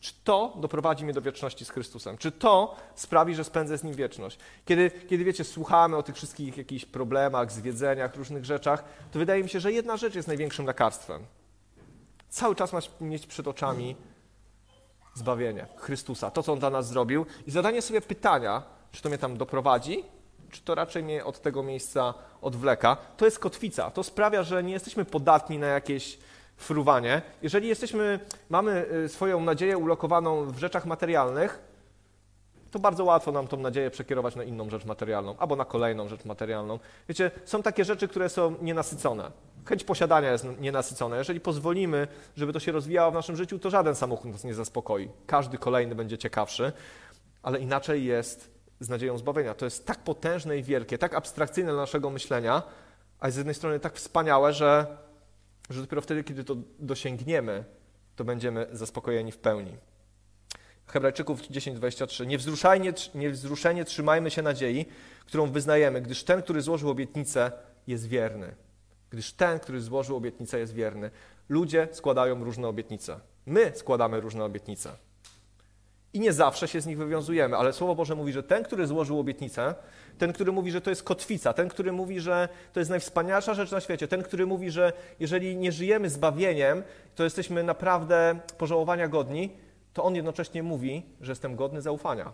Czy 0.00 0.12
to 0.24 0.52
doprowadzi 0.56 1.04
mnie 1.04 1.12
do 1.12 1.22
wieczności 1.22 1.64
z 1.64 1.70
Chrystusem? 1.70 2.18
Czy 2.18 2.32
to 2.32 2.76
sprawi, 2.94 3.34
że 3.34 3.44
spędzę 3.44 3.78
z 3.78 3.84
Nim 3.84 3.94
wieczność? 3.94 4.38
Kiedy, 4.64 4.90
kiedy 4.90 5.24
wiecie, 5.24 5.44
słuchamy 5.44 5.96
o 5.96 6.02
tych 6.02 6.16
wszystkich 6.16 6.56
jakichś 6.56 6.84
problemach, 6.84 7.52
zwiedzeniach, 7.52 8.16
różnych 8.16 8.44
rzeczach, 8.44 8.84
to 9.12 9.18
wydaje 9.18 9.42
mi 9.42 9.48
się, 9.48 9.60
że 9.60 9.72
jedna 9.72 9.96
rzecz 9.96 10.14
jest 10.14 10.28
największym 10.28 10.66
lekarstwem. 10.66 11.26
Cały 12.28 12.56
czas 12.56 12.72
masz 12.72 12.90
mieć 13.00 13.26
przed 13.26 13.48
oczami 13.48 13.96
zbawienie 15.14 15.66
Chrystusa, 15.76 16.30
to, 16.30 16.42
co 16.42 16.52
On 16.52 16.58
dla 16.58 16.70
nas 16.70 16.88
zrobił 16.88 17.26
i 17.46 17.50
zadanie 17.50 17.82
sobie 17.82 18.00
pytania, 18.00 18.62
czy 18.92 19.02
to 19.02 19.08
mnie 19.08 19.18
tam 19.18 19.36
doprowadzi, 19.36 20.04
czy 20.50 20.60
to 20.60 20.74
raczej 20.74 21.02
mnie 21.02 21.24
od 21.24 21.40
tego 21.40 21.62
miejsca 21.62 22.14
odwleka. 22.42 22.96
To 23.16 23.24
jest 23.24 23.38
kotwica. 23.38 23.90
To 23.90 24.02
sprawia, 24.02 24.42
że 24.42 24.62
nie 24.62 24.72
jesteśmy 24.72 25.04
podatni 25.04 25.58
na 25.58 25.66
jakieś 25.66 26.18
fruwanie. 26.58 27.22
Jeżeli 27.42 27.68
jesteśmy, 27.68 28.20
mamy 28.48 28.86
y, 29.04 29.08
swoją 29.08 29.40
nadzieję 29.40 29.78
ulokowaną 29.78 30.46
w 30.46 30.58
rzeczach 30.58 30.86
materialnych, 30.86 31.68
to 32.70 32.78
bardzo 32.78 33.04
łatwo 33.04 33.32
nam 33.32 33.46
tą 33.46 33.56
nadzieję 33.56 33.90
przekierować 33.90 34.36
na 34.36 34.44
inną 34.44 34.70
rzecz 34.70 34.84
materialną 34.84 35.36
albo 35.38 35.56
na 35.56 35.64
kolejną 35.64 36.08
rzecz 36.08 36.24
materialną. 36.24 36.78
Wiecie, 37.08 37.30
są 37.44 37.62
takie 37.62 37.84
rzeczy, 37.84 38.08
które 38.08 38.28
są 38.28 38.54
nienasycone. 38.62 39.30
Chęć 39.66 39.84
posiadania 39.84 40.32
jest 40.32 40.46
nienasycona. 40.60 41.16
Jeżeli 41.16 41.40
pozwolimy, 41.40 42.08
żeby 42.36 42.52
to 42.52 42.60
się 42.60 42.72
rozwijało 42.72 43.10
w 43.10 43.14
naszym 43.14 43.36
życiu, 43.36 43.58
to 43.58 43.70
żaden 43.70 43.94
samochód 43.94 44.32
nas 44.32 44.44
nie 44.44 44.54
zaspokoi. 44.54 45.08
Każdy 45.26 45.58
kolejny 45.58 45.94
będzie 45.94 46.18
ciekawszy, 46.18 46.72
ale 47.42 47.58
inaczej 47.58 48.04
jest 48.04 48.50
z 48.80 48.88
nadzieją 48.88 49.18
zbawienia. 49.18 49.54
To 49.54 49.64
jest 49.64 49.86
tak 49.86 49.98
potężne 49.98 50.58
i 50.58 50.62
wielkie, 50.62 50.98
tak 50.98 51.14
abstrakcyjne 51.14 51.72
dla 51.72 51.80
naszego 51.80 52.10
myślenia, 52.10 52.62
a 53.20 53.30
z 53.30 53.36
jednej 53.36 53.54
strony 53.54 53.80
tak 53.80 53.94
wspaniałe, 53.94 54.52
że, 54.52 54.86
że 55.70 55.80
dopiero 55.80 56.02
wtedy, 56.02 56.24
kiedy 56.24 56.44
to 56.44 56.56
dosięgniemy, 56.78 57.64
to 58.16 58.24
będziemy 58.24 58.66
zaspokojeni 58.72 59.32
w 59.32 59.38
pełni. 59.38 59.76
Hebrajczyków 60.86 61.42
10:23 61.42 62.26
niewzruszenie, 62.26 62.92
niewzruszenie 63.14 63.84
trzymajmy 63.84 64.30
się 64.30 64.42
nadziei, 64.42 64.86
którą 65.26 65.50
wyznajemy, 65.50 66.02
gdyż 66.02 66.24
ten, 66.24 66.42
który 66.42 66.62
złożył 66.62 66.90
obietnicę, 66.90 67.52
jest 67.86 68.08
wierny. 68.08 68.54
Gdyż 69.10 69.32
ten, 69.32 69.60
który 69.60 69.80
złożył 69.80 70.16
obietnicę, 70.16 70.58
jest 70.58 70.74
wierny. 70.74 71.10
Ludzie 71.48 71.88
składają 71.92 72.44
różne 72.44 72.68
obietnice. 72.68 73.20
My 73.46 73.72
składamy 73.74 74.20
różne 74.20 74.44
obietnice. 74.44 74.96
I 76.12 76.20
nie 76.20 76.32
zawsze 76.32 76.68
się 76.68 76.80
z 76.80 76.86
nich 76.86 76.98
wywiązujemy, 76.98 77.56
ale 77.56 77.72
Słowo 77.72 77.94
Boże 77.94 78.14
mówi, 78.14 78.32
że 78.32 78.42
ten, 78.42 78.64
który 78.64 78.86
złożył 78.86 79.18
obietnicę, 79.18 79.74
ten, 80.18 80.32
który 80.32 80.52
mówi, 80.52 80.70
że 80.70 80.80
to 80.80 80.90
jest 80.90 81.02
kotwica, 81.02 81.52
ten, 81.52 81.68
który 81.68 81.92
mówi, 81.92 82.20
że 82.20 82.48
to 82.72 82.80
jest 82.80 82.90
najwspanialsza 82.90 83.54
rzecz 83.54 83.70
na 83.70 83.80
świecie, 83.80 84.08
ten, 84.08 84.22
który 84.22 84.46
mówi, 84.46 84.70
że 84.70 84.92
jeżeli 85.20 85.56
nie 85.56 85.72
żyjemy 85.72 86.10
zbawieniem, 86.10 86.82
to 87.14 87.24
jesteśmy 87.24 87.62
naprawdę 87.62 88.38
pożałowania 88.58 89.08
godni, 89.08 89.50
to 89.92 90.04
on 90.04 90.14
jednocześnie 90.14 90.62
mówi, 90.62 91.02
że 91.20 91.32
jestem 91.32 91.56
godny 91.56 91.82
zaufania. 91.82 92.32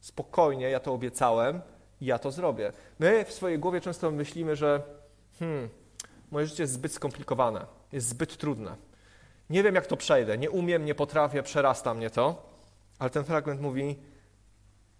Spokojnie, 0.00 0.70
ja 0.70 0.80
to 0.80 0.92
obiecałem 0.92 1.60
ja 2.00 2.18
to 2.18 2.30
zrobię. 2.30 2.72
My 2.98 3.24
w 3.24 3.32
swojej 3.32 3.58
głowie 3.58 3.80
często 3.80 4.10
myślimy, 4.10 4.56
że 4.56 4.82
hmm, 5.38 5.68
moje 6.30 6.46
życie 6.46 6.62
jest 6.62 6.72
zbyt 6.72 6.92
skomplikowane, 6.92 7.66
jest 7.92 8.08
zbyt 8.08 8.36
trudne. 8.36 8.76
Nie 9.50 9.62
wiem, 9.62 9.74
jak 9.74 9.86
to 9.86 9.96
przejdę, 9.96 10.38
nie 10.38 10.50
umiem, 10.50 10.84
nie 10.84 10.94
potrafię, 10.94 11.42
przerasta 11.42 11.94
mnie 11.94 12.10
to. 12.10 12.47
Ale 12.98 13.10
ten 13.10 13.24
fragment 13.24 13.60
mówi, 13.60 13.96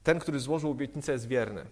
ten, 0.03 0.19
który 0.19 0.41
złożył 0.41 0.71
obietnicę, 0.71 1.13
jest 1.13 1.29
wierny. 1.29 1.67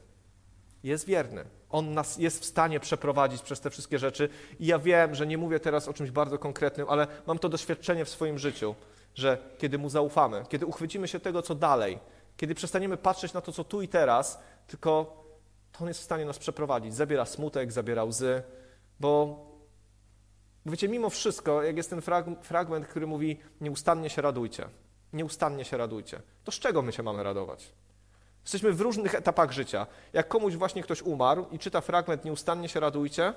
Jest 0.82 1.06
wierny. 1.06 1.44
On 1.70 1.94
nas 1.94 2.18
jest 2.18 2.40
w 2.40 2.44
stanie 2.44 2.80
przeprowadzić 2.80 3.42
przez 3.42 3.60
te 3.60 3.70
wszystkie 3.70 3.98
rzeczy. 3.98 4.28
I 4.60 4.66
ja 4.66 4.78
wiem, 4.78 5.14
że 5.14 5.26
nie 5.26 5.38
mówię 5.38 5.60
teraz 5.60 5.88
o 5.88 5.92
czymś 5.92 6.10
bardzo 6.10 6.38
konkretnym, 6.38 6.86
ale 6.90 7.06
mam 7.26 7.38
to 7.38 7.48
doświadczenie 7.48 8.04
w 8.04 8.08
swoim 8.08 8.38
życiu, 8.38 8.74
że 9.14 9.38
kiedy 9.58 9.78
mu 9.78 9.88
zaufamy, 9.88 10.44
kiedy 10.48 10.66
uchwycimy 10.66 11.08
się 11.08 11.20
tego, 11.20 11.42
co 11.42 11.54
dalej, 11.54 11.98
kiedy 12.36 12.54
przestaniemy 12.54 12.96
patrzeć 12.96 13.32
na 13.32 13.40
to, 13.40 13.52
co 13.52 13.64
tu 13.64 13.82
i 13.82 13.88
teraz, 13.88 14.40
tylko 14.66 15.22
to 15.72 15.80
on 15.80 15.88
jest 15.88 16.00
w 16.00 16.04
stanie 16.04 16.24
nas 16.24 16.38
przeprowadzić. 16.38 16.94
Zabiera 16.94 17.24
smutek, 17.24 17.72
zabiera 17.72 18.04
łzy, 18.04 18.42
bo 19.00 19.44
wiecie, 20.66 20.88
mimo 20.88 21.10
wszystko, 21.10 21.62
jak 21.62 21.76
jest 21.76 21.90
ten 21.90 22.02
fragment, 22.42 22.86
który 22.86 23.06
mówi, 23.06 23.40
nieustannie 23.60 24.10
się 24.10 24.22
radujcie 24.22 24.68
nieustannie 25.16 25.64
się 25.64 25.76
radujcie. 25.76 26.20
To 26.44 26.52
z 26.52 26.54
czego 26.54 26.82
my 26.82 26.92
się 26.92 27.02
mamy 27.02 27.22
radować? 27.22 27.72
Jesteśmy 28.42 28.72
w 28.72 28.80
różnych 28.80 29.14
etapach 29.14 29.52
życia. 29.52 29.86
Jak 30.12 30.28
komuś 30.28 30.54
właśnie 30.54 30.82
ktoś 30.82 31.02
umarł 31.02 31.46
i 31.52 31.58
czyta 31.58 31.80
fragment 31.80 32.24
nieustannie 32.24 32.68
się 32.68 32.80
radujcie, 32.80 33.32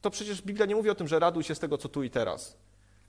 to 0.00 0.10
przecież 0.10 0.42
Biblia 0.42 0.66
nie 0.66 0.74
mówi 0.74 0.90
o 0.90 0.94
tym, 0.94 1.08
że 1.08 1.18
raduj 1.18 1.42
się 1.42 1.54
z 1.54 1.58
tego, 1.58 1.78
co 1.78 1.88
tu 1.88 2.02
i 2.02 2.10
teraz. 2.10 2.56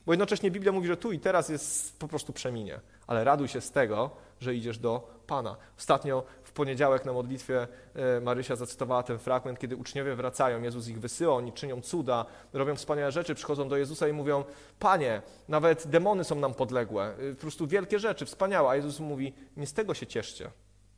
Bo 0.06 0.14
jednocześnie 0.14 0.52
Biblia 0.52 0.72
mówi, 0.72 0.88
że 0.88 0.98
tu 0.98 1.12
i 1.12 1.20
teraz 1.20 1.50
jest 1.50 2.00
po 2.00 2.08
prostu 2.08 2.34
przeminie, 2.34 2.80
ale 3.08 3.24
raduj 3.24 3.48
się 3.48 3.62
z 3.62 3.72
tego, 3.72 4.10
że 4.40 4.56
idziesz 4.56 4.78
do 4.78 5.22
Pana. 5.28 5.58
Ostatnio 5.78 6.24
w 6.52 6.54
poniedziałek 6.54 7.06
na 7.06 7.14
modlitwie 7.14 7.68
e, 7.96 8.22
Marysia 8.22 8.56
zacytowała 8.56 9.04
ten 9.04 9.20
fragment, 9.20 9.60
kiedy 9.60 9.76
uczniowie 9.76 10.16
wracają, 10.16 10.62
Jezus 10.62 10.88
ich 10.88 11.00
wysyła, 11.00 11.36
oni 11.36 11.54
czynią 11.54 11.82
cuda, 11.82 12.26
robią 12.54 12.76
wspaniałe 12.76 13.12
rzeczy, 13.12 13.36
przychodzą 13.36 13.70
do 13.70 13.78
Jezusa 13.78 14.08
i 14.08 14.14
mówią, 14.14 14.44
Panie, 14.80 15.22
nawet 15.48 15.88
demony 15.88 16.24
są 16.24 16.36
nam 16.36 16.54
podległe, 16.54 17.14
e, 17.32 17.34
po 17.36 17.42
prostu 17.42 17.68
wielkie 17.68 18.00
rzeczy, 18.00 18.26
wspaniałe. 18.26 18.70
A 18.70 18.76
Jezus 18.76 19.00
mówi, 19.00 19.34
nie 19.58 19.68
z 19.68 19.74
tego 19.74 19.94
się 19.94 20.08
cieszcie, 20.08 20.52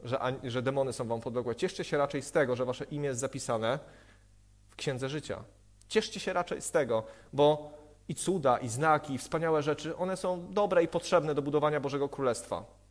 że, 0.03 0.19
że 0.43 0.61
demony 0.61 0.93
są 0.93 1.07
wam 1.07 1.21
podległe. 1.21 1.55
Cieszcie 1.55 1.83
się 1.83 1.97
raczej 1.97 2.21
z 2.21 2.31
tego, 2.31 2.55
że 2.55 2.65
wasze 2.65 2.85
imię 2.85 3.07
jest 3.07 3.19
zapisane 3.19 3.79
w 4.69 4.75
Księdze 4.75 5.09
Życia. 5.09 5.43
Cieszcie 5.87 6.19
się 6.19 6.33
raczej 6.33 6.61
z 6.61 6.71
tego, 6.71 7.03
bo 7.33 7.71
i 8.07 8.15
cuda, 8.15 8.57
i 8.57 8.69
znaki, 8.69 9.13
i 9.13 9.17
wspaniałe 9.17 9.63
rzeczy, 9.63 9.97
one 9.97 10.17
są 10.17 10.53
dobre 10.53 10.83
i 10.83 10.87
potrzebne 10.87 11.35
do 11.35 11.41
budowania 11.41 11.79
Bożego 11.79 12.09
Królestwa. 12.09 12.82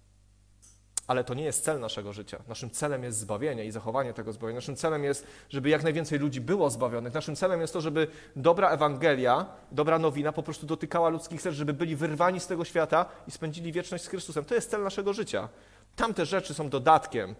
Ale 1.12 1.24
to 1.24 1.34
nie 1.34 1.44
jest 1.44 1.64
cel 1.64 1.80
naszego 1.80 2.12
życia. 2.12 2.38
Naszym 2.48 2.70
celem 2.70 3.04
jest 3.04 3.18
zbawienie 3.18 3.64
i 3.64 3.70
zachowanie 3.70 4.14
tego 4.14 4.32
zbawienia. 4.32 4.56
Naszym 4.56 4.76
celem 4.76 5.04
jest, 5.04 5.26
żeby 5.48 5.68
jak 5.68 5.82
najwięcej 5.82 6.18
ludzi 6.18 6.40
było 6.40 6.70
zbawionych. 6.70 7.14
Naszym 7.14 7.36
celem 7.36 7.60
jest 7.60 7.72
to, 7.72 7.80
żeby 7.80 8.06
dobra 8.36 8.70
Ewangelia, 8.70 9.46
dobra 9.72 9.98
nowina 9.98 10.32
po 10.32 10.42
prostu 10.42 10.66
dotykała 10.66 11.08
ludzkich 11.08 11.42
serc, 11.42 11.56
żeby 11.56 11.72
byli 11.72 11.96
wyrwani 11.96 12.40
z 12.40 12.46
tego 12.46 12.64
świata 12.64 13.06
i 13.28 13.30
spędzili 13.30 13.72
wieczność 13.72 14.04
z 14.04 14.08
Chrystusem. 14.08 14.44
To 14.44 14.54
jest 14.54 14.70
cel 14.70 14.82
naszego 14.82 15.12
życia. 15.12 15.48
Tamte 15.96 16.26
rzeczy 16.26 16.54
są 16.54 16.68
dodatkiem, 16.68 17.34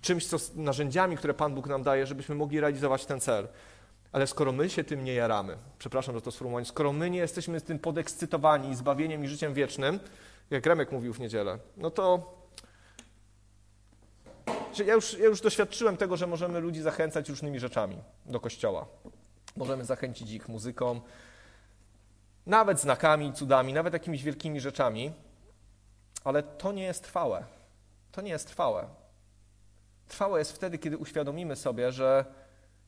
czymś, 0.00 0.26
co 0.26 0.36
narzędziami, 0.54 1.16
które 1.16 1.34
Pan 1.34 1.54
Bóg 1.54 1.66
nam 1.66 1.82
daje, 1.82 2.06
żebyśmy 2.06 2.34
mogli 2.34 2.60
realizować 2.60 3.06
ten 3.06 3.20
cel. 3.20 3.48
Ale 4.12 4.26
skoro 4.26 4.52
my 4.52 4.70
się 4.70 4.84
tym 4.84 5.04
nie 5.04 5.14
jaramy, 5.14 5.56
przepraszam 5.78 6.14
za 6.14 6.20
to 6.20 6.30
sformułowanie, 6.30 6.66
skoro 6.66 6.92
my 6.92 7.10
nie 7.10 7.18
jesteśmy 7.18 7.60
tym 7.60 7.78
podekscytowani 7.78 8.76
zbawieniem 8.76 9.24
i 9.24 9.28
życiem 9.28 9.54
wiecznym, 9.54 10.00
jak 10.50 10.66
Remek 10.66 10.92
mówił 10.92 11.14
w 11.14 11.20
niedzielę, 11.20 11.58
no 11.76 11.90
to 11.90 12.37
ja 14.86 14.94
już, 14.94 15.18
ja 15.18 15.24
już 15.24 15.40
doświadczyłem 15.40 15.96
tego, 15.96 16.16
że 16.16 16.26
możemy 16.26 16.60
ludzi 16.60 16.82
zachęcać 16.82 17.28
różnymi 17.28 17.60
rzeczami 17.60 17.98
do 18.26 18.40
kościoła. 18.40 18.86
Możemy 19.56 19.84
zachęcić 19.84 20.30
ich 20.30 20.48
muzyką, 20.48 21.00
nawet 22.46 22.80
znakami, 22.80 23.32
cudami, 23.32 23.72
nawet 23.72 23.92
jakimiś 23.92 24.22
wielkimi 24.22 24.60
rzeczami, 24.60 25.12
ale 26.24 26.42
to 26.42 26.72
nie 26.72 26.82
jest 26.82 27.02
trwałe. 27.02 27.44
To 28.12 28.20
nie 28.20 28.30
jest 28.30 28.46
trwałe. 28.46 28.88
Trwałe 30.08 30.38
jest 30.38 30.52
wtedy, 30.52 30.78
kiedy 30.78 30.98
uświadomimy 30.98 31.56
sobie, 31.56 31.92
że, 31.92 32.24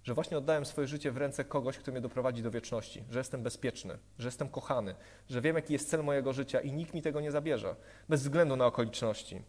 że 0.04 0.14
właśnie 0.14 0.38
oddałem 0.38 0.66
swoje 0.66 0.86
życie 0.86 1.12
w 1.12 1.16
ręce 1.16 1.44
kogoś, 1.44 1.78
kto 1.78 1.92
mnie 1.92 2.00
doprowadzi 2.00 2.42
do 2.42 2.50
wieczności, 2.50 3.04
że 3.10 3.18
jestem 3.18 3.42
bezpieczny, 3.42 3.98
że 4.18 4.28
jestem 4.28 4.48
kochany, 4.48 4.94
że 5.30 5.40
wiem, 5.40 5.56
jaki 5.56 5.72
jest 5.72 5.90
cel 5.90 6.04
mojego 6.04 6.32
życia 6.32 6.60
i 6.60 6.72
nikt 6.72 6.94
mi 6.94 7.02
tego 7.02 7.20
nie 7.20 7.30
zabierze, 7.30 7.76
bez 8.08 8.22
względu 8.22 8.56
na 8.56 8.66
okoliczności. 8.66 9.42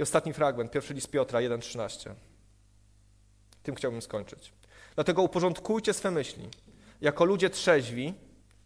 I 0.00 0.02
ostatni 0.02 0.32
fragment, 0.32 0.70
pierwszy 0.70 0.94
list 0.94 1.10
Piotra 1.10 1.40
1,13. 1.40 2.14
Tym 3.62 3.74
chciałbym 3.74 4.02
skończyć. 4.02 4.52
Dlatego 4.94 5.22
uporządkujcie 5.22 5.92
swe 5.92 6.10
myśli. 6.10 6.48
Jako 7.00 7.24
ludzie 7.24 7.50
trzeźwi, 7.50 8.14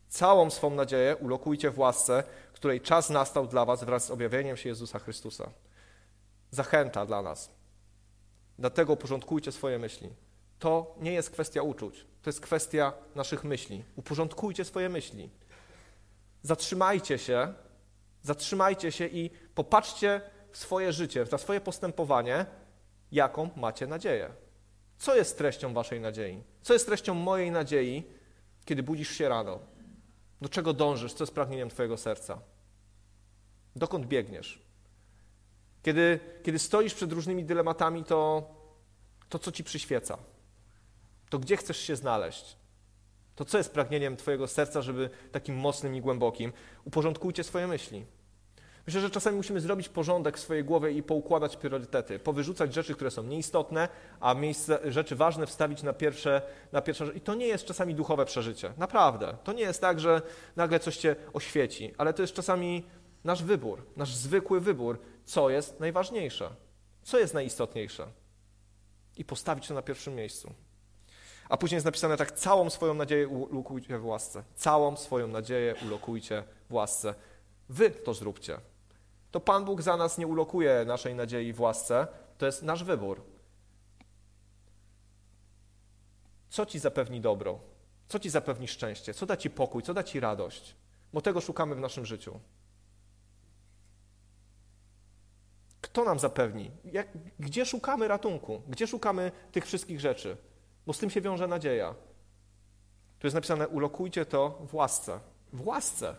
całą 0.09 0.51
swą 0.51 0.71
nadzieję 0.71 1.17
ulokujcie 1.17 1.71
w 1.71 1.79
łasce, 1.79 2.25
której 2.53 2.81
czas 2.81 3.11
nastał 3.11 3.47
dla 3.47 3.65
was 3.65 3.85
wraz 3.85 4.05
z 4.05 4.11
objawieniem 4.11 4.57
się 4.57 4.69
Jezusa 4.69 4.99
Chrystusa. 4.99 5.51
Zachęta 6.51 7.07
dla 7.07 7.23
nas. 7.23 7.51
Dlatego 8.59 8.93
uporządkujcie 8.93 9.53
swoje 9.53 9.79
myśli. 9.79 10.11
To 10.59 10.95
nie 11.01 11.13
jest 11.13 11.31
kwestia 11.31 11.63
uczuć, 11.63 12.07
to 12.23 12.31
jest 12.31 12.41
kwestia 12.41 12.93
naszych 13.15 13.45
myśli. 13.45 13.85
Uporządkujcie 13.97 14.65
swoje 14.65 14.89
myśli. 14.89 15.31
Zatrzymajcie 16.43 17.19
się, 17.19 17.55
zatrzymajcie 18.23 18.93
się 18.93 19.07
i 19.07 19.31
popatrzcie 19.55 20.21
swoje 20.57 20.93
życie, 20.93 21.25
na 21.33 21.39
swoje 21.39 21.61
postępowanie, 21.61 22.47
jaką 23.13 23.51
macie 23.57 23.87
nadzieję. 23.87 24.31
Co 24.99 25.17
jest 25.17 25.39
treścią 25.39 25.75
waszej 25.75 26.01
nadziei? 26.01 26.43
Co 26.63 26.73
jest 26.73 26.87
treścią 26.87 27.15
mojej 27.15 27.51
nadziei, 27.51 28.05
kiedy 28.65 28.83
budzisz 28.83 29.11
się 29.11 29.29
rano? 29.29 29.59
Do 30.41 30.49
czego 30.49 30.73
dążysz? 30.73 31.13
Co 31.13 31.25
jest 31.25 31.35
pragnieniem 31.35 31.69
twojego 31.69 31.97
serca? 31.97 32.41
Dokąd 33.77 34.07
biegniesz? 34.07 34.63
Kiedy, 35.83 36.21
kiedy 36.43 36.59
stoisz 36.59 36.95
przed 36.95 37.13
różnymi 37.13 37.45
dylematami, 37.45 38.05
to, 38.05 38.49
to 39.29 39.39
co 39.39 39.53
ci 39.53 39.65
przyświeca? 39.65 40.19
To 41.31 41.39
gdzie 41.39 41.57
chcesz 41.57 41.79
się 41.79 41.97
znaleźć? 41.97 42.57
To 43.35 43.45
co 43.45 43.59
jest 43.59 43.73
pragnieniem 43.73 44.17
twojego 44.17 44.47
serca, 44.47 44.83
żeby 44.83 45.11
takim 45.33 45.57
mocnym 45.57 45.95
i 45.95 46.01
głębokim? 46.01 46.53
Uporządkujcie 46.85 47.45
swoje 47.45 47.67
myśli. 47.67 48.07
Myślę, 48.87 49.01
że 49.01 49.11
czasami 49.11 49.37
musimy 49.37 49.61
zrobić 49.61 49.89
porządek 49.89 50.37
w 50.37 50.41
swojej 50.41 50.65
głowie 50.65 50.91
i 50.91 51.03
poukładać 51.03 51.57
priorytety, 51.57 52.19
powyrzucać 52.19 52.75
rzeczy, 52.75 52.95
które 52.95 53.11
są 53.11 53.23
nieistotne, 53.23 53.89
a 54.21 54.35
miejsce, 54.35 54.93
rzeczy 54.93 55.17
ważne 55.17 55.47
wstawić 55.47 55.83
na 55.83 55.93
pierwsze, 55.93 56.43
na 56.73 56.83
pierwsze. 56.83 57.07
I 57.15 57.21
to 57.21 57.35
nie 57.35 57.47
jest 57.47 57.65
czasami 57.65 57.95
duchowe 57.95 58.25
przeżycie. 58.25 58.73
Naprawdę. 58.79 59.37
To 59.45 59.53
nie 59.53 59.63
jest 59.63 59.81
tak, 59.81 60.01
że 60.01 60.23
nagle 60.57 60.81
coś 60.81 60.97
cię 60.97 61.17
oświeci, 61.33 61.95
ale 61.99 62.13
to 62.13 62.23
jest 62.23 62.35
czasami 62.35 62.85
nasz 63.25 63.43
wybór, 63.43 63.87
nasz 63.97 64.15
zwykły 64.15 64.61
wybór, 64.61 64.99
co 65.25 65.51
jest 65.51 65.81
najważniejsze, 65.81 66.51
co 67.03 67.19
jest 67.19 67.35
najistotniejsze. 67.35 68.07
I 69.17 69.25
postawić 69.25 69.69
to 69.69 69.75
na 69.75 69.83
pierwszym 69.83 70.15
miejscu. 70.15 70.55
A 71.49 71.57
później 71.57 71.77
jest 71.77 71.85
napisane 71.85 72.17
tak, 72.17 72.33
całą 72.33 72.71
swoją 72.71 72.95
nadzieję 72.95 73.29
ulokujcie 73.29 73.99
w 73.99 74.07
łasce. 74.07 74.43
Całą 74.55 74.97
swoją 74.97 75.29
nadzieję 75.29 75.75
ulokujcie 75.87 76.43
w 76.71 76.73
łasce. 76.73 77.15
Wy 77.69 77.91
to 77.91 78.15
zróbcie 78.15 78.59
to 79.35 79.41
Pan 79.41 79.65
Bóg 79.65 79.83
za 79.83 79.97
nas 79.97 80.19
nie 80.19 80.27
ulokuje 80.27 80.85
naszej 80.87 81.15
nadziei 81.15 81.53
w 81.53 81.61
łasce, 81.61 82.07
to 82.39 82.47
jest 82.47 82.63
nasz 82.63 82.85
wybór. 82.85 83.23
Co 86.51 86.67
ci 86.67 86.79
zapewni 86.79 87.21
dobro? 87.21 87.61
Co 88.09 88.19
ci 88.19 88.31
zapewni 88.31 88.69
szczęście? 88.69 89.15
Co 89.15 89.27
da 89.27 89.37
ci 89.37 89.51
pokój? 89.51 89.83
Co 89.83 89.95
da 89.95 90.03
ci 90.03 90.21
radość? 90.21 90.77
Bo 91.13 91.21
tego 91.21 91.41
szukamy 91.41 91.75
w 91.75 91.81
naszym 91.81 92.07
życiu. 92.07 92.41
Kto 95.81 96.05
nam 96.05 96.19
zapewni? 96.19 96.71
Jak, 96.85 97.09
gdzie 97.39 97.67
szukamy 97.67 98.09
ratunku? 98.09 98.63
Gdzie 98.69 98.87
szukamy 98.87 99.33
tych 99.53 99.67
wszystkich 99.67 100.01
rzeczy? 100.01 100.37
Bo 100.87 100.93
z 100.93 100.99
tym 100.99 101.11
się 101.11 101.21
wiąże 101.21 101.49
nadzieja. 101.49 101.95
Tu 103.19 103.27
jest 103.27 103.35
napisane: 103.35 103.69
ulokujcie 103.69 104.27
to 104.27 104.59
w 104.69 104.75
łasce. 104.75 105.21
W 105.53 105.67
łasce. 105.67 106.17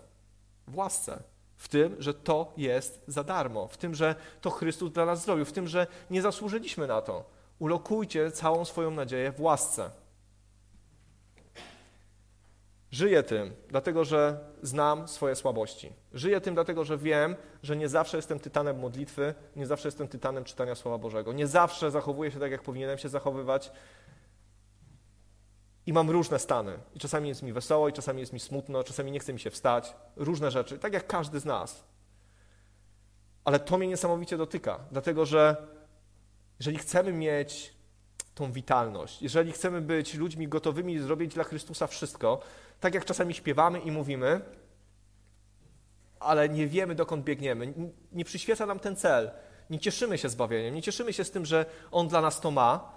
W 0.68 0.76
łasce 0.76 1.35
w 1.58 1.68
tym, 1.68 1.96
że 2.00 2.14
to 2.14 2.54
jest 2.58 3.04
za 3.08 3.24
darmo, 3.24 3.68
w 3.68 3.78
tym, 3.78 3.96
że 3.96 4.16
to 4.42 4.50
Chrystus 4.50 4.92
dla 4.92 5.06
nas 5.06 5.24
zrobił, 5.24 5.46
w 5.46 5.52
tym, 5.52 5.68
że 5.68 5.88
nie 6.10 6.22
zasłużyliśmy 6.22 6.88
na 6.88 7.02
to. 7.02 7.24
Ulokujcie 7.60 8.32
całą 8.32 8.66
swoją 8.66 8.92
nadzieję 8.92 9.32
w 9.32 9.42
łasce. 9.42 9.90
Żyję 12.92 13.24
tym, 13.24 13.54
dlatego 13.68 14.06
że 14.06 14.40
znam 14.62 15.08
swoje 15.08 15.36
słabości. 15.36 15.94
Żyję 16.14 16.42
tym, 16.42 16.54
dlatego 16.54 16.86
że 16.86 16.98
wiem, 16.98 17.36
że 17.64 17.76
nie 17.76 17.90
zawsze 17.90 18.18
jestem 18.18 18.40
tytanem 18.40 18.80
modlitwy, 18.80 19.34
nie 19.56 19.66
zawsze 19.66 19.88
jestem 19.88 20.08
tytanem 20.08 20.44
czytania 20.44 20.76
Słowa 20.76 20.98
Bożego. 20.98 21.34
Nie 21.34 21.48
zawsze 21.48 21.92
zachowuję 21.92 22.32
się 22.32 22.40
tak, 22.40 22.52
jak 22.52 22.62
powinienem 22.62 22.98
się 22.98 23.10
zachowywać. 23.10 23.72
I 25.86 25.94
mam 25.94 26.10
różne 26.10 26.40
stany. 26.40 26.78
I 26.96 27.00
czasami 27.00 27.30
jest 27.30 27.44
mi 27.44 27.54
wesoło, 27.54 27.90
i 27.90 27.94
czasami 27.94 28.20
jest 28.20 28.34
mi 28.34 28.40
smutno, 28.40 28.84
czasami 28.84 29.12
nie 29.12 29.20
chce 29.20 29.34
mi 29.34 29.40
się 29.40 29.50
wstać. 29.50 29.96
Różne 30.16 30.52
rzeczy, 30.52 30.80
tak 30.80 30.94
jak 30.94 31.08
każdy 31.08 31.40
z 31.40 31.46
nas. 31.46 31.84
Ale 33.44 33.60
to 33.60 33.78
mnie 33.78 33.88
niesamowicie 33.88 34.38
dotyka, 34.38 34.80
dlatego 34.92 35.26
że 35.26 35.68
jeżeli 36.60 36.78
chcemy 36.78 37.14
mieć 37.14 37.74
tą 38.36 38.52
witalność, 38.52 39.22
jeżeli 39.22 39.52
chcemy 39.52 39.82
być 39.82 40.14
ludźmi 40.14 40.48
gotowymi 40.48 41.00
zrobić 41.00 41.34
dla 41.34 41.44
Chrystusa 41.44 41.88
wszystko, 41.88 42.40
tak 42.80 42.94
jak 42.94 43.06
czasami 43.06 43.34
śpiewamy 43.34 43.80
i 43.80 43.92
mówimy, 43.92 44.42
ale 46.20 46.50
nie 46.50 46.68
wiemy, 46.68 46.96
dokąd 46.96 47.24
biegniemy, 47.24 47.74
nie 48.12 48.26
przyświeca 48.26 48.66
nam 48.66 48.80
ten 48.80 48.96
cel, 48.96 49.32
nie 49.70 49.80
cieszymy 49.80 50.18
się 50.18 50.30
zbawieniem, 50.30 50.76
nie 50.76 50.82
cieszymy 50.82 51.14
się 51.14 51.24
z 51.24 51.32
tym, 51.32 51.46
że 51.46 51.66
On 51.92 52.08
dla 52.08 52.22
nas 52.22 52.42
to 52.42 52.52
ma, 52.52 52.96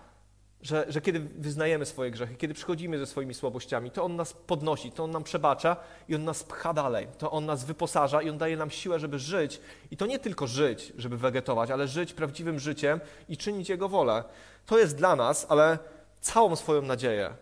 że, 0.62 0.86
że 0.88 1.00
kiedy 1.00 1.20
wyznajemy 1.20 1.86
swoje 1.86 2.10
grzechy, 2.10 2.34
kiedy 2.34 2.54
przychodzimy 2.54 2.98
ze 2.98 3.06
swoimi 3.06 3.34
słabościami, 3.34 3.90
to 3.90 4.04
On 4.04 4.16
nas 4.16 4.32
podnosi, 4.32 4.92
to 4.92 5.04
On 5.04 5.10
nam 5.10 5.24
przebacza 5.24 5.76
i 6.08 6.14
On 6.14 6.24
nas 6.24 6.44
pcha 6.44 6.72
dalej, 6.72 7.08
to 7.18 7.30
On 7.30 7.46
nas 7.46 7.64
wyposaża 7.64 8.22
i 8.22 8.30
On 8.30 8.38
daje 8.38 8.56
nam 8.56 8.70
siłę, 8.70 8.98
żeby 8.98 9.18
żyć. 9.18 9.60
I 9.90 9.96
to 9.96 10.06
nie 10.06 10.18
tylko 10.18 10.46
żyć, 10.46 10.92
żeby 10.96 11.18
wegetować, 11.18 11.70
ale 11.70 11.88
żyć 11.88 12.12
prawdziwym 12.12 12.58
życiem 12.58 13.00
i 13.28 13.36
czynić 13.36 13.68
Jego 13.68 13.88
wolę. 13.88 14.24
To 14.66 14.78
jest 14.78 14.96
dla 14.96 15.16
nas, 15.16 15.46
ale 15.48 15.78
całą 16.20 16.56
swoją 16.56 16.82
nadzieję 16.82 17.34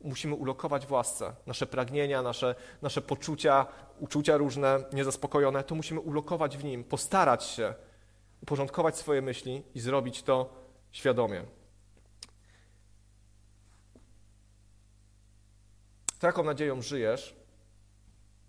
musimy 0.00 0.34
ulokować 0.34 0.86
w 0.86 0.92
łasce. 0.92 1.32
Nasze 1.46 1.66
pragnienia, 1.66 2.22
nasze, 2.22 2.54
nasze 2.82 3.02
poczucia, 3.02 3.66
uczucia 3.98 4.36
różne, 4.36 4.84
niezaspokojone, 4.92 5.64
to 5.64 5.74
musimy 5.74 6.00
ulokować 6.00 6.56
w 6.56 6.64
Nim, 6.64 6.84
postarać 6.84 7.44
się 7.44 7.74
uporządkować 8.42 8.96
swoje 8.96 9.22
myśli 9.22 9.62
i 9.74 9.80
zrobić 9.80 10.22
to 10.22 10.52
świadomie. 10.92 11.59
To, 16.20 16.26
jaką 16.26 16.44
nadzieją 16.44 16.82
żyjesz, 16.82 17.36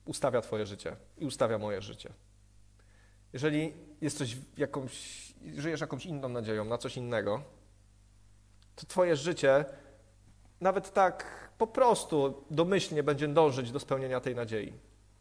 ustawia 0.06 0.42
Twoje 0.42 0.66
życie 0.66 0.96
i 1.18 1.26
ustawia 1.26 1.58
moje 1.58 1.82
życie. 1.82 2.14
Jeżeli 3.34 3.74
jesteś 4.02 4.38
jakąś, 4.58 4.94
żyjesz 5.58 5.82
jakąś 5.82 6.06
inną 6.06 6.30
nadzieją 6.30 6.66
na 6.66 6.78
coś 6.78 6.98
innego, 6.98 7.44
to 8.76 8.86
Twoje 8.86 9.16
życie 9.16 9.66
nawet 10.62 10.94
tak 10.94 11.50
po 11.58 11.68
prostu 11.68 12.44
domyślnie 12.52 13.04
będzie 13.04 13.28
dążyć 13.28 13.72
do 13.72 13.80
spełnienia 13.80 14.20
tej 14.20 14.36
nadziei. 14.36 14.74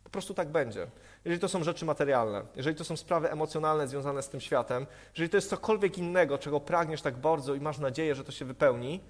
Po 0.05 0.11
prostu 0.11 0.35
tak 0.35 0.49
będzie. 0.49 0.87
Jeżeli 1.25 1.41
to 1.41 1.49
są 1.49 1.65
rzeczy 1.65 1.85
materialne, 1.85 2.43
jeżeli 2.57 2.77
to 2.77 2.85
są 2.85 2.97
sprawy 2.97 3.31
emocjonalne 3.31 3.89
związane 3.89 4.23
z 4.23 4.29
tym 4.29 4.41
światem, 4.41 4.87
jeżeli 5.15 5.31
to 5.31 5.37
jest 5.37 5.51
cokolwiek 5.51 5.99
innego, 5.99 6.39
czego 6.39 6.61
pragniesz 6.61 7.03
tak 7.03 7.17
bardzo 7.17 7.55
i 7.55 7.61
masz 7.61 7.79
nadzieję, 7.79 8.15
że 8.15 8.25
to 8.25 8.33
się 8.33 8.45
wypełni, 8.45 9.01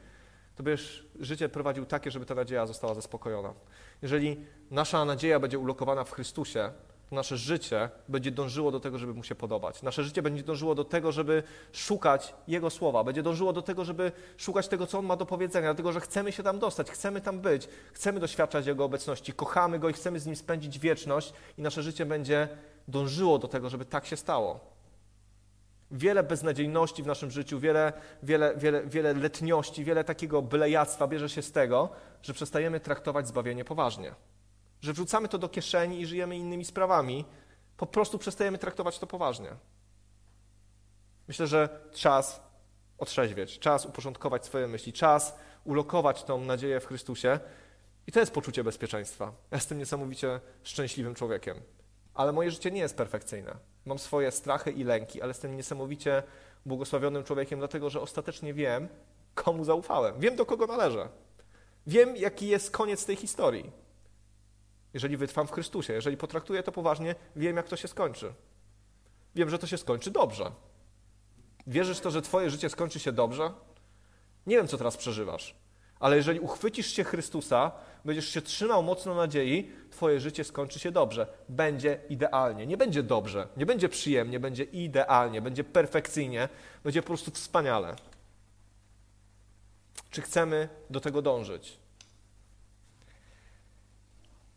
to 0.56 0.62
będziesz 0.62 1.06
życie 1.20 1.48
prowadził 1.48 1.86
takie, 1.86 2.10
żeby 2.10 2.26
ta 2.26 2.34
nadzieja 2.34 2.66
została 2.66 2.94
zaspokojona. 2.94 3.54
Jeżeli 4.02 4.44
nasza 4.70 5.04
nadzieja 5.04 5.40
będzie 5.40 5.58
ulokowana 5.58 6.04
w 6.04 6.12
Chrystusie, 6.12 6.72
to 7.10 7.16
nasze 7.16 7.36
życie 7.36 7.90
będzie 8.08 8.30
dążyło 8.30 8.70
do 8.70 8.80
tego, 8.80 8.98
żeby 8.98 9.14
mu 9.14 9.24
się 9.24 9.34
podobać. 9.34 9.82
Nasze 9.82 10.04
życie 10.04 10.22
będzie 10.22 10.42
dążyło 10.42 10.74
do 10.74 10.84
tego, 10.84 11.12
żeby 11.12 11.42
szukać 11.72 12.34
Jego 12.48 12.70
słowa, 12.70 13.04
będzie 13.04 13.22
dążyło 13.22 13.52
do 13.52 13.62
tego, 13.62 13.84
żeby 13.84 14.12
szukać 14.36 14.68
tego, 14.68 14.86
co 14.86 14.98
On 14.98 15.06
ma 15.06 15.16
do 15.16 15.26
powiedzenia, 15.26 15.68
dlatego 15.68 15.92
że 15.92 16.00
chcemy 16.00 16.32
się 16.32 16.42
tam 16.42 16.58
dostać, 16.58 16.90
chcemy 16.90 17.20
tam 17.20 17.40
być, 17.40 17.68
chcemy 17.92 18.20
doświadczać 18.20 18.66
Jego 18.66 18.84
obecności, 18.84 19.32
kochamy 19.32 19.78
Go 19.78 19.88
i 19.88 19.92
chcemy 19.92 20.20
z 20.20 20.26
Nim 20.26 20.36
spędzić 20.36 20.78
wieczność 20.78 21.32
i 21.58 21.62
nasze 21.62 21.82
życie 21.82 22.06
będzie 22.06 22.48
dążyło 22.88 23.38
do 23.38 23.48
tego, 23.48 23.70
żeby 23.70 23.84
tak 23.84 24.06
się 24.06 24.16
stało. 24.16 24.60
Wiele 25.90 26.22
beznadziejności 26.22 27.02
w 27.02 27.06
naszym 27.06 27.30
życiu, 27.30 27.60
wiele, 27.60 27.92
wiele, 28.22 28.56
wiele, 28.56 28.86
wiele 28.86 29.14
letniości, 29.14 29.84
wiele 29.84 30.04
takiego 30.04 30.42
bylejactwa 30.42 31.06
bierze 31.06 31.28
się 31.28 31.42
z 31.42 31.52
tego, 31.52 31.88
że 32.22 32.34
przestajemy 32.34 32.80
traktować 32.80 33.28
zbawienie 33.28 33.64
poważnie. 33.64 34.14
Że 34.80 34.92
wrzucamy 34.92 35.28
to 35.28 35.38
do 35.38 35.48
kieszeni 35.48 36.00
i 36.00 36.06
żyjemy 36.06 36.36
innymi 36.36 36.64
sprawami, 36.64 37.24
po 37.76 37.86
prostu 37.86 38.18
przestajemy 38.18 38.58
traktować 38.58 38.98
to 38.98 39.06
poważnie. 39.06 39.50
Myślę, 41.28 41.46
że 41.46 41.68
czas 41.92 42.40
otrzeźwieć, 42.98 43.58
czas 43.58 43.86
uporządkować 43.86 44.44
swoje 44.44 44.68
myśli, 44.68 44.92
czas 44.92 45.38
ulokować 45.64 46.24
tą 46.24 46.44
nadzieję 46.44 46.80
w 46.80 46.86
Chrystusie. 46.86 47.40
I 48.06 48.12
to 48.12 48.20
jest 48.20 48.32
poczucie 48.32 48.64
bezpieczeństwa. 48.64 49.24
Ja 49.24 49.56
jestem 49.56 49.78
niesamowicie 49.78 50.40
szczęśliwym 50.62 51.14
człowiekiem. 51.14 51.60
Ale 52.14 52.32
moje 52.32 52.50
życie 52.50 52.70
nie 52.70 52.80
jest 52.80 52.96
perfekcyjne. 52.96 53.56
Mam 53.84 53.98
swoje 53.98 54.30
strachy 54.30 54.70
i 54.70 54.84
lęki, 54.84 55.22
ale 55.22 55.30
jestem 55.30 55.56
niesamowicie 55.56 56.22
błogosławionym 56.66 57.24
człowiekiem, 57.24 57.58
dlatego 57.58 57.90
że 57.90 58.00
ostatecznie 58.00 58.54
wiem, 58.54 58.88
komu 59.34 59.64
zaufałem. 59.64 60.20
Wiem, 60.20 60.36
do 60.36 60.46
kogo 60.46 60.66
należę. 60.66 61.08
Wiem, 61.86 62.16
jaki 62.16 62.48
jest 62.48 62.70
koniec 62.70 63.06
tej 63.06 63.16
historii. 63.16 63.72
Jeżeli 64.94 65.16
wytrwam 65.16 65.46
w 65.46 65.52
Chrystusie, 65.52 65.92
jeżeli 65.92 66.16
potraktuję 66.16 66.62
to 66.62 66.72
poważnie, 66.72 67.14
wiem, 67.36 67.56
jak 67.56 67.68
to 67.68 67.76
się 67.76 67.88
skończy. 67.88 68.32
Wiem, 69.34 69.50
że 69.50 69.58
to 69.58 69.66
się 69.66 69.78
skończy 69.78 70.10
dobrze. 70.10 70.52
Wierzysz 71.66 72.00
to, 72.00 72.10
że 72.10 72.22
Twoje 72.22 72.50
życie 72.50 72.70
skończy 72.70 72.98
się 72.98 73.12
dobrze? 73.12 73.52
Nie 74.46 74.56
wiem, 74.56 74.68
co 74.68 74.78
teraz 74.78 74.96
przeżywasz, 74.96 75.54
ale 76.00 76.16
jeżeli 76.16 76.40
uchwycisz 76.40 76.86
się 76.86 77.04
Chrystusa, 77.04 77.72
będziesz 78.04 78.28
się 78.28 78.42
trzymał 78.42 78.82
mocno 78.82 79.14
nadziei, 79.14 79.72
Twoje 79.90 80.20
życie 80.20 80.44
skończy 80.44 80.78
się 80.78 80.90
dobrze. 80.90 81.26
Będzie 81.48 82.00
idealnie. 82.08 82.66
Nie 82.66 82.76
będzie 82.76 83.02
dobrze, 83.02 83.48
nie 83.56 83.66
będzie 83.66 83.88
przyjemnie, 83.88 84.40
będzie 84.40 84.64
idealnie, 84.64 85.42
będzie 85.42 85.64
perfekcyjnie, 85.64 86.48
będzie 86.84 87.02
po 87.02 87.06
prostu 87.06 87.30
wspaniale. 87.30 87.96
Czy 90.10 90.22
chcemy 90.22 90.68
do 90.90 91.00
tego 91.00 91.22
dążyć? 91.22 91.78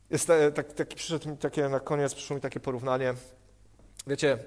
Jest 0.10 0.28
tak, 0.56 0.74
taki, 0.74 0.96
przyszedł 0.96 1.36
takie 1.36 1.70
na 1.70 1.80
koniec, 1.80 2.14
przyszło 2.16 2.36
mi 2.36 2.41
takie 2.41 2.60
porównanie. 2.60 3.14
Wiecie, 4.08 4.38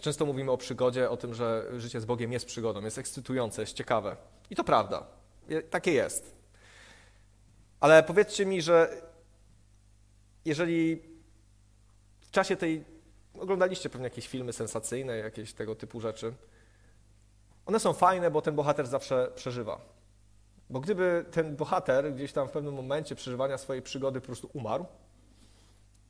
często 0.00 0.26
mówimy 0.26 0.50
o 0.50 0.56
przygodzie, 0.56 1.10
o 1.10 1.16
tym, 1.16 1.34
że 1.34 1.64
życie 1.76 2.00
z 2.00 2.04
Bogiem 2.04 2.32
jest 2.32 2.46
przygodą, 2.46 2.84
jest 2.84 2.98
ekscytujące, 2.98 3.62
jest 3.62 3.72
ciekawe. 3.72 4.16
I 4.50 4.56
to 4.56 4.64
prawda. 4.64 5.17
Takie 5.70 5.92
jest. 5.92 6.36
Ale 7.80 8.02
powiedzcie 8.02 8.46
mi, 8.46 8.62
że 8.62 9.02
jeżeli 10.44 11.02
w 12.20 12.30
czasie 12.30 12.56
tej. 12.56 12.84
Oglądaliście 13.38 13.90
pewnie 13.90 14.04
jakieś 14.04 14.28
filmy 14.28 14.52
sensacyjne, 14.52 15.16
jakieś 15.16 15.52
tego 15.52 15.74
typu 15.74 16.00
rzeczy. 16.00 16.34
One 17.66 17.80
są 17.80 17.92
fajne, 17.92 18.30
bo 18.30 18.42
ten 18.42 18.54
bohater 18.54 18.86
zawsze 18.86 19.32
przeżywa. 19.34 19.80
Bo 20.70 20.80
gdyby 20.80 21.24
ten 21.30 21.56
bohater 21.56 22.14
gdzieś 22.14 22.32
tam 22.32 22.48
w 22.48 22.50
pewnym 22.50 22.74
momencie 22.74 23.14
przeżywania 23.14 23.58
swojej 23.58 23.82
przygody 23.82 24.20
po 24.20 24.26
prostu 24.26 24.50
umarł, 24.52 24.86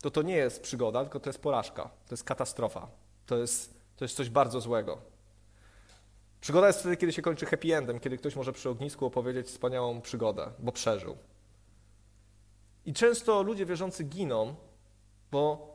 to 0.03 0.11
to 0.11 0.23
nie 0.23 0.37
jest 0.37 0.63
przygoda, 0.63 1.03
tylko 1.03 1.21
to 1.21 1.31
jest 1.31 1.43
porażka, 1.43 1.83
to 1.83 2.13
jest 2.13 2.25
katastrofa, 2.25 2.89
to 3.27 3.37
jest, 3.37 3.75
to 3.97 4.05
jest 4.05 4.17
coś 4.17 4.31
bardzo 4.31 4.61
złego. 4.61 4.99
Przygoda 6.41 6.67
jest 6.67 6.81
wtedy, 6.81 6.97
kiedy 6.97 7.13
się 7.13 7.23
kończy 7.23 7.47
happy 7.47 7.77
endem, 7.77 8.01
kiedy 8.01 8.19
ktoś 8.19 8.37
może 8.37 8.53
przy 8.53 8.69
ognisku 8.69 9.07
opowiedzieć 9.07 9.47
wspaniałą 9.47 10.01
przygodę, 10.01 10.51
bo 10.59 10.73
przeżył. 10.73 11.17
I 12.87 12.93
często 12.93 13.43
ludzie 13.43 13.67
wierzący 13.67 14.05
giną, 14.05 14.55
bo, 15.31 15.75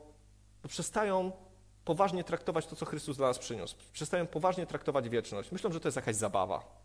przestają 0.68 1.32
poważnie 1.84 2.24
traktować 2.24 2.66
to, 2.66 2.76
co 2.76 2.86
Chrystus 2.86 3.16
dla 3.16 3.28
nas 3.28 3.38
przyniósł. 3.38 3.76
Przestają 3.92 4.26
poważnie 4.26 4.66
traktować 4.66 5.08
wieczność. 5.08 5.52
Myślą, 5.52 5.72
że 5.72 5.80
to 5.80 5.88
jest 5.88 5.96
jakaś 5.96 6.16
zabawa. 6.16 6.84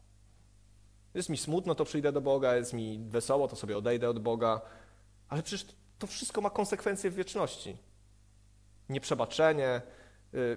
Jest 1.13 1.29
mi 1.29 1.37
smutno, 1.37 1.75
to 1.75 1.85
przyjdę 1.85 2.11
do 2.11 2.21
Boga, 2.21 2.55
jest 2.55 2.73
mi 2.73 2.99
wesoło, 3.07 3.47
to 3.47 3.55
sobie 3.55 3.77
odejdę 3.77 4.09
od 4.09 4.19
Boga, 4.19 4.61
ale 5.29 5.43
przecież 5.43 5.67
to 5.99 6.07
wszystko 6.07 6.41
ma 6.41 6.49
konsekwencje 6.49 7.11
w 7.11 7.15
wieczności. 7.15 7.77
Nieprzebaczenie, 8.89 9.81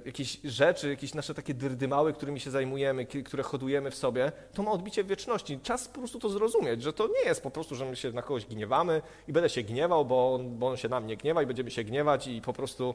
jakieś 0.05 0.41
rzeczy, 0.45 0.89
jakieś 0.89 1.15
nasze 1.15 1.35
takie 1.35 1.55
dyrdymały, 1.55 2.13
którymi 2.13 2.41
się 2.41 2.51
zajmujemy, 2.51 3.07
które 3.07 3.43
hodujemy 3.43 3.91
w 3.91 3.95
sobie, 3.95 4.33
to 4.55 4.63
ma 4.63 4.71
odbicie 4.71 5.05
w 5.05 5.07
wieczności. 5.07 5.61
Czas 5.61 5.89
po 5.89 5.99
prostu 5.99 6.19
to 6.19 6.29
zrozumieć, 6.29 6.83
że 6.83 6.93
to 6.93 7.07
nie 7.07 7.25
jest 7.25 7.43
po 7.43 7.51
prostu, 7.51 7.75
że 7.75 7.85
my 7.85 7.97
się 7.97 8.13
na 8.13 8.23
kogoś 8.23 8.47
gniewamy 8.47 9.03
i 9.29 9.33
będę 9.33 9.49
się 9.49 9.63
gniewał, 9.63 10.05
bo 10.05 10.35
on, 10.35 10.59
bo 10.59 10.69
on 10.69 10.77
się 10.77 10.89
na 10.89 11.01
mnie 11.01 11.17
gniewa 11.17 11.43
i 11.43 11.47
będziemy 11.47 11.71
się 11.71 11.85
gniewać 11.85 12.27
i 12.27 12.41
po 12.41 12.53
prostu 12.53 12.95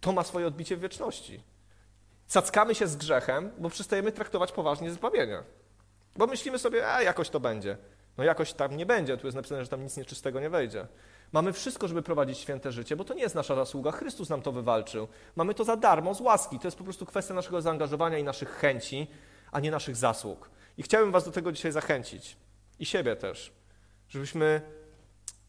to 0.00 0.12
ma 0.12 0.22
swoje 0.22 0.46
odbicie 0.46 0.76
w 0.76 0.80
wieczności. 0.80 1.42
Cackamy 2.28 2.74
się 2.74 2.86
z 2.86 2.96
grzechem, 2.96 3.50
bo 3.58 3.70
przestajemy 3.70 4.12
traktować 4.12 4.52
poważnie 4.52 4.90
zbawienie. 4.90 5.42
Bo 6.16 6.26
myślimy 6.26 6.58
sobie, 6.58 6.88
a 6.88 7.02
jakoś 7.02 7.30
to 7.30 7.40
będzie. 7.40 7.76
No 8.18 8.24
jakoś 8.24 8.52
tam 8.52 8.76
nie 8.76 8.86
będzie, 8.86 9.16
tu 9.16 9.26
jest 9.26 9.36
napisane, 9.36 9.64
że 9.64 9.70
tam 9.70 9.82
nic 9.82 9.96
nieczystego 9.96 10.40
nie 10.40 10.50
wejdzie. 10.50 10.86
Mamy 11.32 11.52
wszystko, 11.52 11.88
żeby 11.88 12.02
prowadzić 12.02 12.38
święte 12.38 12.72
życie, 12.72 12.96
bo 12.96 13.04
to 13.04 13.14
nie 13.14 13.22
jest 13.22 13.34
nasza 13.34 13.54
zasługa, 13.54 13.92
Chrystus 13.92 14.28
nam 14.28 14.42
to 14.42 14.52
wywalczył. 14.52 15.08
Mamy 15.36 15.54
to 15.54 15.64
za 15.64 15.76
darmo, 15.76 16.14
z 16.14 16.20
łaski. 16.20 16.58
To 16.58 16.66
jest 16.66 16.76
po 16.76 16.84
prostu 16.84 17.06
kwestia 17.06 17.34
naszego 17.34 17.62
zaangażowania 17.62 18.18
i 18.18 18.24
naszych 18.24 18.50
chęci, 18.50 19.06
a 19.52 19.60
nie 19.60 19.70
naszych 19.70 19.96
zasług. 19.96 20.50
I 20.78 20.82
chciałbym 20.82 21.12
Was 21.12 21.24
do 21.24 21.30
tego 21.30 21.52
dzisiaj 21.52 21.72
zachęcić. 21.72 22.36
I 22.78 22.86
siebie 22.86 23.16
też. 23.16 23.52
Żebyśmy 24.08 24.62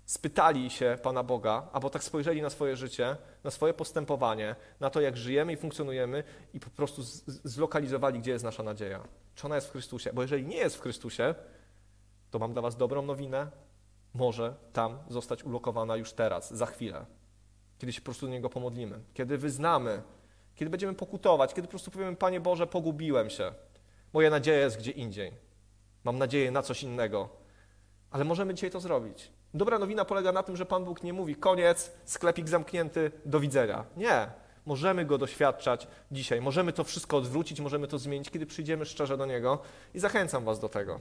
spytali 0.06 0.70
się 0.70 0.98
Pana 1.04 1.24
Boga, 1.24 1.68
albo 1.74 1.90
tak 1.90 2.04
spojrzeli 2.04 2.42
na 2.42 2.50
swoje 2.50 2.76
życie, 2.76 3.18
na 3.44 3.52
swoje 3.52 3.74
postępowanie, 3.74 4.56
na 4.80 4.90
to, 4.90 5.02
jak 5.02 5.18
żyjemy 5.18 5.54
i 5.54 5.58
funkcjonujemy 5.58 6.24
i 6.54 6.60
po 6.60 6.70
prostu 6.70 7.02
zlokalizowali, 7.44 8.20
gdzie 8.20 8.32
jest 8.32 8.44
nasza 8.44 8.64
nadzieja. 8.64 9.04
Czy 9.36 9.46
ona 9.46 9.56
jest 9.56 9.68
w 9.68 9.72
Chrystusie? 9.72 10.14
Bo 10.14 10.22
jeżeli 10.22 10.46
nie 10.46 10.58
jest 10.58 10.76
w 10.76 10.82
Chrystusie, 10.82 11.36
to 12.32 12.40
mam 12.40 12.54
dla 12.54 12.62
Was 12.62 12.78
dobrą 12.78 13.02
nowinę. 13.02 13.48
Może 14.14 14.56
tam 14.74 15.00
zostać 15.08 15.44
ulokowana 15.44 15.96
już 15.96 16.14
teraz, 16.14 16.54
za 16.54 16.66
chwilę, 16.66 17.06
kiedy 17.78 17.94
się 17.94 18.02
po 18.02 18.06
prostu 18.06 18.26
do 18.26 18.32
Niego 18.32 18.50
pomodlimy, 18.50 19.00
kiedy 19.14 19.38
wyznamy, 19.38 20.02
kiedy 20.56 20.72
będziemy 20.72 20.94
pokutować, 20.94 21.54
kiedy 21.54 21.68
po 21.68 21.70
prostu 21.70 21.92
powiemy: 21.92 22.16
Panie 22.16 22.40
Boże, 22.40 22.68
pogubiłem 22.68 23.30
się. 23.30 23.54
Moja 24.14 24.30
nadzieja 24.30 24.60
jest 24.60 24.78
gdzie 24.78 24.92
indziej. 24.92 25.32
Mam 26.04 26.18
nadzieję 26.18 26.52
na 26.52 26.62
coś 26.62 26.84
innego. 26.84 27.30
Ale 28.12 28.24
możemy 28.24 28.54
dzisiaj 28.54 28.72
to 28.72 28.80
zrobić. 28.80 29.32
Dobra 29.54 29.80
nowina 29.80 30.06
polega 30.06 30.32
na 30.32 30.44
tym, 30.44 30.58
że 30.58 30.66
Pan 30.66 30.86
Bóg 30.86 31.04
nie 31.04 31.14
mówi 31.14 31.36
koniec, 31.36 31.92
sklepik 32.06 32.50
zamknięty, 32.50 33.12
do 33.26 33.40
widzenia. 33.40 33.86
Nie. 33.98 34.28
Możemy 34.66 35.06
go 35.06 35.18
doświadczać 35.18 35.88
dzisiaj, 36.12 36.42
możemy 36.42 36.74
to 36.74 36.84
wszystko 36.84 37.18
odwrócić, 37.18 37.60
możemy 37.60 37.88
to 37.88 38.00
zmienić, 38.00 38.30
kiedy 38.30 38.46
przyjdziemy 38.46 38.86
szczerze 38.86 39.18
do 39.18 39.26
niego 39.26 39.60
i 39.94 40.00
zachęcam 40.00 40.46
Was 40.46 40.60
do 40.60 40.70
tego. 40.70 41.00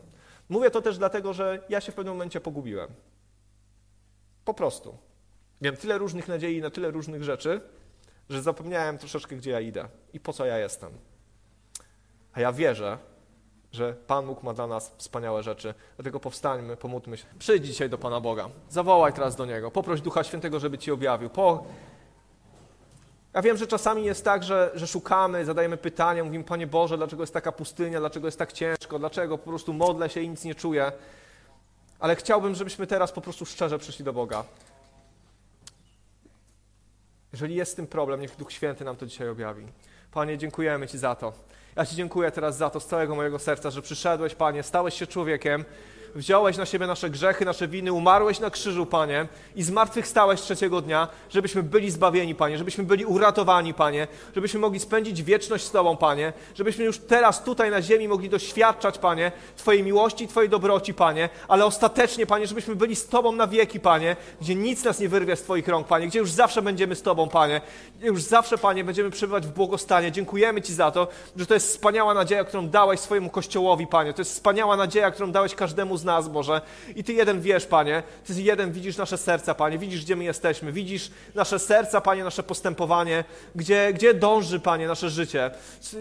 Mówię 0.49 0.71
to 0.71 0.83
też 0.83 0.99
dlatego, 0.99 1.33
że 1.33 1.63
ja 1.69 1.81
się 1.81 1.93
w 1.93 1.95
pewnym 1.95 2.15
momencie 2.15 2.41
pogubiłem. 2.41 2.91
Po 4.45 4.55
prostu. 4.55 4.99
Miałem 5.61 5.77
tyle 5.77 5.99
różnych 5.99 6.29
nadziei 6.29 6.61
na 6.61 6.71
tyle 6.71 6.91
różnych 6.91 7.25
rzeczy, 7.25 7.61
że 8.29 8.43
zapomniałem 8.43 8.99
troszeczkę, 8.99 9.37
gdzie 9.37 9.51
ja 9.51 9.61
idę 9.61 9.89
i 10.13 10.21
po 10.21 10.33
co 10.33 10.47
ja 10.47 10.59
jestem. 10.59 10.93
A 12.33 12.41
ja 12.41 12.53
wierzę, 12.53 12.99
że 13.73 13.95
Pan 14.07 14.27
Bóg 14.27 14.43
ma 14.43 14.55
dla 14.55 14.67
nas 14.67 14.95
wspaniałe 14.97 15.43
rzeczy. 15.43 15.75
Dlatego 15.97 16.21
powstańmy, 16.21 16.77
pomódlmy 16.77 17.17
się. 17.17 17.27
Przyjdź 17.39 17.67
dzisiaj 17.67 17.91
do 17.91 17.99
Pana 17.99 18.21
Boga. 18.21 18.49
Zawołaj 18.69 19.13
teraz 19.13 19.37
do 19.37 19.47
Niego. 19.47 19.71
Poproś 19.71 20.01
Ducha 20.01 20.25
Świętego, 20.25 20.61
żeby 20.61 20.79
Ci 20.79 20.93
objawił. 20.93 21.31
Po... 21.31 21.65
Ja 23.35 23.43
wiem, 23.43 23.57
że 23.57 23.67
czasami 23.67 24.05
jest 24.05 24.25
tak, 24.25 24.43
że, 24.43 24.71
że 24.75 24.87
szukamy, 24.87 25.45
zadajemy 25.45 25.77
pytania, 25.77 26.25
mówimy, 26.25 26.45
Panie 26.45 26.67
Boże, 26.67 26.97
dlaczego 26.97 27.23
jest 27.23 27.33
taka 27.33 27.53
pustynia, 27.53 28.01
dlaczego 28.01 28.29
jest 28.29 28.39
tak 28.39 28.53
ciężko, 28.53 28.99
dlaczego 28.99 29.39
po 29.39 29.51
prostu 29.51 29.73
modlę 29.73 30.11
się 30.11 30.21
i 30.21 30.29
nic 30.29 30.45
nie 30.45 30.55
czuję. 30.55 30.93
Ale 31.99 32.17
chciałbym, 32.17 32.55
żebyśmy 32.55 32.87
teraz 32.87 33.13
po 33.13 33.21
prostu 33.21 33.47
szczerze 33.47 33.79
przyszli 33.79 34.05
do 34.05 34.13
Boga. 34.13 34.45
Jeżeli 37.33 37.55
jest 37.55 37.73
z 37.73 37.75
tym 37.75 37.87
problem, 37.87 38.21
niech 38.21 38.37
Duch 38.37 38.53
Święty 38.53 38.85
nam 38.85 38.97
to 38.97 39.07
dzisiaj 39.07 39.29
objawi. 39.29 39.67
Panie, 40.13 40.39
dziękujemy 40.39 40.89
Ci 40.89 40.99
za 40.99 41.15
to. 41.15 41.33
Ja 41.77 41.87
Ci 41.87 41.97
dziękuję 41.97 42.31
teraz 42.31 42.57
za 42.57 42.71
to 42.71 42.81
z 42.81 42.87
całego 42.87 43.15
mojego 43.15 43.39
serca, 43.39 43.71
że 43.71 43.83
przyszedłeś, 43.83 44.35
Panie, 44.35 44.63
stałeś 44.63 44.95
się 44.95 45.07
człowiekiem, 45.07 45.65
wziąłeś 46.19 46.57
na 46.57 46.67
siebie 46.67 46.87
nasze 46.87 47.11
grzechy, 47.11 47.45
nasze 47.45 47.69
winy, 47.69 47.93
umarłeś 47.93 48.41
na 48.41 48.51
krzyżu, 48.51 48.87
Panie, 48.87 49.27
i 49.57 49.63
zmartwychwstałeś 49.63 50.41
trzeciego 50.41 50.81
dnia, 50.81 51.09
żebyśmy 51.31 51.63
byli 51.63 51.91
zbawieni, 51.91 52.35
Panie, 52.35 52.59
żebyśmy 52.59 52.85
byli 52.85 53.05
uratowani, 53.05 53.75
Panie, 53.75 54.09
żebyśmy 54.35 54.61
mogli 54.61 54.81
spędzić 54.81 55.23
wieczność 55.23 55.65
z 55.65 55.71
Tobą, 55.71 55.97
Panie, 55.97 56.33
żebyśmy 56.55 56.85
już 56.85 56.99
teraz 56.99 57.45
tutaj 57.45 57.71
na 57.71 57.83
ziemi 57.83 58.09
mogli 58.09 58.29
doświadczać, 58.29 58.99
Panie, 58.99 59.33
Twojej 59.57 59.83
miłości 59.83 60.25
i 60.25 60.29
Twojej 60.29 60.51
dobroci, 60.51 60.95
Panie, 60.95 61.29
ale 61.49 61.65
ostatecznie, 61.65 62.27
Panie, 62.27 62.47
żebyśmy 62.47 62.77
byli 62.77 62.97
z 62.97 63.09
Tobą 63.09 63.33
na 63.33 63.47
wieki, 63.47 63.81
Panie, 63.81 64.17
gdzie 64.41 64.55
nic 64.55 64.85
nas 64.85 65.01
nie 65.01 65.09
wyrwie 65.09 65.37
z 65.37 65.43
Twoich 65.43 65.69
rąk, 65.69 65.87
Panie, 65.87 66.07
gdzie 66.07 66.19
już 66.19 66.31
zawsze 66.31 66.63
będziemy 66.63 66.95
z 66.95 67.03
Tobą, 67.03 67.29
Panie, 67.29 67.61
już 68.01 68.23
zawsze, 68.23 68.59
Panie, 68.59 68.85
będziemy 68.85 69.11
przebywać 69.11 69.47
w 69.47 69.51
błogostanie. 69.51 70.13
Dziękujemy 70.13 70.63
Ci 70.63 70.75
za 70.75 70.91
to, 70.91 71.09
że 71.37 71.47
to 71.47 71.55
jest 71.55 71.69
wspaniała 71.69 72.15
nadzieja, 72.15 72.45
którą 72.45 72.69
dałeś 72.69 73.01
swojemu 73.01 73.31
Kościołowi, 73.31 73.87
Panie. 73.87 74.15
To 74.15 74.21
jest 74.21 74.33
wspaniała 74.33 74.77
nadzieja, 74.77 75.11
którą 75.11 75.33
dałeś 75.33 75.55
każdemu 75.55 75.97
z 75.97 76.05
nas, 76.09 76.29
Boże. 76.29 76.61
I 76.97 77.05
Ty 77.05 77.13
jeden 77.13 77.41
wiesz, 77.41 77.67
Panie, 77.67 78.03
Ty 78.27 78.43
jeden 78.43 78.73
widzisz 78.73 78.97
nasze 78.97 79.19
serca, 79.19 79.55
Panie, 79.55 79.79
widzisz, 79.79 80.05
gdzie 80.05 80.17
my 80.17 80.25
jesteśmy, 80.25 80.73
widzisz 80.73 81.11
nasze 81.35 81.59
serca, 81.59 82.01
Panie, 82.01 82.25
nasze 82.25 82.43
postępowanie, 82.43 83.25
gdzie, 83.55 83.93
gdzie 83.93 84.15
dąży, 84.15 84.61
Panie, 84.61 84.87
nasze 84.87 85.11
życie, 85.11 85.51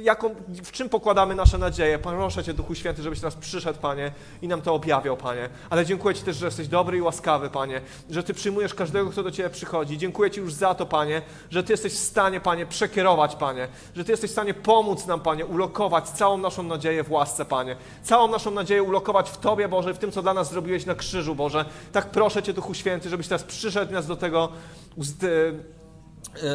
jaką, 0.01 0.35
w 0.63 0.71
czym 0.71 0.89
pokładamy 0.89 1.35
nasze 1.35 1.57
nadzieje. 1.57 1.99
Proszę 1.99 2.43
Cię, 2.43 2.53
Duchu 2.53 2.75
Święty, 2.75 3.03
żebyś 3.03 3.21
nas 3.21 3.35
przyszedł, 3.35 3.79
Panie, 3.79 4.11
i 4.41 4.47
nam 4.47 4.61
to 4.61 4.73
objawiał, 4.73 5.17
Panie. 5.17 5.49
Ale 5.69 5.85
dziękuję 5.85 6.15
Ci 6.15 6.23
też, 6.23 6.37
że 6.37 6.45
jesteś 6.45 6.67
dobry 6.67 6.97
i 6.97 7.01
łaskawy, 7.01 7.49
Panie, 7.49 7.81
że 8.09 8.23
Ty 8.23 8.33
przyjmujesz 8.33 8.73
każdego, 8.73 9.09
kto 9.09 9.23
do 9.23 9.31
Ciebie 9.31 9.49
przychodzi. 9.49 9.97
Dziękuję 9.97 10.31
Ci 10.31 10.39
już 10.39 10.53
za 10.53 10.75
to, 10.75 10.85
Panie, 10.85 11.21
że 11.49 11.63
Ty 11.63 11.73
jesteś 11.73 11.93
w 11.93 11.97
stanie, 11.97 12.39
Panie, 12.39 12.65
przekierować, 12.65 13.35
Panie, 13.35 13.67
że 13.95 14.03
Ty 14.03 14.11
jesteś 14.11 14.29
w 14.29 14.33
stanie 14.33 14.53
pomóc 14.53 15.05
nam, 15.05 15.19
Panie, 15.19 15.45
ulokować 15.45 16.09
całą 16.09 16.37
naszą 16.37 16.63
nadzieję 16.63 17.03
w 17.03 17.11
łasce, 17.11 17.45
Panie. 17.45 17.75
Całą 18.03 18.27
naszą 18.27 18.51
nadzieję 18.51 18.83
ulokować 18.83 19.29
w 19.29 19.37
Tobie, 19.37 19.67
Boże, 19.67 19.86
w 19.93 19.97
tym, 19.97 20.11
co 20.11 20.21
dla 20.21 20.33
nas 20.33 20.51
zrobiłeś 20.51 20.85
na 20.85 20.95
krzyżu, 20.95 21.35
Boże. 21.35 21.65
Tak 21.91 22.11
proszę 22.11 22.43
Cię, 22.43 22.53
Duchu 22.53 22.73
Święty, 22.73 23.09
żebyś 23.09 23.27
teraz 23.27 23.43
przyszedł 23.43 23.93
nas 23.93 24.07
do 24.07 24.15
tego, 24.15 24.51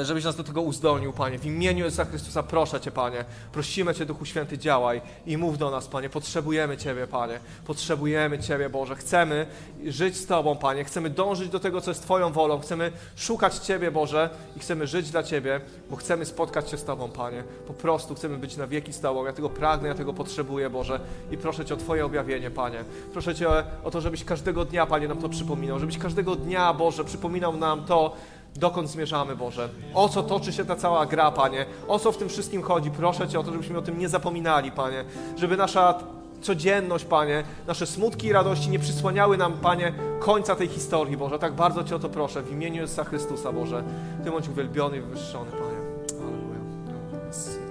żebyś 0.03 0.25
nas 0.25 0.37
do 0.37 0.45
tego 0.45 0.62
uzdolnił, 0.62 1.12
Panie. 1.12 1.39
W 1.39 1.47
imieniu 1.47 1.85
Jezusa 1.85 2.05
Chrystusa 2.05 2.43
proszę 2.43 2.81
Cię, 2.81 2.91
Panie. 2.91 3.25
Prosimy 3.53 3.95
Cię, 3.95 4.07
Duchu 4.07 4.25
Święty, 4.25 4.59
działaj 4.59 5.01
i 5.27 5.37
mów 5.37 5.59
do 5.59 5.70
nas, 5.70 5.89
Panie. 5.89 6.11
Potrzebujemy 6.11 6.77
Ciebie, 6.77 7.07
Panie. 7.07 7.41
Potrzebujemy 7.66 8.39
Ciebie, 8.39 8.70
Boże. 8.70 8.97
Chcemy 8.97 9.47
żyć 9.87 10.16
z 10.16 10.27
Tobą, 10.27 10.57
Panie. 10.57 10.85
Chcemy 10.85 11.11
dążyć 11.11 11.49
do 11.49 11.61
tego, 11.61 11.81
co 11.81 11.91
jest 11.91 12.03
Twoją 12.03 12.33
wolą. 12.33 12.61
Chcemy 12.61 12.93
szukać 13.16 13.59
Ciebie, 13.59 13.91
Boże, 13.91 14.31
i 14.57 14.61
chcemy 14.61 14.87
żyć 14.87 15.11
dla 15.11 15.23
Ciebie, 15.23 15.61
bo 15.91 15.97
chcemy 15.97 16.25
spotkać 16.25 16.70
się 16.70 16.79
z 16.79 16.85
Tobą, 16.85 17.09
Panie. 17.09 17.45
Po 17.66 17.73
prostu 17.73 18.14
chcemy 18.14 18.39
być 18.39 18.57
na 18.57 18.66
wieki 18.66 18.93
z 18.93 19.01
Tobą. 19.01 19.25
Ja 19.25 19.33
tego 19.33 19.51
pragnę, 19.51 19.89
ja 19.89 19.95
tego 19.95 20.12
potrzebuję, 20.12 20.70
Boże. 20.70 21.01
I 21.31 21.37
proszę 21.37 21.64
Cię 21.64 21.75
o 21.75 21.77
Twoje 21.77 22.05
objawienie, 22.05 22.51
Panie. 22.51 22.85
Proszę 23.12 23.35
Cię 23.35 23.49
o 23.85 23.91
to, 23.91 24.01
żebyś 24.01 24.25
każdego 24.25 24.64
dnia, 24.64 24.87
Panie, 24.87 25.09
nam 25.09 25.18
to 25.18 25.29
przypominał. 25.29 25.79
Żebyś 25.79 25.99
każdego 25.99 26.37
dnia, 26.37 26.75
Boże, 26.75 27.05
przypominał 27.05 27.57
nam 27.57 27.85
to, 27.85 28.16
dokąd 28.57 28.90
zmierzamy, 28.90 29.36
Boże. 29.36 29.68
O 29.94 30.09
co 30.09 30.22
toczy 30.22 30.53
się 30.53 30.64
ta 30.64 30.76
cała 30.76 31.07
gra, 31.07 31.30
Panie. 31.30 31.66
O 31.88 31.98
co 31.98 32.12
w 32.12 32.16
tym 32.16 32.28
wszystkim 32.28 32.62
chodzi. 32.62 32.90
Proszę 32.90 33.28
Cię 33.28 33.40
o 33.40 33.42
to, 33.42 33.53
żebyśmy 33.53 33.78
o 33.78 33.82
tym 33.82 33.98
nie 33.98 34.09
zapominali, 34.09 34.72
Panie. 34.72 35.05
Żeby 35.36 35.57
nasza 35.57 35.94
codzienność, 36.40 37.05
Panie, 37.05 37.44
nasze 37.66 37.86
smutki 37.86 38.26
i 38.26 38.32
radości 38.32 38.70
nie 38.70 38.78
przysłaniały 38.78 39.36
nam, 39.36 39.53
Panie, 39.53 39.92
końca 40.20 40.57
tej 40.57 40.68
historii, 40.68 41.16
Boże. 41.16 41.38
Tak 41.38 41.53
bardzo 41.53 41.84
Cię 41.84 41.96
o 41.96 41.98
to 41.98 42.09
proszę. 42.09 42.42
W 42.42 42.53
imieniu 42.53 42.80
Jezusa 42.80 43.05
Chrystusa, 43.05 43.53
Boże. 43.53 43.84
Ty 44.24 44.30
bądź 44.30 44.48
uwielbiony 44.48 44.96
i 44.96 45.00
wywyższony, 45.00 45.50
Panie. 45.50 45.78
Alleluja. 46.20 47.61